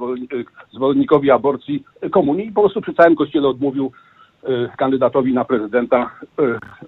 [0.73, 3.91] zwolennikowi aborcji komunii i po prostu przy całym kościele odmówił
[4.43, 4.47] e,
[4.77, 6.11] kandydatowi na prezydenta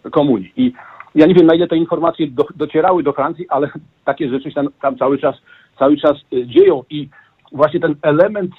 [0.05, 0.53] e, komunii.
[0.57, 0.73] I
[1.15, 3.69] ja nie wiem, na ile te informacje do, docierały do Francji, ale
[4.05, 5.35] takie rzeczy się tam, tam cały czas,
[5.79, 6.13] cały czas
[6.45, 7.09] dzieją i
[7.51, 8.51] właśnie ten element,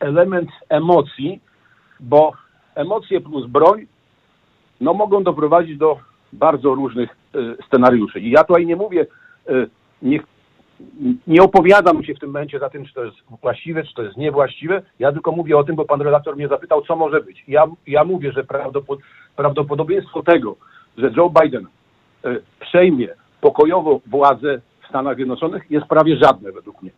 [0.00, 1.40] element emocji,
[2.00, 2.32] bo
[2.74, 3.86] emocje plus broń
[4.80, 5.98] no, mogą doprowadzić do
[6.32, 8.20] bardzo różnych y, scenariuszy.
[8.20, 9.06] I ja tutaj nie mówię,
[9.50, 9.68] y,
[10.02, 10.20] nie,
[11.26, 14.16] nie opowiadam się w tym momencie za tym, czy to jest właściwe, czy to jest
[14.16, 14.82] niewłaściwe.
[14.98, 17.44] Ja tylko mówię o tym, bo pan redaktor mnie zapytał, co może być.
[17.48, 18.98] Ja, ja mówię, że prawdopod
[19.36, 20.56] prawdopodobieństwo tego,
[20.98, 21.66] że Joe Biden
[22.26, 23.08] y, przejmie
[23.40, 26.90] pokojowo władzę w Stanach Zjednoczonych jest prawie żadne według mnie.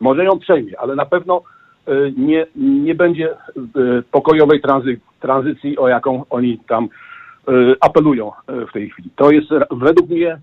[0.00, 1.42] Może ją przejmie, ale na pewno
[2.16, 6.88] nie, nie będzie y, pokojowej tranzy, tranzycji, o jaką oni tam
[7.48, 9.10] y, apelują w tej chwili.
[9.16, 10.38] To jest według mnie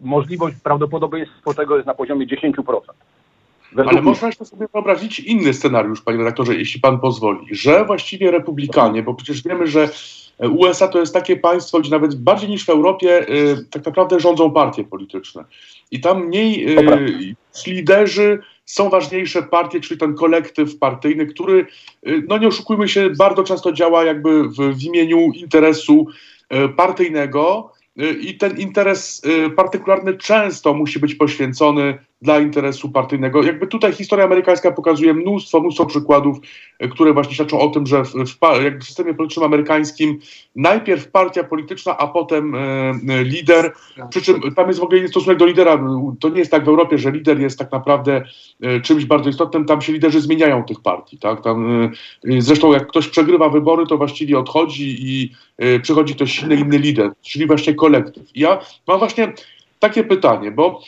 [0.00, 2.52] możliwość, prawdopodobieństwo tego jest na poziomie 10%.
[3.76, 9.14] Ale można sobie wyobrazić inny scenariusz, panie redaktorze, jeśli pan pozwoli, że właściwie republikanie, bo
[9.14, 9.88] przecież wiemy, że
[10.38, 14.50] USA to jest takie państwo, gdzie nawet bardziej niż w Europie y, tak naprawdę rządzą
[14.50, 15.44] partie polityczne.
[15.90, 17.36] I tam mniej y,
[17.66, 21.66] liderzy są ważniejsze partie, czyli ten kolektyw partyjny, który,
[22.08, 26.06] y, no nie oszukujmy się, bardzo często działa jakby w, w imieniu interesu
[26.76, 27.72] partyjnego
[28.20, 29.22] i ten interes
[29.56, 33.42] partykularny często musi być poświęcony dla interesu partyjnego.
[33.42, 36.38] Jakby tutaj historia amerykańska pokazuje mnóstwo, mnóstwo przykładów,
[36.78, 38.38] e, które właśnie świadczą o tym, że w, w,
[38.80, 40.18] w systemie politycznym amerykańskim
[40.56, 42.58] najpierw partia polityczna, a potem e,
[43.08, 43.72] e, lider,
[44.10, 45.78] przy czym tam jest w ogóle stosunek do lidera.
[46.20, 48.22] To nie jest tak w Europie, że lider jest tak naprawdę
[48.62, 51.18] e, czymś bardzo istotnym, tam się liderzy zmieniają tych partii.
[51.18, 51.42] Tak?
[51.42, 56.56] Tam, e, zresztą jak ktoś przegrywa wybory, to właściwie odchodzi i e, przychodzi ktoś inny,
[56.56, 58.36] inny lider, czyli właśnie kolektyw.
[58.36, 59.32] I ja mam właśnie
[59.78, 60.80] takie pytanie, bo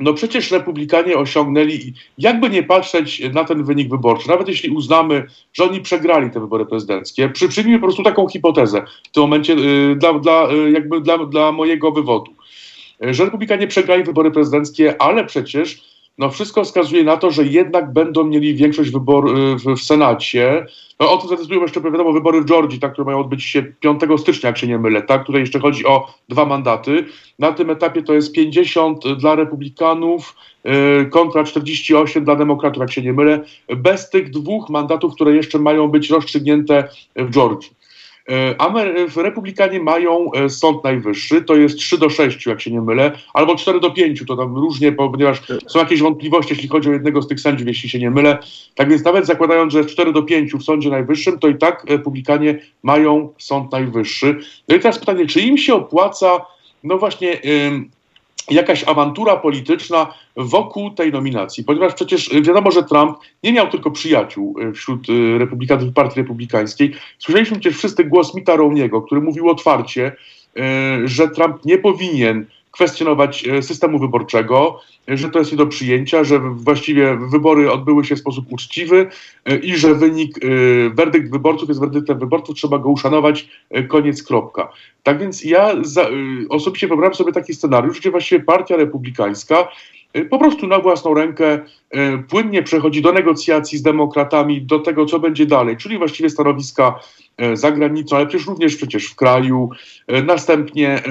[0.00, 5.64] no przecież republikanie osiągnęli, jakby nie patrzeć na ten wynik wyborczy, nawet jeśli uznamy, że
[5.64, 9.96] oni przegrali te wybory prezydenckie, przy, przyjmijmy po prostu taką hipotezę w tym momencie y,
[9.96, 12.32] dla, dla, y, jakby dla, dla mojego wywodu,
[13.04, 17.92] y, że republikanie przegrali wybory prezydenckie, ale przecież no wszystko wskazuje na to, że jednak
[17.92, 20.66] będą mieli większość wybor y, w, w Senacie.
[21.00, 24.00] No, o tym zadecydują jeszcze, wiadomo, wybory w Georgii, tak, które mają odbyć się 5
[24.18, 25.02] stycznia, jak się nie mylę.
[25.02, 25.24] Tak?
[25.24, 27.04] Tutaj jeszcze chodzi o dwa mandaty.
[27.38, 33.02] Na tym etapie to jest 50 dla republikanów yy, kontra 48 dla demokratów, jak się
[33.02, 33.44] nie mylę,
[33.76, 37.77] bez tych dwóch mandatów, które jeszcze mają być rozstrzygnięte w Georgii.
[38.30, 42.80] E, Amer Republikanie mają e, Sąd Najwyższy, to jest 3 do 6, jak się nie
[42.80, 46.92] mylę, albo 4 do 5, to tam różnie, ponieważ są jakieś wątpliwości, jeśli chodzi o
[46.92, 48.38] jednego z tych sędziów, jeśli się nie mylę.
[48.74, 52.58] Tak więc nawet zakładając, że 4 do 5 w Sądzie Najwyższym, to i tak Republikanie
[52.82, 54.40] mają Sąd Najwyższy.
[54.68, 56.40] No i teraz pytanie, czy im się opłaca,
[56.84, 57.38] no właśnie,
[58.50, 64.56] jakaś awantura polityczna wokół tej nominacji, ponieważ przecież wiadomo, że Trump nie miał tylko przyjaciół
[64.60, 66.94] e, wśród e, republikanów Partii Republikańskiej.
[67.18, 68.56] Słyszeliśmy przecież wszyscy głos Mita
[69.06, 70.16] który mówił otwarcie,
[71.04, 72.46] że Trump nie powinien
[72.78, 78.18] kwestionować systemu wyborczego, że to jest nie do przyjęcia, że właściwie wybory odbyły się w
[78.18, 79.06] sposób uczciwy
[79.62, 80.38] i że wynik,
[80.94, 83.48] werdykt wyborców jest werdyktem wyborców, trzeba go uszanować,
[83.88, 84.72] koniec, kropka.
[85.02, 86.08] Tak więc ja za,
[86.48, 89.68] osobiście wyobrażam sobie taki scenariusz, gdzie właściwie partia republikańska
[90.30, 91.58] po prostu na własną rękę
[92.28, 97.00] płynnie przechodzi do negocjacji z demokratami, do tego, co będzie dalej, czyli właściwie stanowiska
[97.54, 99.70] za granicą, ale przecież również przecież w kraju.
[100.26, 101.02] Następnie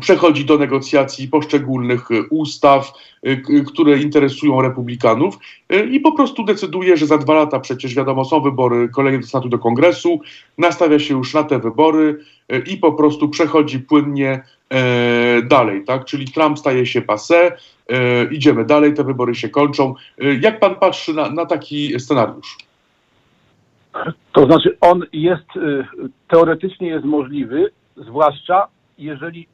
[0.00, 2.92] przechodzi do negocjacji poszczególnych y, ustaw,
[3.26, 5.38] y, które interesują republikanów
[5.72, 9.26] y, i po prostu decyduje, że za dwa lata przecież wiadomo są wybory kolejne do
[9.26, 10.20] Senatu do Kongresu,
[10.58, 12.18] nastawia się już na te wybory
[12.66, 16.04] i po prostu przechodzi płynnie e, dalej, tak?
[16.04, 17.56] Czyli Trump staje się passe,
[18.30, 19.94] idziemy dalej, te wybory się kończą.
[20.40, 22.58] Jak pan patrzy na, na taki scenariusz?
[24.32, 25.46] To znaczy on jest,
[26.28, 29.48] teoretycznie jest możliwy, zwłaszcza jeżeli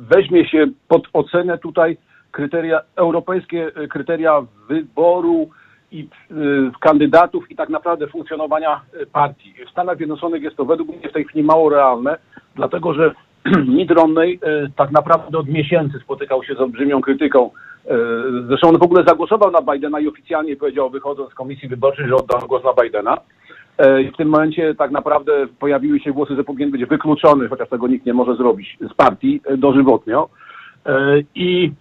[0.00, 1.96] weźmie się pod ocenę tutaj
[2.36, 5.48] kryteria, europejskie e, kryteria wyboru
[5.92, 6.34] i y,
[6.80, 9.54] kandydatów i tak naprawdę funkcjonowania e, partii.
[9.66, 12.18] W Stanach Zjednoczonych jest to według mnie w tej chwili mało realne,
[12.54, 13.14] dlatego że
[13.76, 14.40] Mitt Romney
[14.76, 17.50] tak naprawdę od miesięcy spotykał się z olbrzymią krytyką.
[18.46, 22.16] Zresztą on w ogóle zagłosował na Bidena i oficjalnie powiedział, wychodząc z komisji wyborczej, że
[22.16, 23.16] oddał głos na Bidena.
[23.78, 27.68] E, I w tym momencie tak naprawdę pojawiły się głosy, że powinien być wykluczony, chociaż
[27.68, 30.28] tego nikt nie może zrobić, z partii e, dożywotnio.
[30.86, 31.72] E, I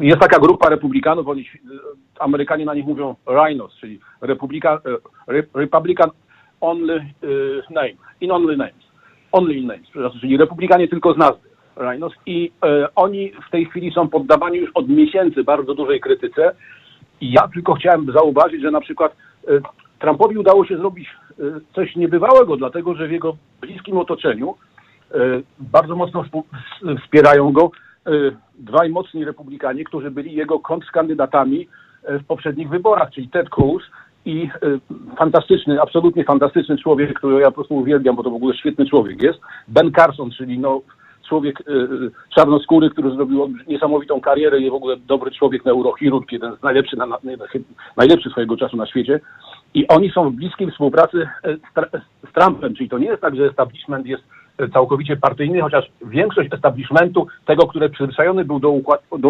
[0.00, 1.48] jest taka grupa republikanów, oni,
[2.18, 4.78] Amerykanie na nich mówią rhinos, czyli Republican,
[5.54, 6.10] Republican
[6.60, 7.04] only
[7.70, 8.84] name, in only names,
[9.32, 12.12] only names, czyli republikanie tylko z nazwy, rhinos.
[12.26, 12.52] I
[12.96, 16.54] oni w tej chwili są poddawani już od miesięcy bardzo dużej krytyce.
[17.20, 19.16] I ja tylko chciałem zauważyć, że na przykład
[20.04, 21.42] Trumpowi udało się zrobić e,
[21.74, 24.54] coś niebywałego, dlatego że w jego bliskim otoczeniu
[25.10, 25.16] e,
[25.58, 26.24] bardzo mocno
[27.04, 27.70] wspierają go
[28.06, 28.10] e,
[28.58, 31.68] dwaj mocni republikanie, którzy byli jego kontrkandydatami
[32.08, 33.82] w poprzednich wyborach, czyli Ted Cruz
[34.24, 34.48] i
[35.18, 39.22] fantastyczny, absolutnie fantastyczny człowiek, którego ja po prostu uwielbiam, bo to w ogóle świetny człowiek
[39.22, 40.80] jest, Ben Carson, czyli no
[41.28, 41.62] człowiek
[42.34, 47.18] czarnoskóry, który zrobił niesamowitą karierę i w ogóle dobry człowiek, neurochirurg, jeden z najlepszych, na,
[47.96, 49.20] najlepszy swojego czasu na świecie.
[49.74, 51.56] I oni są w bliskiej współpracy e,
[52.30, 54.22] z Trumpem, czyli to nie jest tak, że establishment jest
[54.58, 59.28] e, całkowicie partyjny, chociaż większość establishmentu, tego, który przyzwyczajony był do, układ, do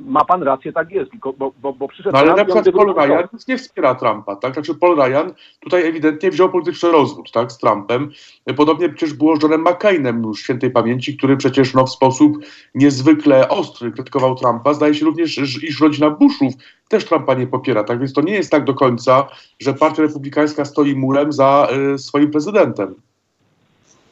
[0.00, 2.12] ma pan rację, tak jest, bo, bo, bo przyszedł...
[2.12, 4.54] No ale na przykład Paul Ryan nie wspiera Trumpa, tak?
[4.54, 8.10] Znaczy Paul Ryan tutaj ewidentnie wziął polityczny rozwód, tak, z Trumpem.
[8.56, 12.36] Podobnie przecież było z Johnem McCainem już świętej pamięci, który przecież no, w sposób
[12.74, 14.74] niezwykle ostry krytykował Trumpa.
[14.74, 16.54] Zdaje się również, iż rodzina Bushów
[16.88, 17.98] też Trumpa nie popiera, tak?
[17.98, 19.28] Więc to nie jest tak do końca,
[19.60, 22.94] że partia republikańska stoi murem za y, swoim prezydentem.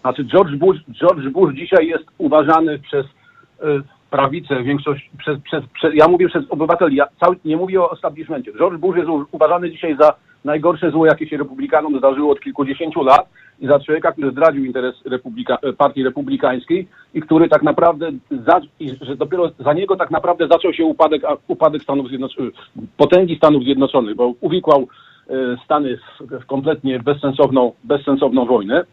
[0.00, 5.94] Znaczy George Bush, George Bush dzisiaj jest uważany przez y, prawicę, większość, przez, przez, przez,
[5.94, 8.52] ja mówię przez obywateli, ja cały, nie mówię o establishmencie.
[8.58, 10.14] George Bush jest uważany dzisiaj za
[10.44, 13.28] najgorsze zło, jakie się republikanom zdarzyło od kilkudziesięciu lat
[13.60, 18.10] i za człowieka, który zdradził interes republika, partii republikańskiej i który tak naprawdę,
[18.46, 18.60] za,
[19.00, 22.54] że dopiero za niego tak naprawdę zaczął się upadek, upadek Stanów Zjednoczonych,
[22.96, 24.88] potęgi Stanów Zjednoczonych, bo uwikłał
[25.30, 25.98] e, Stany
[26.40, 28.84] w, kompletnie bezsensowną, bezsensowną wojnę e,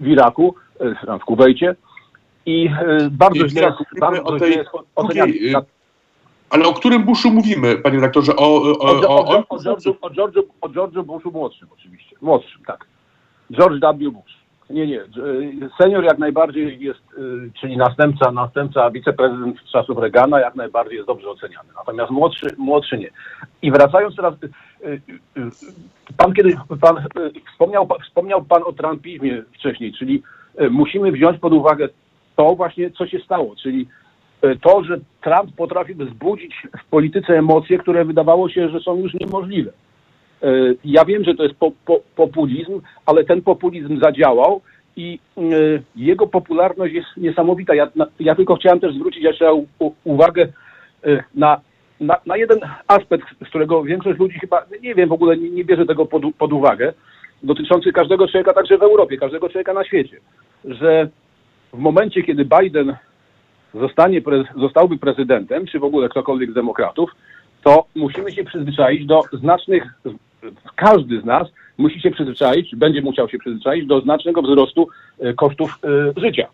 [0.00, 1.76] w Iraku, e, w Kuwejcie
[2.46, 2.70] i
[3.10, 5.32] bardzo źle jest, bardzo źle jest oceniany.
[6.50, 8.36] Ale o którym Bushu mówimy, panie redaktorze?
[8.36, 12.16] O, o, o, o, o, o, George'u, o, George'u, o George'u Bushu młodszym oczywiście.
[12.22, 12.86] Młodszym, tak.
[13.52, 14.10] George W.
[14.10, 14.44] Bush.
[14.70, 15.00] Nie, nie.
[15.78, 17.00] Senior jak najbardziej jest,
[17.60, 21.68] czyli następca, następca, wiceprezydent z czasów Reagana jak najbardziej jest dobrze oceniany.
[21.76, 23.10] Natomiast młodszy, młodszy nie.
[23.62, 24.34] I wracając teraz,
[26.16, 26.96] pan kiedyś, pan,
[27.52, 30.22] wspomniał, wspomniał pan o trumpizmie wcześniej, czyli
[30.70, 31.88] musimy wziąć pod uwagę
[32.36, 33.86] to właśnie, co się stało, czyli
[34.62, 36.54] to, że Trump potrafił wzbudzić
[36.84, 39.70] w polityce emocje, które wydawało się, że są już niemożliwe.
[40.84, 44.60] Ja wiem, że to jest po, po, populizm, ale ten populizm zadziałał
[44.96, 45.18] i
[45.96, 47.74] jego popularność jest niesamowita.
[47.74, 47.88] Ja,
[48.20, 49.64] ja tylko chciałem też zwrócić jeszcze
[50.04, 50.48] uwagę
[51.34, 51.60] na,
[52.00, 55.64] na, na, jeden aspekt, z którego większość ludzi chyba, nie wiem, w ogóle nie, nie
[55.64, 56.92] bierze tego pod, pod uwagę,
[57.42, 60.16] dotyczący każdego człowieka także w Europie, każdego człowieka na świecie,
[60.64, 61.08] że
[61.74, 62.96] w momencie, kiedy Biden
[63.74, 64.22] zostanie,
[64.56, 67.10] zostałby prezydentem, czy w ogóle ktokolwiek z demokratów,
[67.62, 69.84] to musimy się przyzwyczaić do znacznych,
[70.76, 71.48] każdy z nas
[71.78, 74.88] musi się przyzwyczaić, będzie musiał się przyzwyczaić do znacznego wzrostu
[75.36, 75.78] kosztów
[76.16, 76.46] życia,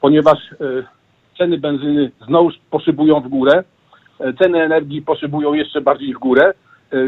[0.00, 0.38] ponieważ
[1.38, 3.64] ceny benzyny znowu poszybują w górę,
[4.42, 6.54] ceny energii poszybują jeszcze bardziej w górę,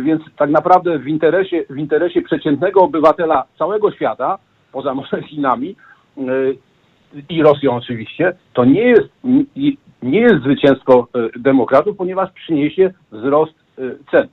[0.03, 4.39] więc tak naprawdę w interesie, w interesie przeciętnego obywatela całego świata,
[4.73, 5.77] poza może Chinami,
[7.29, 9.09] i Rosją oczywiście, to nie jest,
[10.03, 11.07] nie jest zwycięstwo
[11.37, 13.55] demokratów, ponieważ przyniesie wzrost
[14.11, 14.29] cen.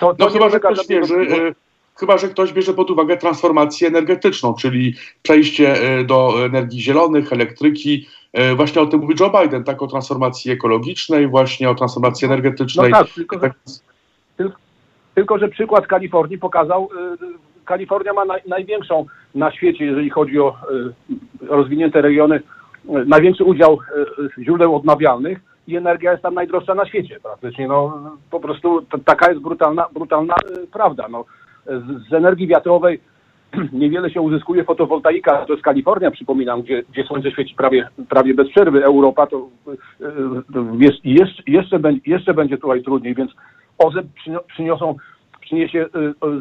[0.00, 1.14] To, to no chyba, że ktoś bierze,
[1.96, 5.74] chyba, że ktoś bierze pod uwagę transformację energetyczną, czyli przejście
[6.06, 8.06] do energii zielonych, elektryki.
[8.56, 12.90] Właśnie o tym mówi Joe Biden, tak o transformacji ekologicznej, właśnie o transformacji energetycznej.
[12.90, 13.52] No tak, tylko, tak.
[14.38, 14.50] Że,
[15.14, 16.88] tylko że przykład Kalifornii pokazał,
[17.64, 20.56] Kalifornia ma naj, największą na świecie, jeżeli chodzi o
[21.48, 22.40] rozwinięte regiony,
[23.06, 23.78] największy udział
[24.38, 27.68] źródeł odnawialnych i energia jest tam najdroższa na świecie praktycznie.
[27.68, 30.34] No, po prostu taka jest brutalna, brutalna
[30.72, 31.08] prawda.
[31.08, 31.24] No,
[31.66, 33.00] z, z energii wiatrowej
[33.72, 38.48] niewiele się uzyskuje fotowoltaika, to jest Kalifornia, przypominam, gdzie, gdzie słońce świeci prawie, prawie bez
[38.48, 38.84] przerwy.
[38.84, 39.48] Europa to
[40.78, 43.30] jest, jeszcze, jeszcze, będzie, jeszcze będzie tutaj trudniej, więc
[43.78, 44.02] OZE
[44.48, 44.96] przyniosą
[45.48, 45.86] przyniesie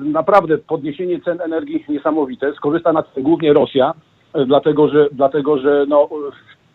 [0.01, 2.53] naprawdę podniesienie cen energii niesamowite.
[2.53, 3.93] Skorzysta na tym głównie Rosja,
[4.45, 6.09] dlatego że, dlatego, że no,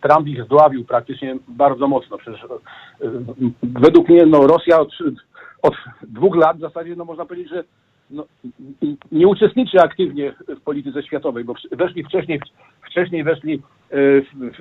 [0.00, 2.18] Trump ich zdławił praktycznie bardzo mocno.
[2.18, 2.40] Przecież
[3.62, 4.88] według mnie no, Rosja od,
[5.62, 7.64] od dwóch lat w zasadzie no, można powiedzieć, że
[8.10, 8.24] no,
[9.12, 12.40] nie uczestniczy aktywnie w polityce światowej, bo weszli wcześniej,
[12.90, 13.62] wcześniej weszli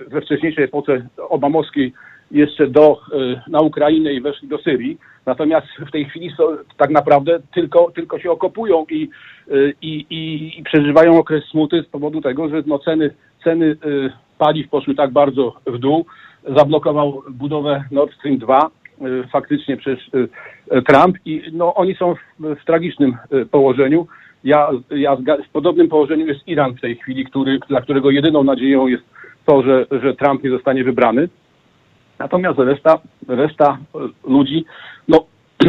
[0.07, 1.93] we wcześniejszej epoce obamowskiej
[2.31, 2.99] jeszcze do,
[3.47, 4.97] na Ukrainę i weszli do Syrii.
[5.25, 9.09] Natomiast w tej chwili so, tak naprawdę tylko, tylko się okopują i,
[9.81, 13.13] i, i, i przeżywają okres smuty z powodu tego, że no ceny,
[13.43, 13.77] ceny
[14.37, 16.05] paliw poszły tak bardzo w dół.
[16.57, 18.69] Zablokował budowę Nord Stream 2
[19.31, 19.99] faktycznie przez
[20.87, 22.19] Trump i no, oni są w,
[22.61, 23.17] w tragicznym
[23.51, 24.07] położeniu.
[24.43, 28.87] Ja, ja w podobnym położeniu jest Iran w tej chwili, który, dla którego jedyną nadzieją
[28.87, 29.03] jest
[29.45, 31.29] to, że, że Trump nie zostanie wybrany.
[32.21, 33.77] Natomiast reszta, reszta
[34.23, 34.65] ludzi,
[35.07, 35.25] no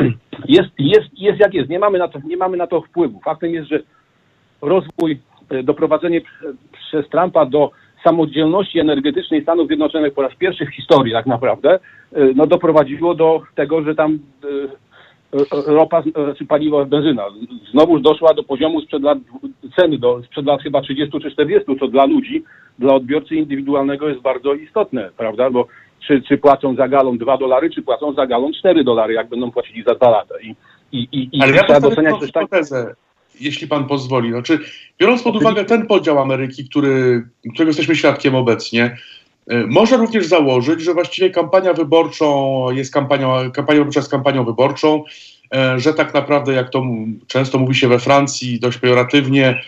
[0.48, 1.70] jest, jest, jest jak jest.
[1.70, 3.20] Nie mamy, na to, nie mamy na to wpływu.
[3.20, 3.80] Faktem jest, że
[4.62, 5.20] rozwój,
[5.64, 6.20] doprowadzenie
[6.72, 7.70] przez Trumpa do
[8.04, 11.78] samodzielności energetycznej Stanów Zjednoczonych po raz pierwszy w historii tak naprawdę,
[12.34, 14.18] no doprowadziło do tego, że tam
[15.66, 16.02] ropa,
[16.38, 17.24] czy paliwo, benzyna
[17.70, 19.18] znowuż doszła do poziomu sprzed lat,
[19.76, 22.44] ceny do, sprzed lat chyba 30 czy 40, co dla ludzi,
[22.78, 25.66] dla odbiorcy indywidualnego jest bardzo istotne, prawda, bo
[26.06, 29.50] czy, czy płacą za galon 2 dolary, czy płacą za galon 4 dolary, jak będą
[29.50, 30.34] płacili za 2 lata.
[30.42, 30.56] I,
[30.92, 32.50] i, i, Ale ja trzeba doceniać też tak...
[32.50, 32.94] Tezę,
[33.40, 34.30] jeśli pan pozwoli.
[34.30, 34.58] Znaczy,
[34.98, 37.24] biorąc pod uwagę ten podział Ameryki, który,
[37.54, 38.96] którego jesteśmy świadkiem obecnie,
[39.66, 45.04] Może również założyć, że właściwie kampania wyborczą jest kampanią, kampania wyborcza jest kampanią wyborczą,
[45.76, 46.84] że tak naprawdę, jak to
[47.26, 49.62] często mówi się we Francji dość pejoratywnie,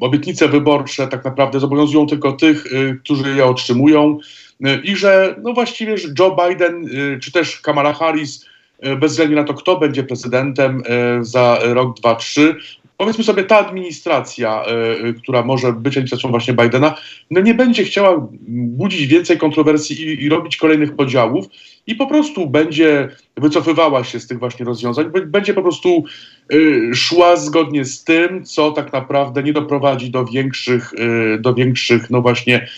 [0.00, 2.64] obietnice wyborcze tak naprawdę zobowiązują tylko tych,
[3.04, 4.18] którzy je otrzymują.
[4.84, 6.88] I że no właściwie Joe Biden
[7.22, 8.46] czy też Kamala Harris
[9.00, 10.82] bez względu na to, kto będzie prezydentem
[11.20, 12.56] za rok, dwa, trzy,
[12.98, 14.64] powiedzmy sobie, ta administracja,
[15.08, 16.94] y, która może być administracją właśnie Bidena,
[17.30, 21.46] no nie będzie chciała budzić więcej kontrowersji i, i, robić kolejnych podziałów
[21.86, 26.04] i po prostu będzie wycofywała się z tych właśnie rozwiązań, będzie po prostu
[26.52, 32.10] y, szła zgodnie z tym, co tak naprawdę nie doprowadzi do większych, y, do większych
[32.10, 32.68] no właśnie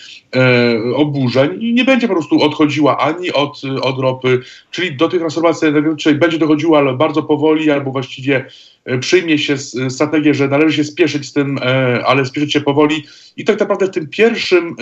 [0.95, 4.41] oburzeń i nie będzie po prostu odchodziła ani od, od ropy,
[4.71, 9.57] czyli do tej transformacji energetycznej będzie dochodziła, ale bardzo powoli albo właściwie E, przyjmie się
[9.89, 13.03] strategię, że należy się spieszyć z tym, e, ale spieszyć się powoli.
[13.37, 14.75] I tak naprawdę w tym pierwszym,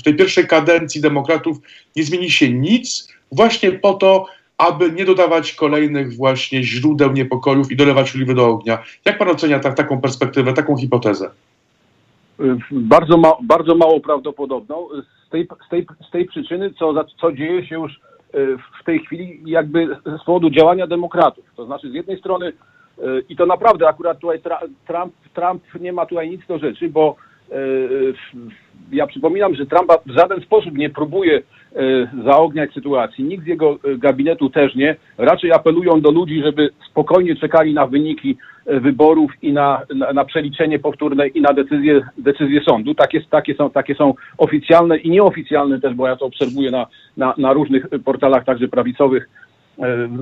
[0.00, 1.58] w tej pierwszej kadencji demokratów
[1.96, 4.26] nie zmieni się nic, właśnie po to,
[4.58, 8.78] aby nie dodawać kolejnych właśnie źródeł niepokojów i dolewać oliwy do ognia.
[9.04, 11.30] Jak pan ocenia tak, taką perspektywę, taką hipotezę?
[12.70, 14.88] Bardzo, ma, bardzo mało prawdopodobną.
[15.26, 17.98] Z tej, z tej, z tej przyczyny, co, co dzieje się już e,
[18.80, 21.44] w tej chwili jakby z powodu działania demokratów.
[21.56, 22.52] To znaczy z jednej strony
[23.28, 24.40] i to naprawdę akurat tutaj
[24.86, 27.16] Trump, Trump nie ma tutaj nic do rzeczy, bo
[27.50, 27.54] e,
[28.92, 31.42] ja przypominam, że Trump w żaden sposób nie próbuje e,
[32.24, 33.24] zaogniać sytuacji.
[33.24, 34.96] Nikt z jego e, gabinetu też nie.
[35.18, 38.36] Raczej apelują do ludzi, żeby spokojnie czekali na wyniki
[38.66, 42.94] wyborów i na, na, na przeliczenie powtórne i na decyzję, decyzję sądu.
[42.94, 46.86] Takie, takie, są, takie są oficjalne i nieoficjalne też, bo ja to obserwuję na,
[47.16, 49.28] na, na różnych portalach także prawicowych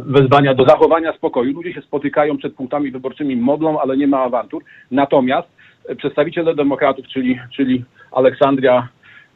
[0.06, 1.52] wezwania do zachowania spokoju.
[1.52, 4.62] Ludzie się spotykają przed punktami wyborczymi, modlą, ale nie ma awantur.
[4.90, 5.48] Natomiast
[5.88, 8.88] e, przedstawiciele demokratów, czyli, czyli Aleksandria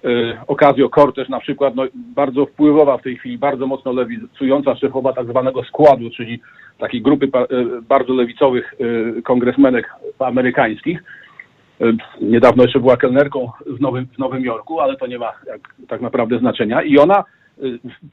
[0.04, 0.08] e,
[0.46, 5.64] Ocasio-Cortez na przykład, no, bardzo wpływowa w tej chwili, bardzo mocno lewicująca szefowa tak zwanego
[5.64, 6.40] składu, czyli
[6.78, 7.28] takiej grupy
[7.88, 8.74] bardzo lewicowych
[9.24, 11.02] kongresmenek amerykańskich.
[12.20, 16.00] Niedawno jeszcze była kelnerką w Nowym, w Nowym Jorku, ale to nie ma jak, tak
[16.00, 16.82] naprawdę znaczenia.
[16.82, 17.24] I ona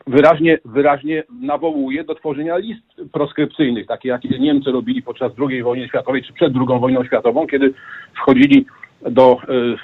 [0.08, 6.24] wyraźnie, wyraźnie nawołuje do tworzenia list proskrypcyjnych, takie jakie Niemcy robili podczas II wojny światowej
[6.24, 7.74] czy przed II wojną światową, kiedy
[8.14, 8.66] wchodzili
[9.02, 9.38] do,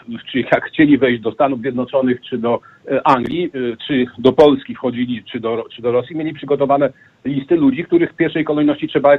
[0.10, 2.60] y, czy jak chcieli wejść do Stanów Zjednoczonych, czy do
[2.91, 3.52] y, Anglii,
[3.88, 6.90] czy do Polski wchodzili, czy do, czy do Rosji, mieli przygotowane
[7.26, 9.18] listy ludzi, których w pierwszej kolejności trzeba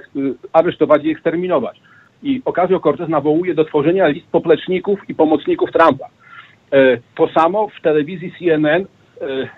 [0.52, 1.80] aresztować i eksterminować.
[2.22, 6.08] I okazjo Cortez nawołuje do tworzenia list popleczników i pomocników Trumpa.
[7.14, 8.86] To samo w telewizji CNN E,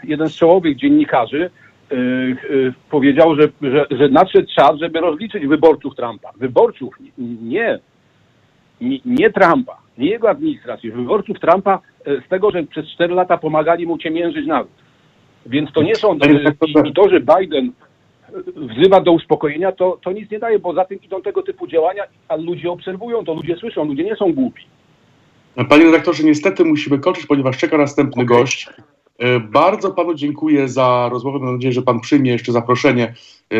[0.05, 1.51] jeden z czołowych dziennikarzy
[1.91, 1.97] e, e,
[2.91, 6.33] powiedział, że, że, że nadszedł czas, żeby rozliczyć wyborców Trumpa.
[6.37, 7.79] Wyborców, nie,
[8.81, 11.81] nie, nie Trumpa, nie jego administracji, wyborców Trumpa
[12.27, 14.71] z tego, że przez 4 lata pomagali mu ciemiężyć naród.
[15.47, 17.73] Więc to nie są, i, i to, że Biden
[18.57, 22.03] wzywa do uspokojenia, to, to nic nie daje, bo za tym idą tego typu działania,
[22.29, 24.63] a ludzie obserwują to, ludzie słyszą, ludzie nie są głupi.
[25.69, 28.39] Panie redaktorze, niestety musimy kończyć, ponieważ czeka następny okay.
[28.39, 28.69] gość.
[29.19, 31.39] E, bardzo panu dziękuję za rozmowę.
[31.39, 33.15] Mam nadzieję, że pan przyjmie jeszcze zaproszenie,
[33.53, 33.57] e,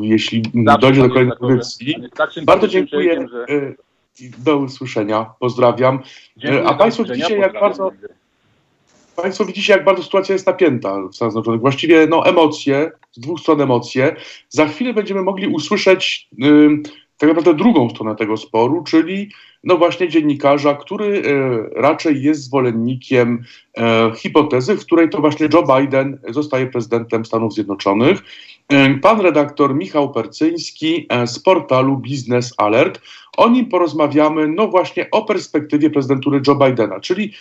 [0.00, 1.96] jeśli Zawsze dojdzie do kolejnej audycji.
[2.16, 3.26] Tak bardzo dziękuję.
[3.32, 3.54] Że...
[3.54, 3.74] E,
[4.38, 5.30] do usłyszenia.
[5.40, 6.00] Pozdrawiam.
[6.36, 7.90] Dziękuję A państwo widzicie, jak bardzo.
[9.16, 11.60] Państwo widzicie, jak bardzo sytuacja jest napięta w Stanach Zjednoczonych.
[11.60, 14.16] Właściwie no, emocje, z dwóch stron emocje.
[14.48, 16.28] Za chwilę będziemy mogli usłyszeć
[17.18, 19.30] tak naprawdę drugą stronę tego sporu, czyli
[19.64, 21.22] no właśnie dziennikarza, który
[21.76, 23.42] e, raczej jest zwolennikiem
[23.78, 28.22] e, hipotezy, w której to właśnie Joe Biden zostaje prezydentem Stanów Zjednoczonych.
[28.68, 33.00] E, pan redaktor Michał Percyński z portalu Business Alert.
[33.36, 37.32] O nim porozmawiamy, no właśnie o perspektywie prezydentury Joe Bidena, czyli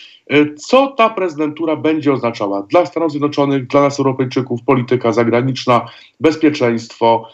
[0.55, 5.89] co ta prezydentura będzie oznaczała dla Stanów Zjednoczonych, dla nas Europejczyków, polityka zagraniczna,
[6.19, 7.29] bezpieczeństwo,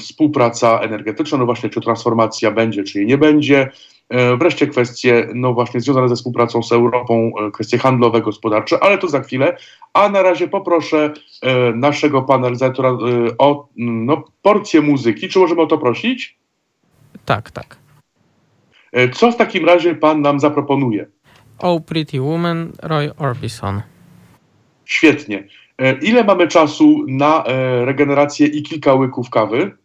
[0.00, 3.70] współpraca energetyczna, no właśnie czy transformacja będzie, czy jej nie będzie,
[4.10, 9.08] wreszcie kwestie, no właśnie, związane ze współpracą z Europą, e, kwestie handlowe, gospodarcze, ale to
[9.08, 9.56] za chwilę.
[9.94, 11.12] A na razie poproszę
[11.42, 12.90] e, naszego panelizatora
[13.38, 15.28] o no, porcję muzyki.
[15.28, 16.38] Czy możemy o to prosić?
[17.24, 17.76] Tak, tak.
[19.12, 21.06] Co w takim razie pan nam zaproponuje?
[21.58, 23.82] Oh Pretty Woman, Roy Orbison.
[24.84, 25.48] Świetnie.
[26.02, 27.44] Ile mamy czasu na
[27.84, 29.76] regenerację i kilka łyków kawy?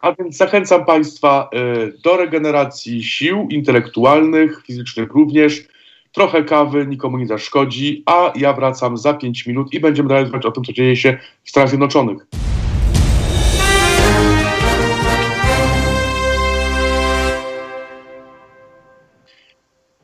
[0.00, 5.62] A więc zachęcam Państwa y, do regeneracji sił intelektualnych, fizycznych również.
[6.12, 10.46] Trochę kawy nikomu nie zaszkodzi, a ja wracam za 5 minut i będziemy dalej rozmawiać
[10.46, 12.49] o tym, co dzieje się w Stanach Zjednoczonych.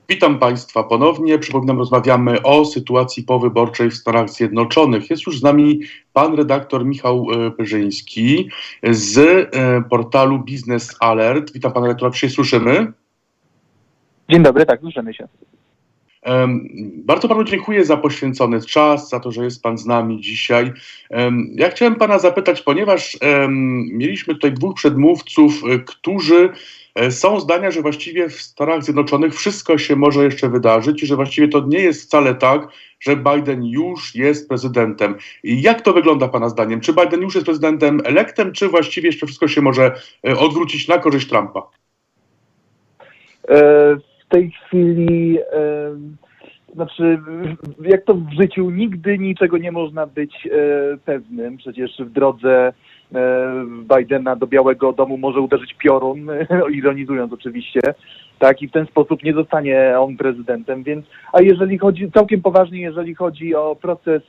[0.09, 1.39] Witam Państwa ponownie.
[1.39, 5.11] Przypominam, rozmawiamy o sytuacji powyborczej w Stanach Zjednoczonych.
[5.11, 5.81] Jest już z nami
[6.13, 8.51] pan redaktor Michał e, Pyrzyński
[8.91, 11.53] z e, portalu Business Alert.
[11.53, 12.93] Witam pana redaktora, czy się słyszymy?
[14.31, 15.29] Dzień dobry, tak, słyszymy się.
[16.95, 20.73] Bardzo panu dziękuję za poświęcony czas, za to, że jest pan z nami dzisiaj.
[21.55, 23.19] Ja chciałem pana zapytać, ponieważ
[23.93, 26.51] mieliśmy tutaj dwóch przedmówców, e, którzy
[26.97, 31.17] E, są zdania, że właściwie w Stanach Zjednoczonych wszystko się może jeszcze wydarzyć i że
[31.17, 32.69] właściwie to nie jest wcale tak,
[33.01, 35.15] że Biden już jest prezydentem.
[35.45, 36.81] Jak to wygląda Pana zdaniem?
[36.81, 40.99] Czy Biden już jest prezydentem elektem, czy właściwie jeszcze wszystko się może e, odwrócić na
[40.99, 41.63] korzyść Trumpa?
[43.49, 43.97] E,
[44.27, 45.39] w tej chwili,
[46.75, 47.19] znaczy,
[47.81, 50.49] jak to w życiu, nigdy niczego nie można być
[51.05, 51.57] pewnym.
[51.57, 52.73] Przecież w drodze
[53.15, 53.65] E,
[53.97, 56.29] Bidena do Białego Domu może uderzyć piorun,
[56.79, 57.81] ironizując oczywiście,
[58.39, 62.81] tak, i w ten sposób nie zostanie on prezydentem, więc, a jeżeli chodzi, całkiem poważnie,
[62.81, 64.23] jeżeli chodzi o proces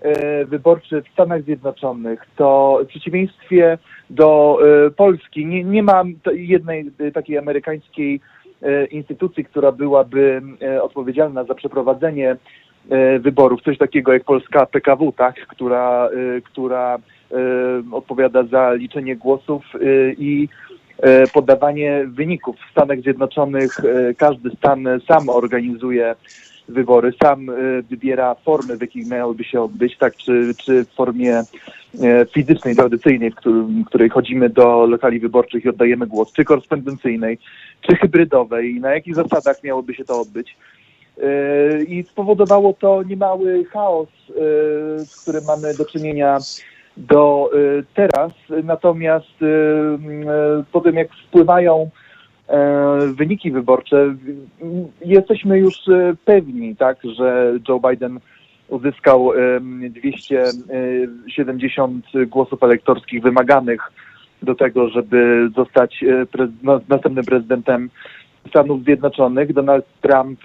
[0.00, 3.78] e, wyborczy w Stanach Zjednoczonych, to w przeciwieństwie
[4.10, 6.02] do e, Polski nie, nie ma
[6.32, 8.20] jednej takiej amerykańskiej
[8.90, 10.42] instytucji, która byłaby
[10.82, 12.36] odpowiedzialna za przeprowadzenie
[13.20, 16.08] wyborów, coś takiego jak polska PKW, tak, która,
[16.44, 16.98] która
[17.92, 19.64] odpowiada za liczenie głosów
[20.18, 20.48] i
[21.34, 22.56] podawanie wyników.
[22.56, 23.76] W Stanach Zjednoczonych
[24.18, 26.14] każdy stan sam organizuje
[26.70, 27.46] wybory, sam
[27.90, 31.42] wybiera formy, w jakich miałyby się odbyć, tak, czy, czy w formie
[32.34, 33.34] fizycznej, tradycyjnej, w,
[33.86, 37.38] której chodzimy do lokali wyborczych i oddajemy głos, czy korespondencyjnej,
[37.80, 40.56] czy hybrydowej na jakich zasadach miałoby się to odbyć.
[41.88, 44.08] I spowodowało to niemały chaos,
[44.96, 46.38] z którym mamy do czynienia
[46.96, 48.32] do y, teraz.
[48.64, 51.90] Natomiast y, y, po tym, jak wpływają
[53.12, 54.14] wyniki wyborcze,
[55.04, 55.74] jesteśmy już
[56.24, 58.20] pewni, tak, że Joe Biden
[58.68, 59.32] uzyskał
[59.90, 63.92] 270 głosów elektorskich wymaganych
[64.42, 66.04] do tego, żeby zostać
[66.62, 67.90] no, następnym prezydentem
[68.48, 69.52] Stanów Zjednoczonych.
[69.52, 70.40] Donald Trump,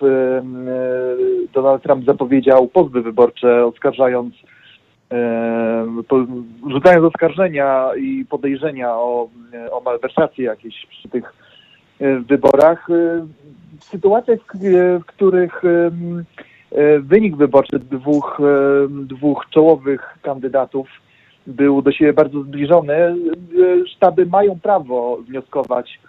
[1.53, 4.35] Donald Trump zapowiedział pozwy wyborcze, oskarżając
[6.71, 9.29] rzucając oskarżenia i podejrzenia o,
[9.71, 11.44] o malwersacje jakieś przy tych
[11.99, 12.89] e, wyborach.
[12.89, 13.25] E,
[14.99, 18.39] w których e, wynik wyborczy dwóch,
[18.89, 20.87] dwóch czołowych kandydatów
[21.47, 23.15] był do siebie bardzo zbliżony,
[23.95, 25.99] sztaby mają prawo wnioskować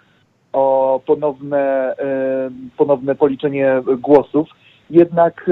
[0.53, 1.95] o ponowne,
[2.77, 4.49] ponowne policzenie głosów.
[4.89, 5.49] Jednak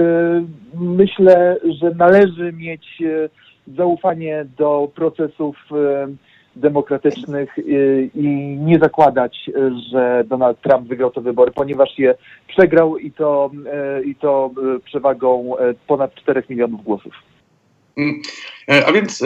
[0.79, 3.03] myślę, że należy mieć
[3.67, 5.57] zaufanie do procesów
[6.55, 7.61] demokratycznych e,
[8.15, 9.49] i nie zakładać,
[9.91, 12.15] że Donald Trump wygrał te wybory, ponieważ je
[12.47, 14.51] przegrał i to, e, i to
[14.85, 15.55] przewagą
[15.87, 17.13] ponad 4 milionów głosów.
[17.97, 18.21] Mm.
[18.87, 19.17] A więc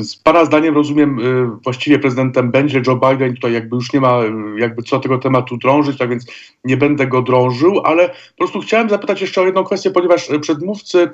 [0.00, 1.18] z Pana zdaniem rozumiem,
[1.64, 4.20] właściwie prezydentem będzie Joe Biden, tutaj jakby już nie ma
[4.58, 6.26] jakby co tego tematu drążyć, tak więc
[6.64, 11.08] nie będę go drążył, ale po prostu chciałem zapytać jeszcze o jedną kwestię, ponieważ przedmówcy,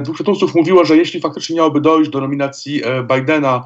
[0.00, 2.82] dwóch przedmówców mówiło, że jeśli faktycznie miałoby dojść do nominacji
[3.14, 3.64] Bidena,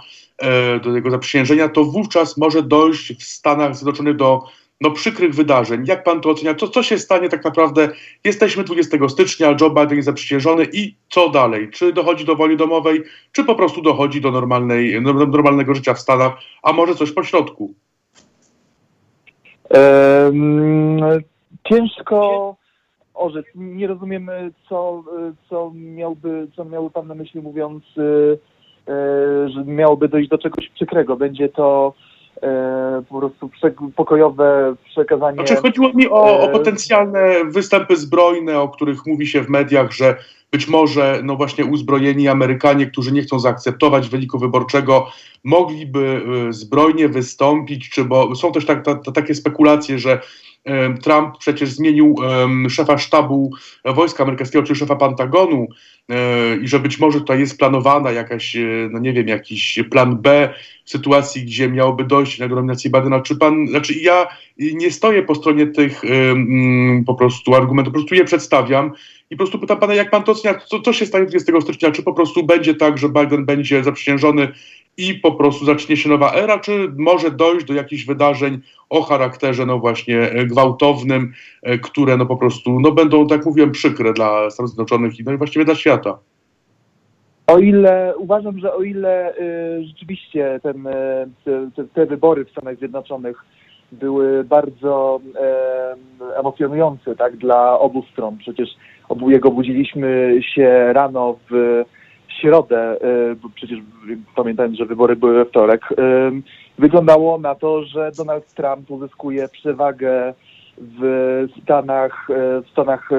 [0.84, 4.42] do jego zaprzysiężenia, to wówczas może dojść w Stanach Zjednoczonych do
[4.80, 5.84] no, przykrych wydarzeń.
[5.86, 6.54] Jak pan to ocenia?
[6.54, 7.88] Co, co się stanie tak naprawdę?
[8.24, 11.70] Jesteśmy 20 stycznia, Joe Biden jest zaprzysiężony i co dalej?
[11.70, 13.02] Czy dochodzi do woli domowej,
[13.32, 16.32] czy po prostu dochodzi do normalnej, no, normalnego życia w Stanach,
[16.62, 17.74] a może coś pośrodku?
[21.68, 22.56] Ciężko
[23.14, 23.46] orzec.
[23.54, 24.30] Nie rozumiem,
[24.68, 25.04] co,
[25.48, 28.02] co, miałby, co miałby pan na myśli mówiąc, e,
[29.46, 31.16] że miałoby dojść do czegoś przykrego.
[31.16, 31.94] Będzie to
[32.42, 33.50] E, po prostu
[33.96, 35.36] pokojowe przekazanie.
[35.36, 39.92] Znaczy chodziło mi o, o, e, potencjalne występy zbrojne, o których mówi się w mediach,
[39.92, 40.16] że
[40.52, 45.06] być może no właśnie uzbrojeni Amerykanie, którzy nie chcą zaakceptować wyniku wyborczego,
[45.44, 50.20] mogliby e, zbrojnie wystąpić, czy bo są też tak, ta, ta, takie spekulacje, że
[51.02, 52.16] Trump przecież zmienił
[52.68, 53.50] szefa sztabu
[53.84, 55.66] wojska amerykańskiego, czy szefa Pentagonu
[56.08, 60.16] e, i że być może tutaj jest planowana jakaś, e, no nie wiem, jakiś plan
[60.16, 63.20] B w sytuacji, gdzie miałoby dojść do nominacji Bidena.
[63.20, 64.26] Czy pan, znaczy ja
[64.58, 68.92] nie stoję po stronie tych um, po prostu argumentów, po prostu je przedstawiam
[69.30, 71.90] i po prostu pytam pana, jak pan to ocenia, co, co się stanie 20 stycznia,
[71.90, 74.48] czy po prostu będzie tak, że Biden będzie zaprzysiężony
[74.96, 78.58] i po prostu zacznie się nowa era, czy może dojść do jakichś wydarzeń
[78.90, 81.32] o charakterze no właśnie e, gwałtownym,
[81.62, 85.32] e, które no po prostu no będą, tak mówiłem, przykre dla Stanów Zjednoczonych i no
[85.32, 86.18] i właściwie dla świata.
[87.46, 90.90] O ile uważam, że o ile y, rzeczywiście ten, y,
[91.76, 93.44] te, te, wybory w Stanach Zjednoczonych
[93.92, 95.94] były bardzo e,
[96.38, 98.38] emocjonujące tak, dla obu stron.
[98.38, 98.68] Przecież
[99.08, 101.84] obujego budziliśmy się rano w
[102.40, 103.78] środę, e, bo przecież
[104.36, 106.30] pamiętając, że wybory były we wtorek, e,
[106.78, 110.34] wyglądało na to, że Donald Trump uzyskuje przewagę
[110.78, 111.02] w
[111.62, 113.10] Stanach, e, w Stanach,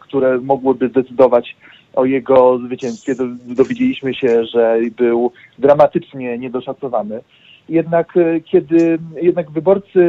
[0.00, 1.56] które mogłyby zdecydować
[1.94, 3.14] o jego zwycięstwie.
[3.46, 7.20] Dowiedzieliśmy się, że był dramatycznie niedoszacowany.
[7.68, 10.00] Jednak kiedy jednak wyborcy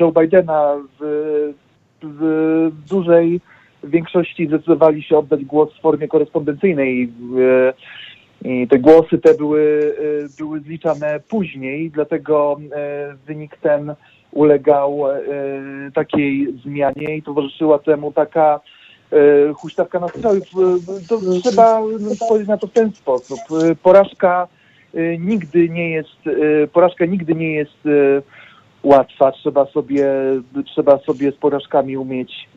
[0.00, 1.52] Joe Bidena w,
[2.02, 3.40] w dużej
[3.84, 7.12] większości zdecydowali się oddać głos w formie korespondencyjnej.
[8.44, 9.94] I te głosy te były,
[10.24, 13.94] e, były zliczane później, dlatego e, wynik ten
[14.32, 15.20] ulegał e,
[15.94, 18.60] takiej zmianie i towarzyszyła temu taka
[19.54, 20.44] huśtawka nastrojów.
[21.08, 21.80] To trzeba
[22.14, 23.38] spojrzeć na to w ten sposób.
[23.82, 24.48] Porażka
[25.18, 26.16] nigdy nie jest,
[26.72, 27.78] porażka nigdy nie jest
[28.82, 29.32] łatwa.
[29.32, 30.06] Trzeba sobie,
[30.66, 32.48] trzeba sobie z porażkami umieć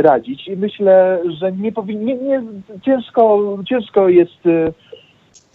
[0.00, 0.48] radzić.
[0.48, 2.42] I myślę, że nie powinien, nie,
[2.82, 4.72] ciężko, ciężko jest e,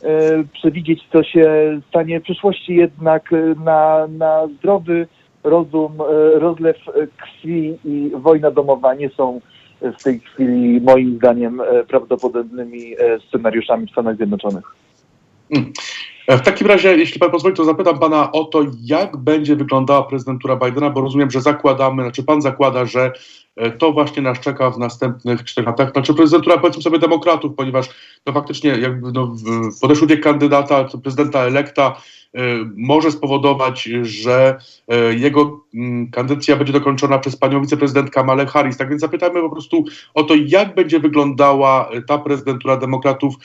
[0.04, 3.30] e, przewidzieć, co się stanie w przyszłości, jednak
[3.66, 5.08] na, na zdrowy
[5.44, 5.92] rozum,
[6.34, 6.78] rozlew
[7.18, 9.42] krwi i wojna domowa nie są
[9.82, 12.96] w tej chwili moim zdaniem prawdopodobnymi
[13.28, 14.76] scenariuszami w Stanach Zjednoczonych.
[16.30, 16.44] Hmm.
[16.44, 20.56] W takim razie, jeśli pan pozwoli, to zapytam pana o to, jak będzie wyglądała prezydentura
[20.56, 23.12] Bidena, bo rozumiem, że zakładamy, znaczy pan zakłada, że
[23.60, 25.92] E, to właśnie nas czeka w następnych czterech latach.
[25.92, 27.90] Znaczy prezydentura powiedzmy sobie demokratów, ponieważ
[28.26, 29.36] no faktycznie jakby no,
[29.82, 32.02] podeszły wiek kandydata, prezydenta elekta
[32.38, 32.40] y,
[32.78, 34.58] może spowodować, że
[35.18, 35.78] jego y,
[36.12, 38.78] kadencja będzie dokończona przez panią wiceprezydent Kamalę Harris.
[38.78, 43.36] Tak więc zapytajmy po prostu o to, jak będzie wyglądała ta prezydentura demokratów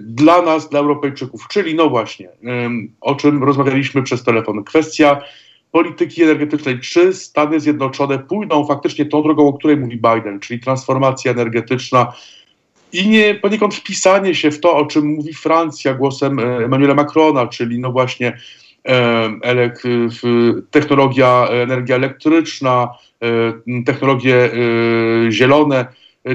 [0.00, 1.48] dla nas, dla Europejczyków.
[1.48, 2.28] Czyli no właśnie,
[3.00, 4.64] o czym rozmawialiśmy przez telefon.
[4.64, 5.20] Kwestia
[5.72, 11.30] polityki energetycznej, czy Stany Zjednoczone pójdą faktycznie tą drogą, o której mówi Biden, czyli transformacja
[11.30, 12.12] energetyczna
[12.92, 17.46] i nie poniekąd wpisanie się w to, o czym mówi Francja głosem e, Emmanuela Macrona,
[17.46, 18.38] czyli no właśnie
[18.88, 19.72] e,
[20.70, 22.88] technologia, energia elektryczna,
[23.22, 24.50] e, technologie
[25.30, 25.86] zielone,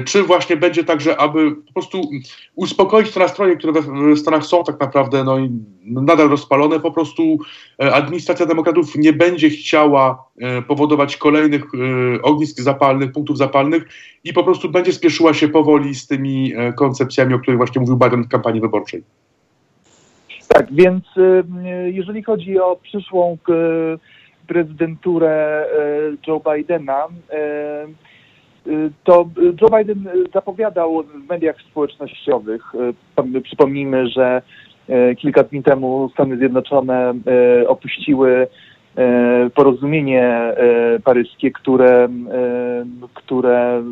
[0.04, 2.10] czy właśnie będzie tak, że aby po prostu
[2.54, 3.72] uspokoić te nastroje, które
[4.14, 5.38] w Stanach są tak naprawdę no,
[5.84, 7.38] nadal rozpalone, po prostu
[7.82, 13.84] e, administracja demokratów nie będzie chciała e, powodować kolejnych e, ognisk zapalnych, punktów zapalnych
[14.24, 18.22] i po prostu będzie spieszyła się powoli z tymi koncepcjami, o których właśnie mówił Biden
[18.22, 19.02] w kampanii wyborczej.
[20.48, 21.04] Tak, więc
[21.86, 23.38] jeżeli chodzi o przyszłą
[24.46, 25.66] prezydenturę
[26.26, 27.08] Joe Bidena,
[29.04, 29.28] to
[29.62, 32.62] Joe Biden zapowiadał w mediach społecznościowych,
[33.34, 34.42] e, przypomnijmy, że
[34.88, 37.14] e, kilka dni temu Stany Zjednoczone
[37.62, 38.46] e, opuściły
[39.54, 40.54] porozumienie
[41.04, 42.08] paryskie, które,
[43.14, 43.82] które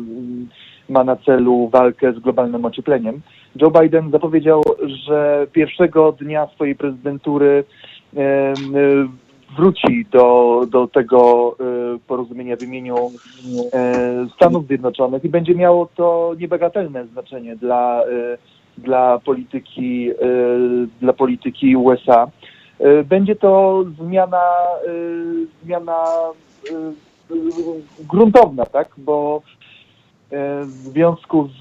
[0.89, 3.21] ma na celu walkę z globalnym ociepleniem.
[3.61, 4.63] Joe Biden zapowiedział,
[5.05, 7.63] że pierwszego dnia swojej prezydentury
[9.57, 13.11] wróci do, do tego e, porozumienia w imieniu
[13.73, 18.37] e, Stanów Zjednoczonych i będzie miało to niebagatelne znaczenie dla, e,
[18.77, 20.09] dla, polityki,
[21.01, 22.27] dla polityki USA.
[23.05, 24.41] Będzie to zmiana,
[25.63, 26.03] zmiana
[28.09, 28.87] gruntowna, tak?
[28.97, 29.41] bo
[30.61, 31.59] w związku, z,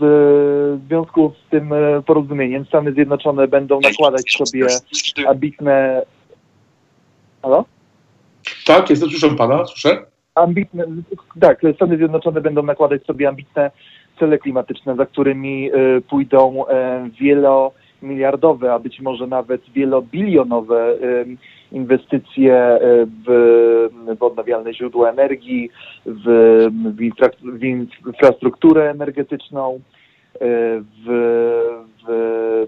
[0.81, 1.71] w związku z tym
[2.07, 4.67] porozumieniem Stany Zjednoczone będą nakładać sobie
[5.29, 6.03] ambitne.
[7.43, 7.65] Halo?
[8.67, 10.07] Tak, jestem, słyszę pana, słyszę.
[10.35, 10.85] Ambitne,
[11.41, 13.71] tak, Stany Zjednoczone będą nakładać sobie ambitne
[14.19, 21.27] cele klimatyczne, za którymi y, pójdą y, wielomiliardowe, a być może nawet wielobilionowe y,
[21.73, 22.79] inwestycje
[23.27, 23.89] w,
[24.19, 25.71] w odnawialne źródła energii,
[26.07, 26.27] w,
[26.97, 29.81] w, infra, w infrastrukturę energetyczną,
[30.41, 31.07] w,
[32.07, 32.67] w,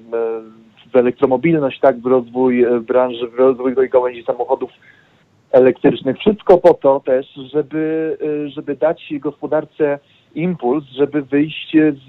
[0.93, 4.71] w elektromobilność, tak, w rozwój branży, w rozwój gałęzi samochodów
[5.55, 6.19] elektrycznych.
[6.19, 9.99] Wszystko po to też, żeby, y, żeby dać gospodarce
[10.35, 11.77] impuls, żeby wyjść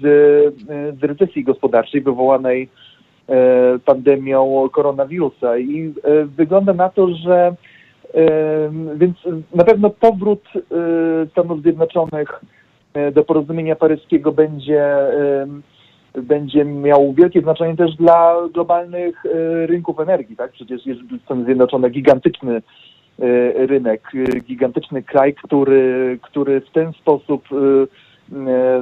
[1.00, 2.68] z recesji gospodarczej wywołanej
[3.28, 5.58] e, pandemią koronawirusa.
[5.58, 5.94] I
[6.36, 7.54] wygląda na to, że
[8.96, 9.16] więc
[9.54, 10.42] na pewno powrót
[11.30, 12.44] Stanów Zjednoczonych
[13.12, 14.96] do porozumienia paryskiego będzie,
[16.14, 19.24] będzie miał wielkie znaczenie też dla globalnych
[19.66, 20.36] rynków energii.
[20.36, 20.52] Tak?
[20.52, 22.62] Przecież jest Stany Zjednoczone gigantyczny
[23.66, 27.56] rynek, e, gigantyczny kraj, który, który w ten sposób e,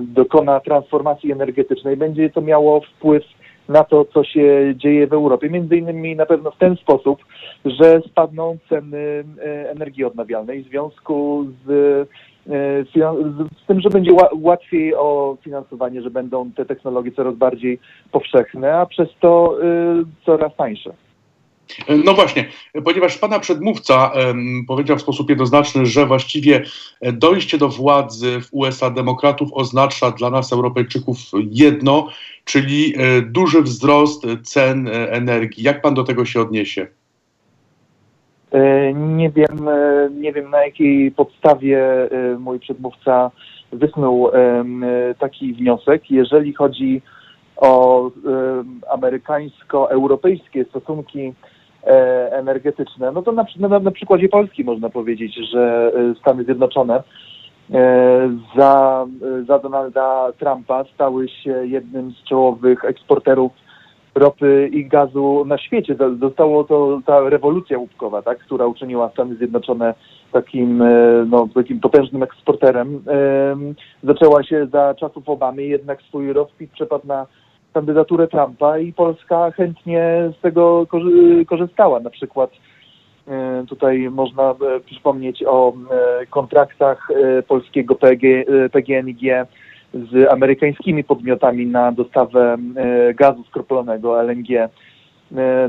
[0.00, 1.96] dokona transformacji energetycznej.
[1.96, 3.22] Będzie to miało wpływ
[3.68, 5.50] na to, co się dzieje w Europie.
[5.50, 7.24] Między innymi na pewno w ten sposób,
[7.64, 9.24] że spadną ceny
[9.70, 12.08] energii odnawialnej w związku z
[13.62, 14.10] z tym, że będzie
[14.42, 17.78] łatwiej o finansowanie, że będą te technologie coraz bardziej
[18.12, 19.58] powszechne, a przez to
[20.26, 20.94] coraz tańsze.
[22.04, 22.44] No właśnie,
[22.84, 24.12] ponieważ pana przedmówca
[24.68, 26.62] powiedział w sposób jednoznaczny, że właściwie
[27.12, 31.18] dojście do władzy w USA demokratów oznacza dla nas, Europejczyków,
[31.50, 32.08] jedno,
[32.44, 35.62] czyli e, duży wzrost cen e, energii.
[35.62, 36.86] Jak pan do tego się odniesie?
[38.52, 39.68] E, nie wiem,
[40.20, 42.08] nie wiem na jakiej podstawie
[42.38, 43.30] mój przedmówca
[43.72, 44.30] wysnuł
[45.18, 46.10] taki wniosek.
[46.10, 47.02] Jeżeli chodzi
[47.56, 48.10] o
[48.90, 51.53] amerykańsko-europejskie stosunki E,
[52.30, 57.02] energetyczne, no to na, na, na przykładzie Polski można powiedzieć, że e, Stany Zjednoczone
[57.74, 59.06] e, za,
[59.48, 63.52] za Donalda Trumpa stały się jednym z czołowych eksporterów
[64.14, 65.96] ropy i gazu na świecie.
[66.20, 69.94] Zostało to ta rewolucja łupkowa, tak, która uczyniła Stany Zjednoczone
[70.32, 70.82] takim,
[71.26, 73.04] no, takim potężnym eksporterem.
[74.02, 77.26] Zaczęła się za czasów Obamy, jednak swój rozkwit przepadł na
[77.74, 80.86] kandydaturę Trumpa i Polska chętnie z tego
[81.46, 82.00] korzystała.
[82.00, 82.50] Na przykład
[83.28, 87.08] e, tutaj można e, przypomnieć o e, kontraktach
[87.48, 89.20] polskiego PG, PGNiG
[89.94, 92.56] z amerykańskimi podmiotami na dostawę
[93.14, 94.48] gazu skroplonego LNG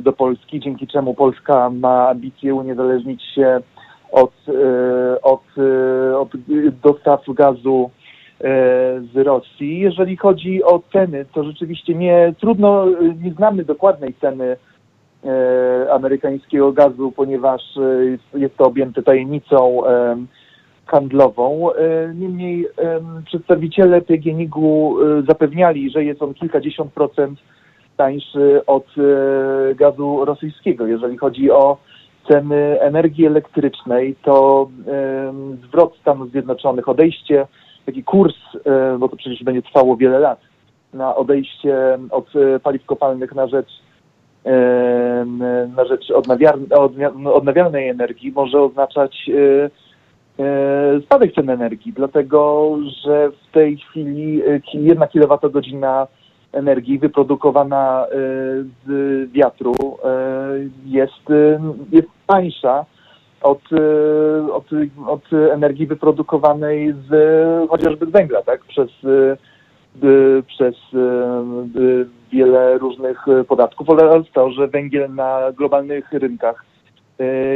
[0.01, 3.61] do Polski, dzięki czemu Polska ma ambicje uniezależnić się
[4.11, 4.33] od,
[5.21, 5.43] od,
[6.19, 6.29] od
[6.83, 7.91] dostaw gazu
[9.13, 9.79] z Rosji.
[9.79, 12.85] Jeżeli chodzi o ceny, to rzeczywiście nie trudno,
[13.23, 14.57] nie znamy dokładnej ceny
[15.25, 19.81] e, amerykańskiego gazu, ponieważ e, jest to objęte tajemnicą
[20.85, 21.69] handlową.
[22.15, 22.67] Niemniej
[23.25, 24.97] przedstawiciele PGNiG-u
[25.27, 27.39] zapewniali, że jest on kilkadziesiąt procent
[27.97, 28.85] tańszy od
[29.75, 30.87] gazu rosyjskiego.
[30.87, 31.77] Jeżeli chodzi o
[32.27, 34.69] ceny energii elektrycznej, to
[35.67, 37.47] zwrot Stanów Zjednoczonych, odejście
[37.85, 38.35] taki kurs,
[38.65, 40.39] e, bo to przecież będzie trwało wiele lat,
[40.93, 43.69] na odejście od e, paliw kopalnych na rzecz
[44.45, 45.25] e,
[45.75, 46.11] na rzecz
[47.33, 49.29] odnawialnej energii może oznaczać
[51.05, 52.69] spadek cen energii, dlatego
[53.03, 54.41] że w tej chwili
[54.73, 56.07] jedna kilowatogodzina
[56.53, 58.05] energii wyprodukowana
[58.85, 59.75] z wiatru
[60.85, 61.29] jest,
[61.91, 62.85] jest tańsza
[63.45, 64.65] od, y, od,
[65.07, 68.65] od energii wyprodukowanej z chociażby z węgla, tak?
[68.65, 69.37] Przez, y,
[70.07, 70.75] y, przez
[72.31, 76.65] wiele różnych podatków oraz to, że węgiel na globalnych rynkach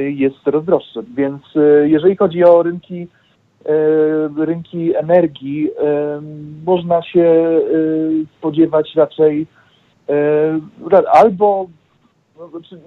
[0.07, 1.03] jest coraz droższy.
[1.15, 1.41] Więc
[1.83, 3.07] jeżeli chodzi o rynki,
[4.37, 5.69] rynki energii,
[6.65, 7.59] można się
[8.37, 9.47] spodziewać raczej
[11.13, 11.67] albo
[12.39, 12.79] no, znaczy,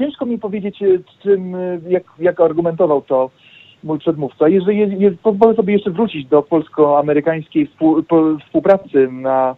[0.00, 0.86] ciężko mi powiedzieć, e,
[1.22, 3.30] czym, e, jak, jak argumentował to
[3.84, 4.48] mój przedmówca.
[4.48, 8.02] Jeżeli je, pozwolę sobie jeszcze wrócić do polsko-amerykańskiej współ,
[8.46, 9.56] współpracy na,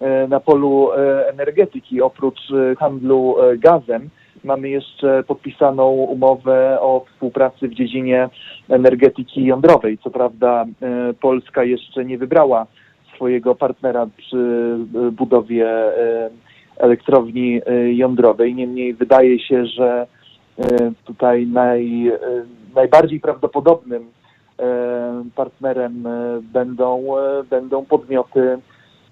[0.00, 0.90] e, na polu
[1.32, 2.02] energetyki.
[2.02, 2.40] Oprócz
[2.78, 4.08] handlu gazem
[4.44, 8.28] mamy jeszcze podpisaną umowę o współpracy w dziedzinie
[8.68, 9.98] energetyki jądrowej.
[9.98, 10.64] Co prawda
[11.20, 12.66] Polska jeszcze nie wybrała
[13.14, 14.76] swojego partnera przy
[15.12, 15.66] budowie
[16.78, 18.54] elektrowni y, jądrowej.
[18.54, 20.06] Niemniej wydaje się, że
[20.58, 20.64] y,
[21.04, 22.18] tutaj naj, y,
[22.74, 24.18] najbardziej prawdopodobnym
[25.34, 26.04] partnerem
[26.42, 27.04] będą,
[27.50, 28.58] będą podmioty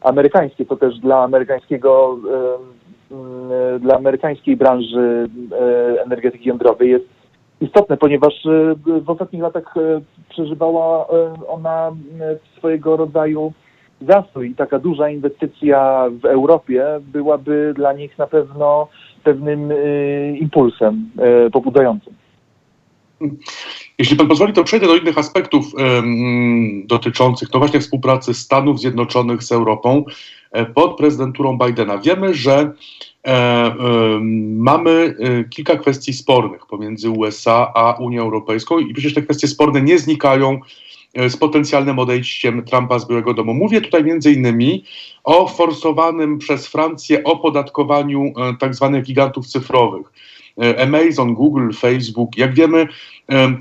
[0.00, 0.66] amerykańskie.
[0.66, 2.18] To też dla amerykańskiego
[3.80, 5.28] dla amerykańskiej branży
[6.04, 7.04] energetyki jądrowej jest
[7.60, 8.34] istotne, ponieważ
[8.86, 9.74] w ostatnich latach
[10.28, 11.06] przeżywała
[11.48, 11.92] ona
[12.58, 13.52] swojego rodzaju
[14.00, 18.88] zastój i taka duża inwestycja w Europie byłaby dla nich na pewno
[19.24, 21.10] pewnym y, impulsem
[21.46, 22.14] y, pobudzającym.
[23.98, 25.64] Jeśli pan pozwoli, to przejdę do innych aspektów
[26.84, 30.04] dotyczących no właśnie współpracy Stanów Zjednoczonych z Europą
[30.52, 31.98] e, pod prezydenturą Bidena.
[31.98, 32.72] Wiemy, że
[33.26, 34.20] e,
[34.56, 39.82] mamy e, kilka kwestii spornych pomiędzy USA a Unią Europejską i przecież te kwestie sporne
[39.82, 40.60] nie znikają
[41.28, 43.54] z potencjalnym odejściem Trumpa z Białego Domu.
[43.54, 44.84] Mówię tutaj między innymi
[45.24, 50.12] o forsowanym przez Francję opodatkowaniu e, tak zwanych gigantów cyfrowych.
[50.62, 52.36] E, Amazon, Google, Facebook.
[52.36, 52.88] Jak wiemy,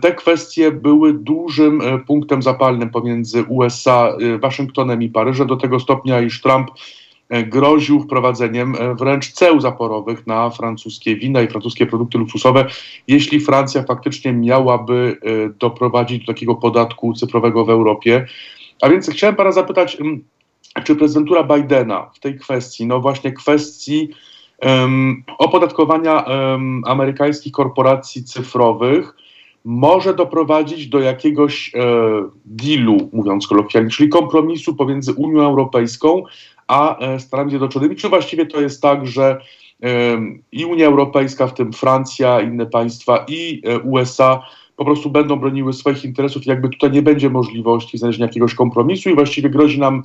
[0.01, 6.41] te kwestie były dużym punktem zapalnym pomiędzy USA, Waszyngtonem i Paryżem do tego stopnia, iż
[6.41, 12.65] Trump E, groził wprowadzeniem e, wręcz ceł zaporowych na francuskie wina i francuskie produkty luksusowe,
[13.07, 18.25] jeśli Francja faktycznie miałaby e, doprowadzić do takiego podatku cyfrowego w Europie.
[18.81, 19.97] A więc chciałem pana zapytać,
[20.83, 24.09] czy prezydentura Bidena w tej kwestii, no właśnie kwestii
[24.61, 29.15] um, opodatkowania um, amerykańskich korporacji cyfrowych,
[29.65, 31.79] może doprowadzić do jakiegoś e,
[32.45, 36.23] dealu, mówiąc kolokwialnie, czyli kompromisu pomiędzy Unią Europejską
[36.67, 39.37] a e, Stanami Zjednoczonymi, czy właściwie to jest tak, że
[39.83, 39.87] e,
[40.51, 44.41] i Unia Europejska, w tym Francja, inne państwa i e, USA
[44.75, 49.09] po prostu będą broniły swoich interesów i jakby tutaj nie będzie możliwości znalezienia jakiegoś kompromisu
[49.09, 50.03] i właściwie grozi nam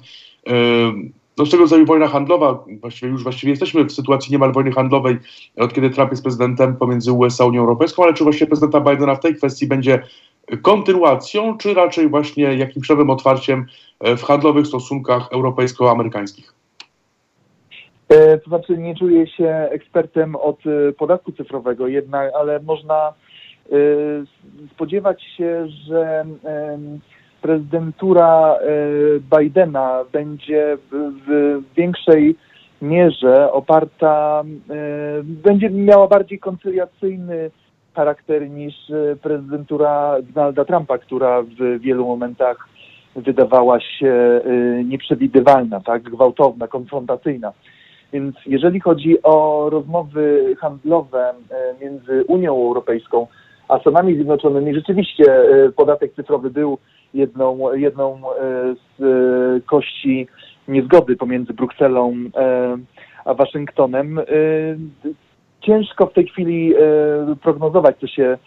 [1.38, 5.16] no z tego rodzaju wojna handlowa, właściwie już właściwie jesteśmy w sytuacji niemal wojny handlowej,
[5.56, 9.14] od kiedy Trump jest prezydentem pomiędzy USA a Unią Europejską, ale czy właściwie prezydenta Bidena
[9.14, 10.02] w tej kwestii będzie
[10.56, 13.66] kontynuacją, czy raczej właśnie jakimś nowym otwarciem
[14.00, 16.54] e, w handlowych stosunkach europejsko-amerykańskich?
[18.08, 23.12] E, to znaczy nie czuję się ekspertem od e, podatku cyfrowego jednak, ale można
[24.72, 26.24] spodziewać się, że
[27.42, 28.58] prezydentura
[29.38, 32.36] Bidena będzie w większej
[32.82, 34.42] mierze oparta,
[35.22, 37.50] będzie miała bardziej koncyliacyjny
[37.94, 42.68] charakter niż e, prezydentura Donalda Trumpa, która w wielu momentach
[43.16, 44.40] wydawała się
[44.84, 47.52] nieprzewidywalna, tak, gwałtowna, konfrontacyjna.
[48.12, 51.34] Więc jeżeli chodzi o rozmowy handlowe
[51.80, 53.26] między Unią Europejską
[53.68, 55.24] a Stanami Zjednoczonymi, rzeczywiście
[55.76, 56.78] podatek cyfrowy był
[57.14, 58.40] jedną, jedną e,
[58.98, 60.26] z e, kości
[60.68, 62.76] niezgody pomiędzy Brukselą e,
[63.24, 64.20] a Waszyngtonem.
[65.60, 66.74] Ciężko w tej chwili
[67.42, 68.38] prognozować, co się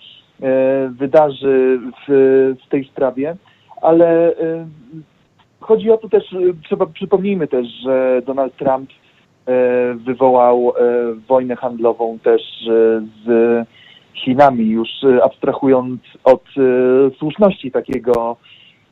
[0.90, 3.36] wydarzy w, w tej sprawie,
[3.82, 4.34] ale
[5.60, 6.24] chodzi o to też,
[6.64, 8.90] trzeba przypomnijmy też, że Donald Trump
[9.96, 10.74] wywołał
[11.28, 12.42] wojnę handlową też
[13.26, 13.28] z
[14.14, 14.90] Chinami, już
[15.24, 16.44] abstrahując od
[17.20, 18.38] słuszności takiego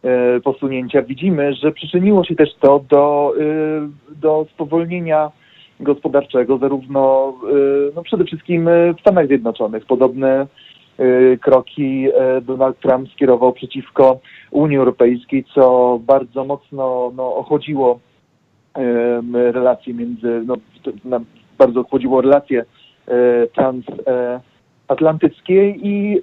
[0.03, 5.31] E, posunięcia, widzimy, że przyczyniło się też to do, e, do spowolnienia
[5.81, 7.53] gospodarczego, zarówno e,
[7.95, 9.85] no przede wszystkim w Stanach Zjednoczonych.
[9.85, 10.47] Podobne
[11.41, 12.07] kroki
[12.41, 14.19] Donald Trump skierował przeciwko
[14.51, 17.99] Unii Europejskiej, co bardzo mocno no, ochłodziło
[19.33, 20.43] relacje między,
[21.05, 21.19] no,
[21.57, 22.65] bardzo ochłodziło relacje
[23.55, 23.85] trans
[24.87, 26.21] atlantyckiej i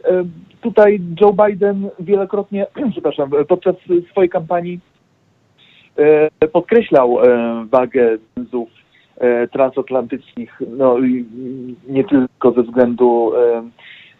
[0.60, 3.76] tutaj Joe Biden wielokrotnie, przepraszam, podczas
[4.10, 4.80] swojej kampanii
[6.52, 7.18] podkreślał
[7.70, 8.68] wagę więzów
[9.52, 10.96] transatlantyckich, no
[11.88, 13.32] nie tylko ze względu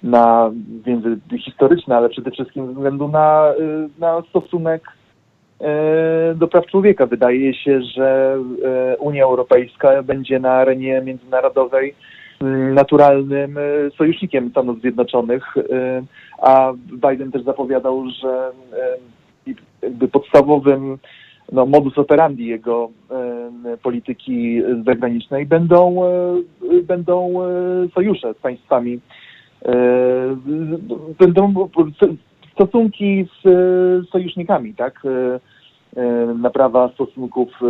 [0.03, 0.51] na
[0.85, 3.53] więzy historyczne, ale przede wszystkim ze względu na,
[3.99, 4.83] na stosunek
[6.35, 7.07] do praw człowieka.
[7.07, 8.39] Wydaje się, że
[8.99, 11.95] Unia Europejska będzie na arenie międzynarodowej
[12.75, 13.61] naturalnym e,
[13.97, 16.03] sojusznikiem Stanów Zjednoczonych, e,
[16.43, 16.73] a
[17.09, 18.53] Biden też zapowiadał, że
[19.47, 20.99] e, jakby podstawowym
[21.53, 22.91] no, modus operandi jego
[23.83, 25.97] polityki zagranicznej będą,
[26.83, 27.33] będą
[27.95, 29.01] sojusze z państwami,
[31.19, 31.69] będą
[32.55, 33.49] stosunki z
[34.11, 35.03] sojusznikami, tak?
[35.97, 37.67] E, naprawa stosunków e,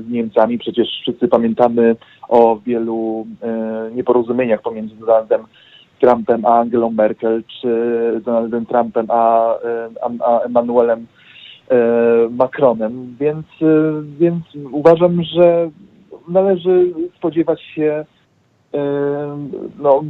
[0.00, 0.58] z Niemcami.
[0.58, 1.96] Przecież wszyscy pamiętamy
[2.28, 5.40] o wielu e, nieporozumieniach pomiędzy Donaldem
[6.00, 7.68] Trumpem a Angelą Merkel, czy
[8.24, 9.54] Donaldem Trumpem a,
[10.20, 11.06] a Emmanuelem
[12.30, 13.16] Macronem.
[13.20, 13.46] Więc,
[14.18, 15.70] więc uważam, że
[16.28, 18.04] należy spodziewać się
[19.78, 20.04] no,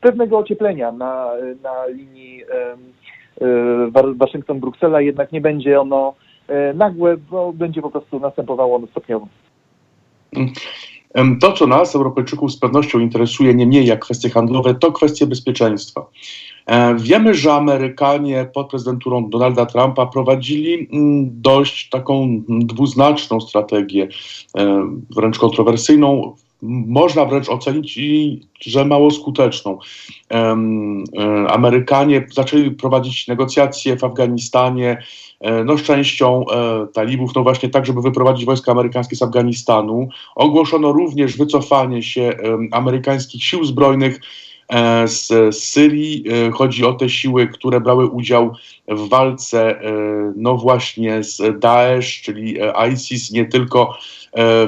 [0.00, 1.30] pewnego ocieplenia na,
[1.62, 2.42] na linii
[4.16, 6.14] Waszyngton-Bruksela, jednak nie będzie ono
[6.48, 9.28] E, nagłe, bo będzie po prostu następowało ono stopniowo.
[11.40, 16.06] To, co nas, Europejczyków, z pewnością interesuje nie mniej jak kwestie handlowe, to kwestie bezpieczeństwa.
[16.66, 24.08] E, wiemy, że Amerykanie pod prezydenturą Donalda Trumpa prowadzili mm, dość taką dwuznaczną strategię,
[24.58, 27.98] e, wręcz kontrowersyjną można wręcz ocenić,
[28.60, 29.78] że mało skuteczną.
[31.48, 35.02] Amerykanie zaczęli prowadzić negocjacje w Afganistanie,
[35.40, 40.08] e, no z częścią e, talibów, no właśnie tak, żeby wyprowadzić wojska amerykańskie z Afganistanu.
[40.34, 42.32] Ogłoszono również wycofanie się
[42.72, 44.45] amerykańskich sił zbrojnych e,
[45.06, 46.24] z Syrii.
[46.52, 48.54] Chodzi o te siły, które brały udział
[48.88, 49.80] w walce
[50.36, 52.58] no właśnie z Daesh, czyli
[52.92, 53.98] ISIS, nie tylko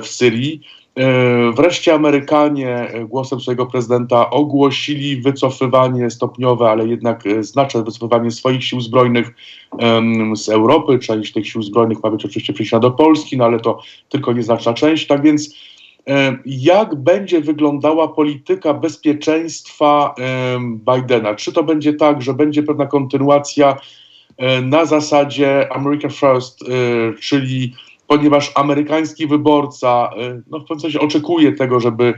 [0.02, 0.60] w Syrii.
[0.98, 8.30] E, wreszcie Amerykanie e, głosem swojego prezydenta ogłosili wycofywanie stopniowe, ale jednak e, znaczne wycofywanie
[8.30, 9.34] swoich sił zbrojnych
[10.34, 10.98] z Europy.
[10.98, 14.74] Część tych sił zbrojnych ma być oczywiście przeniesiona do Polski, no ale to tylko nieznaczna
[14.74, 15.06] część.
[15.06, 15.54] Tak więc
[16.46, 20.14] jak będzie wyglądała polityka bezpieczeństwa
[20.60, 21.34] Bidena?
[21.34, 23.76] Czy to będzie tak, że będzie pewna kontynuacja
[24.62, 26.64] na zasadzie America First,
[27.20, 27.74] czyli
[28.06, 30.10] ponieważ amerykański wyborca
[30.50, 32.14] no, w pewnym sensie oczekuje tego, żeby,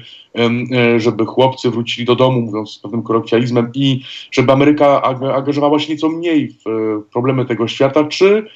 [0.96, 4.02] żeby chłopcy wrócili do domu, mówiąc z pewnym kolokwializmem, i
[4.32, 5.02] żeby Ameryka
[5.34, 6.64] angażowała się nieco mniej w
[7.12, 8.46] problemy tego świata, czy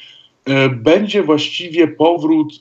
[0.71, 2.55] będzie właściwie powrót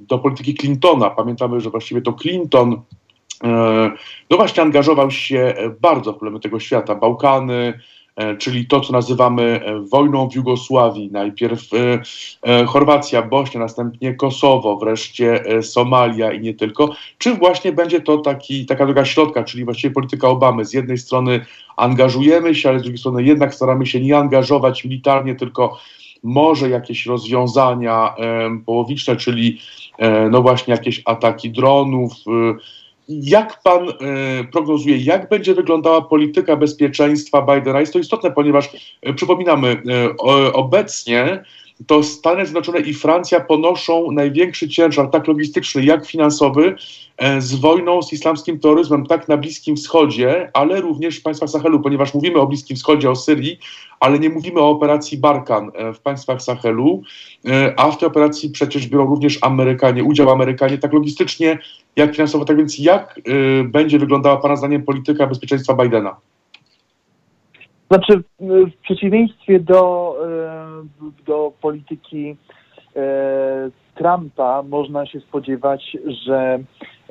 [0.00, 1.10] do polityki Clintona.
[1.10, 2.80] Pamiętamy, że właściwie to Clinton
[4.30, 6.94] no właśnie angażował się bardzo w problemy tego świata.
[6.94, 7.74] Bałkany,
[8.20, 11.10] E, czyli to, co nazywamy e, wojną w Jugosławii.
[11.12, 11.62] Najpierw
[12.42, 16.94] e, Chorwacja, Bośnia, następnie Kosowo, wreszcie Somalia i nie tylko.
[17.18, 20.64] Czy właśnie będzie to taki, taka droga środka, czyli właściwie polityka Obamy?
[20.64, 21.46] Z jednej strony
[21.76, 25.78] angażujemy się, ale z drugiej strony jednak staramy się nie angażować militarnie, tylko
[26.22, 28.14] może jakieś rozwiązania
[28.66, 29.60] połowiczne, czyli
[30.30, 32.12] no właśnie jakieś ataki dronów,
[33.10, 33.92] jak pan y,
[34.52, 37.80] prognozuje, jak będzie wyglądała polityka bezpieczeństwa Bidena?
[37.80, 39.82] Jest to istotne, ponieważ y, przypominamy,
[40.48, 41.44] y, obecnie
[41.86, 46.74] to Stany Zjednoczone i Francja ponoszą największy ciężar, tak logistyczny, jak finansowy,
[47.16, 51.80] e, z wojną z islamskim terroryzmem, tak na Bliskim Wschodzie, ale również w państwach Sahelu,
[51.80, 53.58] ponieważ mówimy o Bliskim Wschodzie, o Syrii,
[54.00, 57.02] ale nie mówimy o operacji Barkan e, w państwach Sahelu,
[57.48, 61.58] e, a w tej operacji przecież biorą również Amerykanie, udział Amerykanie, tak logistycznie,
[61.96, 62.44] jak finansowo.
[62.44, 63.20] Tak więc jak
[63.64, 66.16] będzie wyglądała Pana zdaniem polityka bezpieczeństwa Bidena?
[67.90, 72.36] Znaczy, w przeciwieństwie do, e, do polityki
[72.96, 75.96] e, Trumpa można się spodziewać,
[76.26, 76.58] że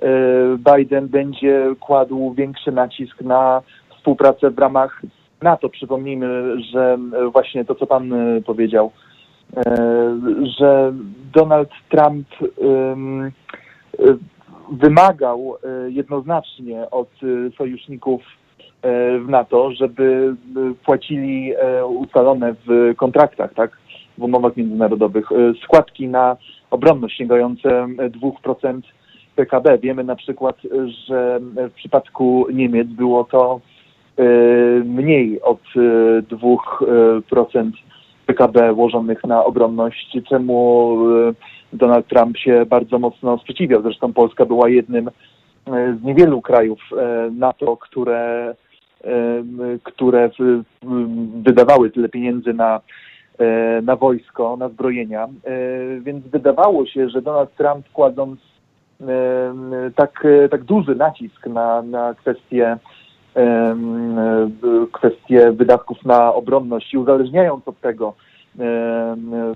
[0.01, 3.61] e, Biden będzie kładł większy nacisk na
[3.97, 5.01] współpracę w ramach
[5.41, 5.69] NATO.
[5.69, 6.97] Przypomnijmy, że
[7.31, 8.13] właśnie to, co pan
[8.45, 8.91] powiedział,
[10.59, 10.93] że
[11.33, 12.27] Donald Trump
[14.71, 15.55] wymagał
[15.89, 17.09] jednoznacznie od
[17.57, 18.21] sojuszników
[18.81, 23.77] E, w NATO, żeby e, płacili e, ustalone w kontraktach, tak,
[24.17, 25.29] w umowach międzynarodowych,
[25.63, 26.37] składki na
[26.71, 28.81] obronność sięgające 2%
[29.35, 29.77] PKB.
[29.77, 30.55] Wiemy na przykład,
[31.07, 31.39] że
[31.69, 33.61] w przypadku Niemiec było to
[34.85, 35.61] mniej od
[36.31, 37.71] 2%
[38.25, 40.97] PKB włożonych na obronność, czemu
[41.73, 43.81] Donald Trump się bardzo mocno sprzeciwiał.
[43.81, 45.09] Zresztą Polska była jednym
[45.67, 46.79] z niewielu krajów
[47.31, 48.55] NATO, które
[49.83, 50.29] które
[51.43, 52.81] wydawały tyle pieniędzy na,
[53.37, 55.23] e, na wojsko, na zbrojenia.
[55.23, 55.29] E,
[55.99, 58.39] więc wydawało się, że Donald Trump kładąc
[59.95, 62.77] tak, tak duży nacisk na, na kwestię
[64.91, 68.13] kwestie wydatków na obronność i uzależniając od tego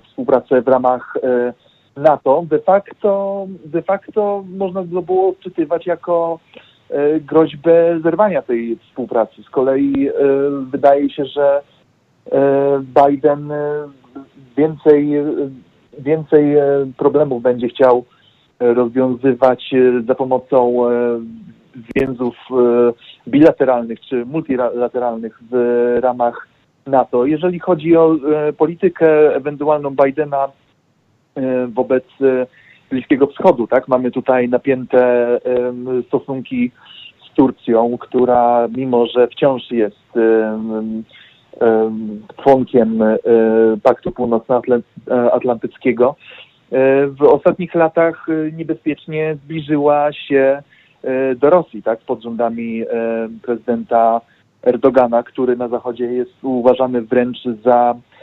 [0.04, 1.52] współpracę w ramach e,
[1.96, 6.38] NATO, de facto, de facto można by było odczytywać jako
[7.20, 9.42] groźbę zerwania tej współpracy.
[9.42, 10.12] Z kolei e,
[10.70, 11.62] wydaje się, że
[12.32, 13.52] e, Biden
[14.56, 15.12] więcej,
[15.98, 16.56] więcej
[16.96, 18.04] problemów będzie chciał
[18.60, 19.74] rozwiązywać
[20.06, 20.76] za pomocą
[21.96, 22.36] więzów
[23.28, 25.54] bilateralnych czy multilateralnych w
[26.02, 26.48] ramach
[26.86, 27.26] NATO.
[27.26, 28.16] Jeżeli chodzi o
[28.58, 30.48] politykę ewentualną Bidena
[31.68, 32.04] wobec
[32.94, 33.88] Bliskiego Wschodu, tak?
[33.88, 35.28] Mamy tutaj napięte
[36.06, 36.70] stosunki
[37.30, 40.12] z Turcją, która mimo, że wciąż jest
[42.42, 43.02] członkiem
[43.82, 46.16] Paktu Północnoatlantyckiego,
[47.08, 50.62] w ostatnich latach niebezpiecznie zbliżyła się
[51.36, 52.84] do Rosji, tak, pod rządami
[53.42, 54.20] prezydenta
[54.62, 58.13] Erdogana, który na Zachodzie jest uważany wręcz za E,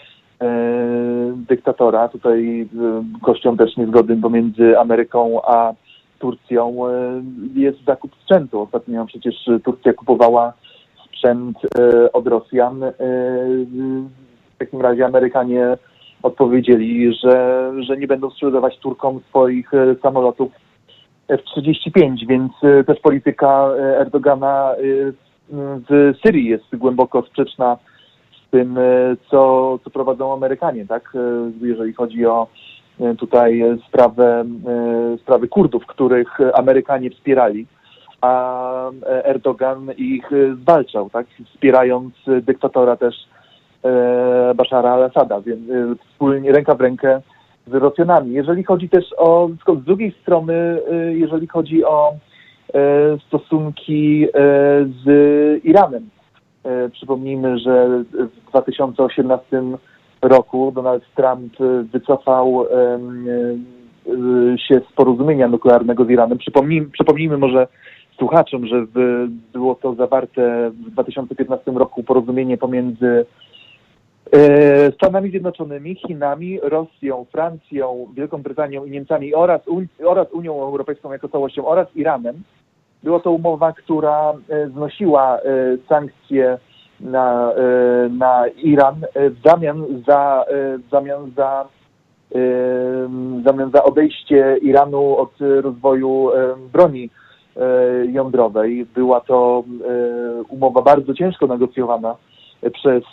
[1.36, 2.08] dyktatora.
[2.08, 5.74] Tutaj e, kością też niezgody pomiędzy Ameryką a
[6.20, 7.22] Turcją e,
[7.56, 8.62] jest zakup sprzętu.
[8.62, 10.54] Ostatnio przecież Turcja kupowała
[11.06, 11.58] sprzęt
[12.14, 12.80] od Rosjan.
[14.56, 15.78] W takim razie Amerykanie
[16.24, 20.52] odpowiedzieli, że, że nie będą sprzedawać Turkom swoich samolotów
[21.28, 22.52] F-35, więc
[22.88, 24.72] też polityka Erdogana
[25.90, 27.78] w Syrii jest głęboko sprzeczna
[28.52, 28.82] tym, e,
[29.30, 31.14] co, co prowadzą Amerykanie, tak?
[31.16, 31.20] E,
[31.68, 32.48] jeżeli chodzi o
[33.00, 34.46] e, tutaj sprawę,
[35.22, 37.68] sprawy Kurdów, których Amerykanie wspierali,
[38.22, 40.30] a Erdogan ich
[40.62, 41.28] zwalczał, tak?
[41.54, 43.16] Wspierając dyktatora też
[44.56, 45.62] Bashara al-Assada, więc
[46.12, 47.22] wspólnie ręka w rękę
[47.68, 48.34] z Rosjanami.
[48.34, 49.50] Jeżeli chodzi też o,
[49.82, 52.14] z drugiej strony, jeżeli chodzi o
[53.28, 54.28] stosunki
[55.04, 55.06] z
[55.66, 56.10] Iranem,
[56.92, 59.62] przypomnijmy, że w 2018
[60.22, 61.54] roku Donald Trump
[61.94, 63.00] wycofał e,
[64.58, 66.38] się z porozumienia nuklearnego z Iranem.
[66.38, 67.68] Przypomnijmy, przypomnijmy może
[68.18, 68.86] słuchaczom, że
[69.54, 73.26] było to zawarte w 2015 roku porozumienie pomiędzy
[74.32, 79.62] e, Stanami Zjednoczonymi, Chinami, Rosją, Francją, Wielką Brytanią i Niemcami oraz,
[80.06, 82.44] oraz Unią Europejską jako całością oraz Iranem.
[83.04, 85.40] Była to umowa, która e, znosiła
[85.90, 86.58] sankcje
[87.00, 87.54] na,
[88.10, 90.46] na Iran w zamian za,
[90.78, 91.66] w zamian za
[92.34, 96.30] w zamian za odejście Iranu od rozwoju
[96.74, 97.10] broni
[98.12, 98.86] jądrowej.
[98.86, 99.64] Była to
[100.50, 102.16] umowa bardzo ciężko negocjowana
[102.74, 103.04] przez,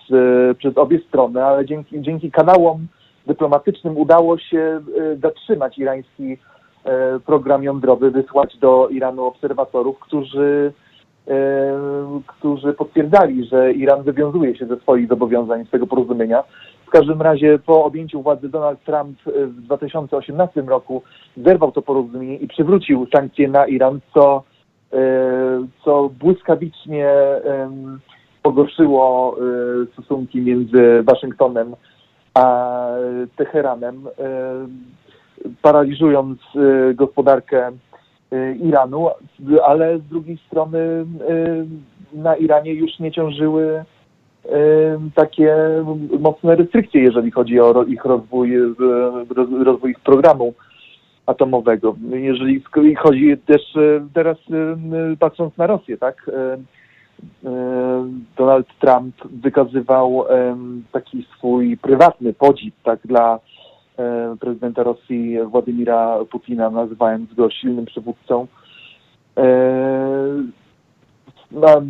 [0.59, 2.87] przez obie strony, ale dzięki, dzięki kanałom
[3.27, 4.81] dyplomatycznym udało się
[5.23, 6.39] zatrzymać irański
[7.27, 10.73] program jądrowy, wysłać do Iranu obserwatorów, którzy
[12.27, 16.45] którzy potwierdzali, że Iran wywiązuje się ze swoich zobowiązań z tego porozumienia.
[16.87, 21.03] W każdym razie po objęciu władzy Donald Trump w 2018 roku
[21.37, 24.43] zerwał to porozumienie i przywrócił sankcje na Iran, co,
[24.93, 24.99] e,
[25.85, 27.11] co błyskawicznie
[28.43, 31.77] pogorszyło e, stosunki między Waszyngtonem
[32.35, 32.87] a
[33.37, 34.09] Teheranem,
[35.63, 37.71] paraliżując e, gospodarkę
[38.61, 39.09] Iranu,
[39.67, 41.07] ale z drugiej strony
[42.13, 43.85] na Iranie już nie ciążyły
[45.15, 45.57] takie
[46.21, 48.53] mocne restrykcje, jeżeli chodzi o ich rozwój,
[49.65, 50.55] rozwój ich programu
[51.27, 51.97] atomowego.
[52.11, 52.63] Jeżeli
[52.97, 53.63] chodzi też
[54.15, 54.37] teraz
[55.19, 56.31] patrząc na Rosję, tak?
[58.37, 60.25] Donald Trump wykazywał
[60.93, 63.41] taki swój prywatny podziw tak, dla
[64.41, 68.47] prezydenta Rosji Władimira Putina, nazywając go silnym przywódcą.
[71.51, 71.83] No,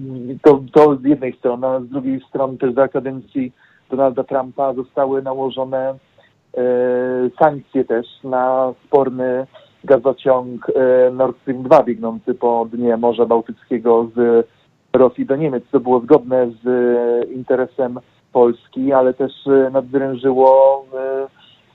[0.43, 3.53] to, to z jednej strony, a z drugiej strony też za kadencji
[3.91, 6.65] Donalda Trumpa zostały nałożone e,
[7.39, 9.47] sankcje też na sporny
[9.85, 14.47] gazociąg e, Nord Stream 2 biegnący po dnie Morza Bałtyckiego z
[14.93, 15.65] Rosji do Niemiec.
[15.71, 18.01] To było zgodne z e, interesem
[18.33, 21.18] Polski, ale też e, nadwyrężyło e,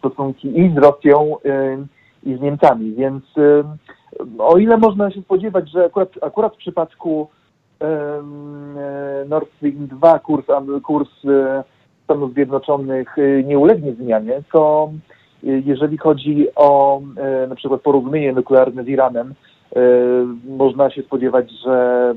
[0.03, 1.77] stosunki i z Rosją, e,
[2.23, 2.93] i z Niemcami.
[2.93, 3.23] Więc
[4.37, 7.27] o ile można się spodziewać, że akurat, akurat w przypadku
[9.29, 10.45] Nord Stream 2 kurs,
[10.83, 11.09] kurs
[12.03, 14.91] Stanów Zjednoczonych nie ulegnie zmianie, to
[15.43, 17.01] jeżeli chodzi o
[17.49, 19.33] na przykład porozumienie nuklearne z Iranem,
[20.47, 22.15] można się spodziewać, że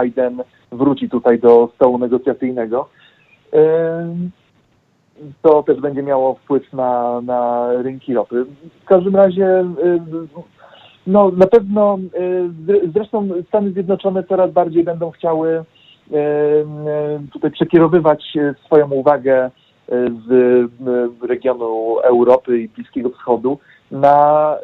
[0.00, 0.42] Biden
[0.72, 2.88] wróci tutaj do stołu negocjacyjnego.
[5.42, 8.44] To też będzie miało wpływ na, na rynki ropy.
[8.82, 9.64] W każdym razie
[11.06, 15.64] no na pewno, e, zresztą Stany Zjednoczone coraz bardziej będą chciały e,
[17.32, 19.50] tutaj przekierowywać swoją uwagę
[20.28, 20.32] z
[21.22, 23.58] regionu Europy i Bliskiego Wschodu
[23.90, 24.56] na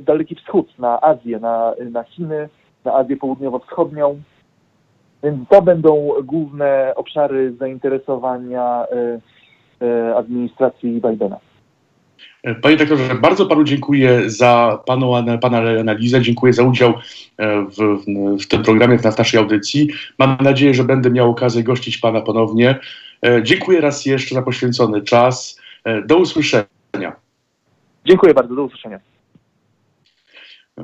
[0.00, 2.48] Daleki Wschód, na Azję, na, na Chiny,
[2.84, 4.20] na Azję Południowo-Wschodnią.
[5.22, 8.86] Więc to będą główne obszary zainteresowania
[10.16, 11.38] administracji Bidena.
[12.62, 16.94] Panie doktorze, bardzo panu dziękuję za panu, pana analizę, dziękuję za udział
[17.38, 18.04] e, w,
[18.42, 19.88] w, tym programie, w naszej audycji.
[20.18, 22.78] Mam nadzieję, że będę miał okazję gościć pana ponownie.
[23.26, 25.60] E, dziękuję raz jeszcze za poświęcony czas.
[25.84, 26.66] E, do usłyszenia.
[28.04, 29.00] Dziękuję bardzo, do usłyszenia.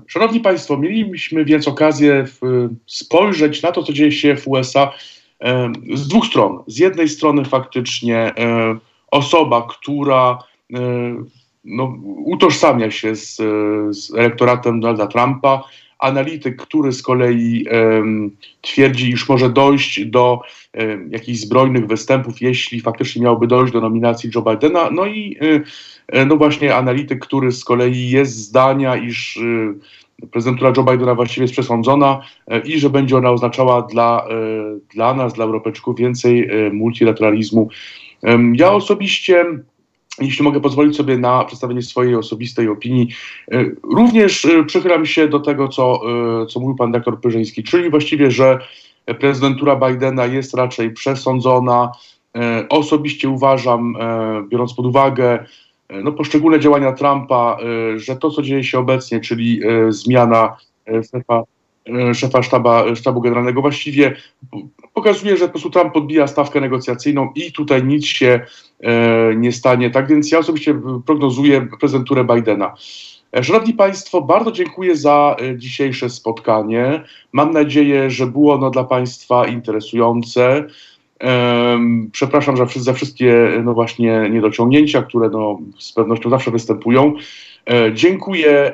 [0.06, 2.24] Szanowni Państwo, mieliśmy więc okazję
[2.86, 4.92] spojrzeć na to, co dzieje się w USA
[5.94, 6.62] z dwóch stron.
[6.66, 8.32] Z jednej strony faktycznie
[9.10, 10.38] osoba, która
[11.64, 13.36] no, utożsamia się z,
[13.96, 15.64] z elektoratem Donalda Trumpa.
[15.98, 18.30] Analityk, który z kolei um,
[18.60, 20.40] twierdzi, iż może dojść do
[20.74, 24.90] um, jakichś zbrojnych występów, jeśli faktycznie miałoby dojść do nominacji Joe Bidena.
[24.90, 25.36] No i
[26.14, 29.74] y, no właśnie analityk, który z kolei jest zdania, iż y,
[30.30, 32.20] prezydentura Joe Bidena właściwie jest przesądzona
[32.64, 34.26] i że będzie ona oznaczała dla,
[34.94, 37.68] dla nas, dla Europejczyków więcej multilateralizmu.
[38.54, 39.44] Ja osobiście
[40.20, 43.08] jeśli mogę pozwolić sobie na przedstawienie swojej osobistej opinii,
[43.52, 46.00] e, również e, przychylam się do tego, co,
[46.42, 48.58] e, co mówił pan doktor Pyrzyński, czyli właściwie, że
[49.20, 51.92] prezydentura Bidena jest raczej przesądzona.
[52.68, 53.96] Osobiście uważam,
[54.48, 55.46] biorąc pod uwagę
[56.02, 57.58] no, poszczególne działania Trumpa,
[57.96, 60.56] że to, co dzieje się obecnie, czyli zmiana
[61.10, 61.42] szefa
[62.14, 64.16] szefa sztaba, sztabu generalnego właściwie
[64.94, 68.40] pokazuje, że po prostu Trump podbija stawkę negocjacyjną i tutaj nic się
[68.80, 69.90] e, nie stanie.
[69.90, 72.74] Tak więc ja osobiście prognozuję prezenturę Bidena.
[73.36, 77.04] E, szanowni Państwo, bardzo dziękuję za dzisiejsze spotkanie.
[77.32, 80.64] Mam nadzieję, że było ono dla Państwa interesujące.
[82.12, 87.14] Przepraszam za, za wszystkie no właśnie niedociągnięcia, które no z pewnością zawsze występują.
[87.68, 88.72] E, dziękuję e,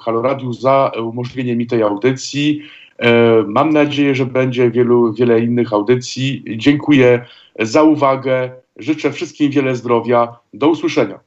[0.00, 2.62] Halo Radiu za umożliwienie mi tej audycji.
[2.98, 6.44] E, mam nadzieję, że będzie wielu, wiele innych audycji.
[6.56, 7.24] Dziękuję
[7.58, 8.50] za uwagę.
[8.76, 10.36] Życzę wszystkim wiele zdrowia.
[10.54, 11.20] Do usłyszenia.